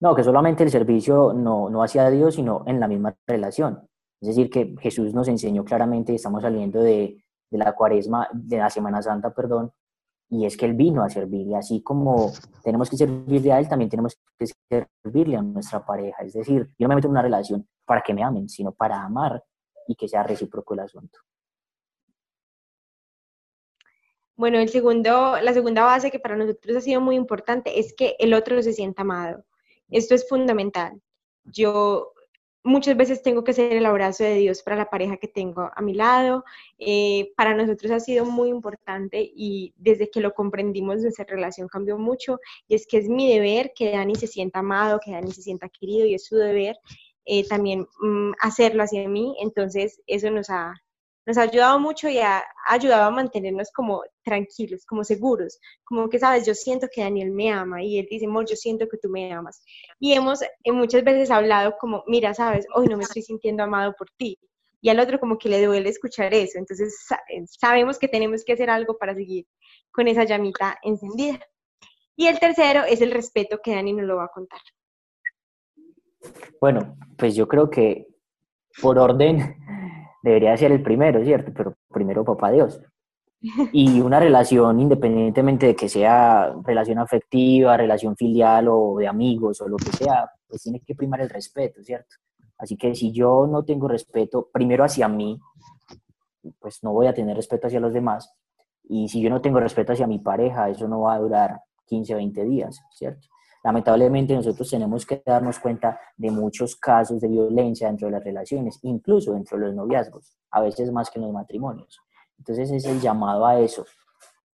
No, 0.00 0.14
que 0.14 0.22
solamente 0.22 0.64
el 0.64 0.70
servicio 0.70 1.32
no, 1.32 1.70
no 1.70 1.82
hacia 1.82 2.10
Dios, 2.10 2.34
sino 2.34 2.64
en 2.66 2.78
la 2.78 2.88
misma 2.88 3.16
relación. 3.26 3.88
Es 4.20 4.28
decir, 4.28 4.50
que 4.50 4.74
Jesús 4.80 5.14
nos 5.14 5.28
enseñó 5.28 5.64
claramente, 5.64 6.14
estamos 6.14 6.42
saliendo 6.42 6.82
de, 6.82 7.24
de 7.50 7.58
la 7.58 7.74
cuaresma, 7.74 8.28
de 8.32 8.58
la 8.58 8.70
Semana 8.70 9.00
Santa, 9.02 9.32
perdón, 9.32 9.72
y 10.30 10.44
es 10.44 10.56
que 10.56 10.66
Él 10.66 10.74
vino 10.74 11.02
a 11.02 11.08
servirle, 11.08 11.56
así 11.56 11.82
como 11.82 12.32
tenemos 12.62 12.90
que 12.90 12.96
servirle 12.96 13.52
a 13.52 13.60
Él, 13.60 13.68
también 13.68 13.88
tenemos 13.88 14.18
que 14.38 14.46
servirle 14.68 15.36
a 15.36 15.42
nuestra 15.42 15.84
pareja. 15.84 16.22
Es 16.22 16.34
decir, 16.34 16.70
yo 16.78 16.86
no 16.86 16.88
me 16.90 16.96
meto 16.96 17.06
en 17.06 17.12
una 17.12 17.22
relación 17.22 17.66
para 17.86 18.02
que 18.02 18.12
me 18.12 18.22
amen, 18.22 18.48
sino 18.48 18.72
para 18.72 19.02
amar 19.02 19.42
y 19.86 19.94
que 19.94 20.06
sea 20.06 20.22
recíproco 20.22 20.74
el 20.74 20.80
asunto. 20.80 21.18
Bueno, 24.38 24.60
el 24.60 24.68
segundo, 24.68 25.36
la 25.42 25.52
segunda 25.52 25.82
base 25.82 26.12
que 26.12 26.20
para 26.20 26.36
nosotros 26.36 26.76
ha 26.76 26.80
sido 26.80 27.00
muy 27.00 27.16
importante 27.16 27.80
es 27.80 27.92
que 27.92 28.14
el 28.20 28.32
otro 28.34 28.62
se 28.62 28.72
sienta 28.72 29.02
amado. 29.02 29.44
Esto 29.90 30.14
es 30.14 30.28
fundamental. 30.28 31.02
Yo 31.42 32.12
muchas 32.62 32.96
veces 32.96 33.20
tengo 33.20 33.42
que 33.42 33.52
ser 33.52 33.72
el 33.72 33.84
abrazo 33.84 34.22
de 34.22 34.36
Dios 34.36 34.62
para 34.62 34.76
la 34.76 34.90
pareja 34.90 35.16
que 35.16 35.26
tengo 35.26 35.68
a 35.74 35.82
mi 35.82 35.92
lado. 35.92 36.44
Eh, 36.78 37.32
para 37.36 37.52
nosotros 37.52 37.90
ha 37.90 37.98
sido 37.98 38.26
muy 38.26 38.50
importante 38.50 39.28
y 39.34 39.74
desde 39.76 40.08
que 40.08 40.20
lo 40.20 40.32
comprendimos 40.32 41.02
nuestra 41.02 41.24
relación 41.24 41.66
cambió 41.66 41.98
mucho 41.98 42.38
y 42.68 42.76
es 42.76 42.86
que 42.86 42.98
es 42.98 43.08
mi 43.08 43.28
deber 43.32 43.72
que 43.74 43.90
Dani 43.90 44.14
se 44.14 44.28
sienta 44.28 44.60
amado, 44.60 45.00
que 45.04 45.10
Dani 45.10 45.32
se 45.32 45.42
sienta 45.42 45.68
querido 45.68 46.06
y 46.06 46.14
es 46.14 46.24
su 46.24 46.36
deber 46.36 46.76
eh, 47.24 47.44
también 47.48 47.88
mm, 48.00 48.34
hacerlo 48.40 48.84
hacia 48.84 49.08
mí. 49.08 49.36
Entonces 49.40 50.00
eso 50.06 50.30
nos 50.30 50.48
ha, 50.48 50.80
nos 51.28 51.36
ha 51.36 51.42
ayudado 51.42 51.78
mucho 51.78 52.08
y 52.08 52.18
ha, 52.20 52.42
ayudado 52.66 53.04
a 53.04 53.10
mantenernos 53.10 53.70
como 53.70 54.02
tranquilos, 54.24 54.86
como 54.86 55.04
seguros, 55.04 55.60
como 55.84 56.08
que, 56.08 56.18
sabes, 56.18 56.46
yo 56.46 56.54
siento 56.54 56.88
que 56.90 57.02
Daniel 57.02 57.32
me 57.32 57.52
ama 57.52 57.82
y 57.82 57.98
él 57.98 58.06
dice, 58.10 58.24
amor, 58.24 58.46
yo 58.48 58.56
siento 58.56 58.88
que 58.88 58.96
tú 58.96 59.10
me 59.10 59.30
amas. 59.30 59.62
Y 60.00 60.14
hemos 60.14 60.40
eh, 60.40 60.72
muchas 60.72 61.04
veces 61.04 61.30
hablado 61.30 61.74
como, 61.78 62.02
mira, 62.06 62.32
sabes, 62.32 62.66
hoy 62.74 62.86
no 62.86 62.96
me 62.96 63.04
estoy 63.04 63.20
sintiendo 63.20 63.62
amado 63.62 63.94
por 63.98 64.08
ti. 64.16 64.38
Y 64.80 64.88
al 64.88 65.00
otro 65.00 65.20
como 65.20 65.36
que 65.36 65.50
le 65.50 65.62
duele 65.62 65.90
escuchar 65.90 66.32
eso. 66.32 66.58
Entonces 66.58 66.94
eh, 67.28 67.44
sabemos 67.46 67.98
que 67.98 68.08
tenemos 68.08 68.42
que 68.42 68.54
hacer 68.54 68.70
algo 68.70 68.96
para 68.96 69.14
seguir 69.14 69.44
con 69.90 70.08
esa 70.08 70.24
llamita 70.24 70.78
encendida. 70.82 71.40
Y 72.16 72.26
el 72.28 72.40
tercero 72.40 72.84
es 72.84 73.02
el 73.02 73.10
respeto 73.10 73.58
que 73.62 73.74
Dani 73.74 73.92
nos 73.92 74.06
lo 74.06 74.16
va 74.16 74.24
a 74.24 74.28
contar. 74.28 74.60
Bueno, 76.58 76.96
pues 77.18 77.36
yo 77.36 77.46
creo 77.46 77.68
que 77.68 78.06
por 78.80 78.98
orden 78.98 79.56
debería 80.28 80.56
ser 80.56 80.72
el 80.72 80.82
primero, 80.82 81.24
¿cierto? 81.24 81.52
Pero 81.54 81.74
primero 81.90 82.24
papá 82.24 82.50
Dios. 82.50 82.80
Y 83.72 84.00
una 84.00 84.18
relación, 84.18 84.80
independientemente 84.80 85.66
de 85.66 85.76
que 85.76 85.88
sea 85.88 86.54
relación 86.64 86.98
afectiva, 86.98 87.76
relación 87.76 88.16
filial 88.16 88.66
o 88.68 88.96
de 88.98 89.06
amigos 89.06 89.60
o 89.60 89.68
lo 89.68 89.76
que 89.76 89.92
sea, 89.92 90.28
pues 90.48 90.62
tiene 90.62 90.80
que 90.80 90.94
primar 90.94 91.20
el 91.20 91.30
respeto, 91.30 91.82
¿cierto? 91.82 92.16
Así 92.58 92.76
que 92.76 92.94
si 92.94 93.12
yo 93.12 93.46
no 93.46 93.64
tengo 93.64 93.86
respeto 93.86 94.48
primero 94.52 94.84
hacia 94.84 95.08
mí, 95.08 95.38
pues 96.58 96.82
no 96.82 96.92
voy 96.92 97.06
a 97.06 97.14
tener 97.14 97.36
respeto 97.36 97.68
hacia 97.68 97.80
los 97.80 97.92
demás. 97.92 98.34
Y 98.88 99.08
si 99.08 99.20
yo 99.20 99.30
no 99.30 99.40
tengo 99.40 99.60
respeto 99.60 99.92
hacia 99.92 100.06
mi 100.06 100.18
pareja, 100.18 100.68
eso 100.68 100.88
no 100.88 101.02
va 101.02 101.14
a 101.14 101.18
durar 101.18 101.60
15, 101.86 102.14
20 102.14 102.44
días, 102.44 102.80
¿cierto? 102.90 103.28
Lamentablemente 103.64 104.34
nosotros 104.34 104.70
tenemos 104.70 105.04
que 105.04 105.22
darnos 105.24 105.58
cuenta 105.58 106.00
de 106.16 106.30
muchos 106.30 106.76
casos 106.76 107.20
de 107.20 107.28
violencia 107.28 107.88
dentro 107.88 108.06
de 108.06 108.12
las 108.12 108.24
relaciones, 108.24 108.78
incluso 108.82 109.32
dentro 109.32 109.58
de 109.58 109.66
los 109.66 109.74
noviazgos, 109.74 110.36
a 110.50 110.60
veces 110.60 110.92
más 110.92 111.10
que 111.10 111.18
en 111.18 111.24
los 111.24 111.32
matrimonios. 111.32 112.00
Entonces 112.38 112.70
es 112.70 112.84
el 112.84 113.00
llamado 113.00 113.44
a 113.44 113.58
eso, 113.60 113.84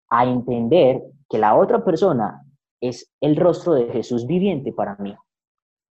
a 0.09 0.25
entender 0.25 1.01
que 1.29 1.37
la 1.37 1.55
otra 1.55 1.83
persona 1.83 2.45
es 2.81 3.11
el 3.21 3.35
rostro 3.35 3.73
de 3.73 3.87
Jesús 3.91 4.25
viviente 4.25 4.73
para 4.73 4.95
mí. 4.97 5.15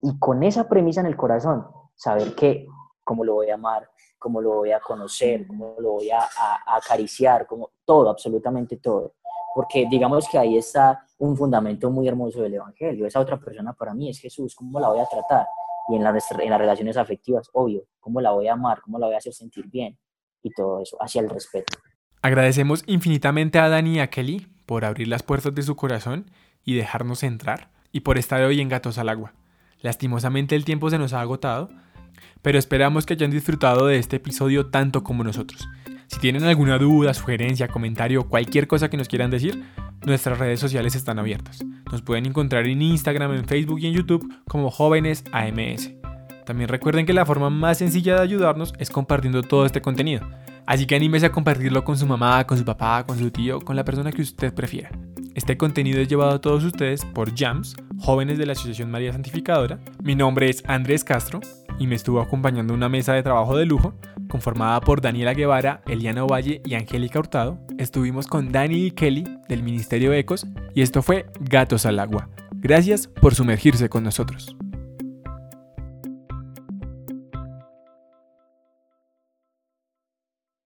Y 0.00 0.18
con 0.18 0.42
esa 0.42 0.68
premisa 0.68 1.00
en 1.00 1.06
el 1.06 1.16
corazón, 1.16 1.66
saber 1.94 2.34
que 2.34 2.66
cómo 3.04 3.24
lo 3.24 3.34
voy 3.34 3.50
a 3.50 3.54
amar, 3.54 3.90
cómo 4.18 4.40
lo 4.40 4.56
voy 4.56 4.72
a 4.72 4.80
conocer, 4.80 5.46
cómo 5.46 5.76
lo 5.78 5.92
voy 5.92 6.10
a, 6.10 6.20
acariciar, 6.66 7.46
como 7.46 7.70
todo, 7.84 8.10
absolutamente 8.10 8.76
todo. 8.76 9.14
Porque 9.54 9.86
digamos 9.90 10.28
que 10.28 10.38
ahí 10.38 10.56
está 10.56 11.04
un 11.18 11.36
fundamento 11.36 11.90
muy 11.90 12.06
hermoso 12.06 12.42
del 12.42 12.54
Evangelio. 12.54 13.06
Esa 13.06 13.20
otra 13.20 13.38
persona 13.38 13.72
para 13.72 13.94
mí 13.94 14.10
es 14.10 14.20
Jesús, 14.20 14.54
¿cómo 14.54 14.78
la 14.78 14.88
voy 14.88 15.00
a 15.00 15.06
tratar? 15.06 15.46
Y 15.88 15.96
en, 15.96 16.02
en 16.06 16.50
las 16.50 16.58
relaciones 16.58 16.96
afectivas, 16.96 17.48
obvio, 17.52 17.84
¿cómo 17.98 18.20
la 18.20 18.30
voy 18.30 18.46
a 18.46 18.52
amar? 18.52 18.80
¿Cómo 18.82 18.98
la 18.98 19.06
voy 19.06 19.14
a 19.14 19.18
hacer 19.18 19.32
sentir 19.32 19.66
bien? 19.68 19.98
Y 20.42 20.50
todo 20.50 20.80
eso, 20.80 20.96
hacia 21.00 21.20
el 21.20 21.30
respeto. 21.30 21.78
Agradecemos 22.22 22.84
infinitamente 22.86 23.58
a 23.58 23.68
Dani 23.68 23.96
y 23.96 24.00
a 24.00 24.10
Kelly 24.10 24.48
por 24.66 24.84
abrir 24.84 25.08
las 25.08 25.22
puertas 25.22 25.54
de 25.54 25.62
su 25.62 25.76
corazón 25.76 26.30
y 26.64 26.74
dejarnos 26.74 27.22
entrar, 27.22 27.70
y 27.92 28.00
por 28.00 28.18
estar 28.18 28.42
hoy 28.42 28.60
en 28.60 28.68
Gatos 28.68 28.98
al 28.98 29.08
Agua. 29.08 29.32
Lastimosamente 29.80 30.54
el 30.54 30.64
tiempo 30.64 30.90
se 30.90 30.98
nos 30.98 31.12
ha 31.12 31.20
agotado, 31.20 31.70
pero 32.42 32.58
esperamos 32.58 33.06
que 33.06 33.14
hayan 33.14 33.30
disfrutado 33.30 33.86
de 33.86 33.98
este 33.98 34.16
episodio 34.16 34.70
tanto 34.70 35.02
como 35.02 35.24
nosotros. 35.24 35.66
Si 36.08 36.18
tienen 36.20 36.44
alguna 36.44 36.78
duda, 36.78 37.12
sugerencia, 37.12 37.68
comentario, 37.68 38.28
cualquier 38.28 38.66
cosa 38.66 38.88
que 38.88 38.96
nos 38.96 39.08
quieran 39.08 39.30
decir, 39.30 39.62
nuestras 40.06 40.38
redes 40.38 40.58
sociales 40.58 40.94
están 40.94 41.18
abiertas. 41.18 41.64
Nos 41.92 42.00
pueden 42.00 42.24
encontrar 42.24 42.66
en 42.66 42.80
Instagram, 42.80 43.34
en 43.34 43.44
Facebook 43.44 43.78
y 43.80 43.88
en 43.88 43.92
YouTube 43.92 44.26
como 44.48 44.70
Jóvenes 44.70 45.22
AMS. 45.32 45.90
También 46.46 46.70
recuerden 46.70 47.04
que 47.04 47.12
la 47.12 47.26
forma 47.26 47.50
más 47.50 47.78
sencilla 47.78 48.16
de 48.16 48.22
ayudarnos 48.22 48.72
es 48.78 48.88
compartiendo 48.88 49.42
todo 49.42 49.66
este 49.66 49.82
contenido. 49.82 50.26
Así 50.64 50.86
que 50.86 50.96
anímese 50.96 51.26
a 51.26 51.32
compartirlo 51.32 51.84
con 51.84 51.98
su 51.98 52.06
mamá, 52.06 52.46
con 52.46 52.56
su 52.56 52.64
papá, 52.64 53.04
con 53.06 53.18
su 53.18 53.30
tío, 53.30 53.60
con 53.60 53.76
la 53.76 53.84
persona 53.84 54.10
que 54.10 54.22
usted 54.22 54.54
prefiera. 54.54 54.90
Este 55.34 55.58
contenido 55.58 56.00
es 56.00 56.08
llevado 56.08 56.32
a 56.32 56.40
todos 56.40 56.64
ustedes 56.64 57.04
por 57.04 57.34
JAMS, 57.36 57.76
jóvenes 57.98 58.38
de 58.38 58.46
la 58.46 58.52
Asociación 58.52 58.90
María 58.90 59.12
Santificadora. 59.12 59.78
Mi 60.02 60.14
nombre 60.14 60.48
es 60.48 60.64
Andrés 60.66 61.04
Castro 61.04 61.40
y 61.78 61.86
me 61.86 61.94
estuvo 61.94 62.20
acompañando 62.20 62.74
una 62.74 62.88
mesa 62.88 63.14
de 63.14 63.22
trabajo 63.22 63.56
de 63.56 63.66
lujo 63.66 63.94
conformada 64.28 64.80
por 64.80 65.00
Daniela 65.00 65.34
Guevara, 65.34 65.82
Eliana 65.86 66.24
Ovalle 66.24 66.60
y 66.64 66.74
Angélica 66.74 67.18
Hurtado. 67.18 67.58
Estuvimos 67.78 68.26
con 68.26 68.52
Dani 68.52 68.86
y 68.86 68.90
Kelly 68.90 69.24
del 69.48 69.62
Ministerio 69.62 70.12
Ecos 70.12 70.46
y 70.74 70.82
esto 70.82 71.02
fue 71.02 71.26
Gatos 71.40 71.86
al 71.86 71.98
Agua. 71.98 72.28
Gracias 72.52 73.06
por 73.06 73.34
sumergirse 73.34 73.88
con 73.88 74.04
nosotros. 74.04 74.56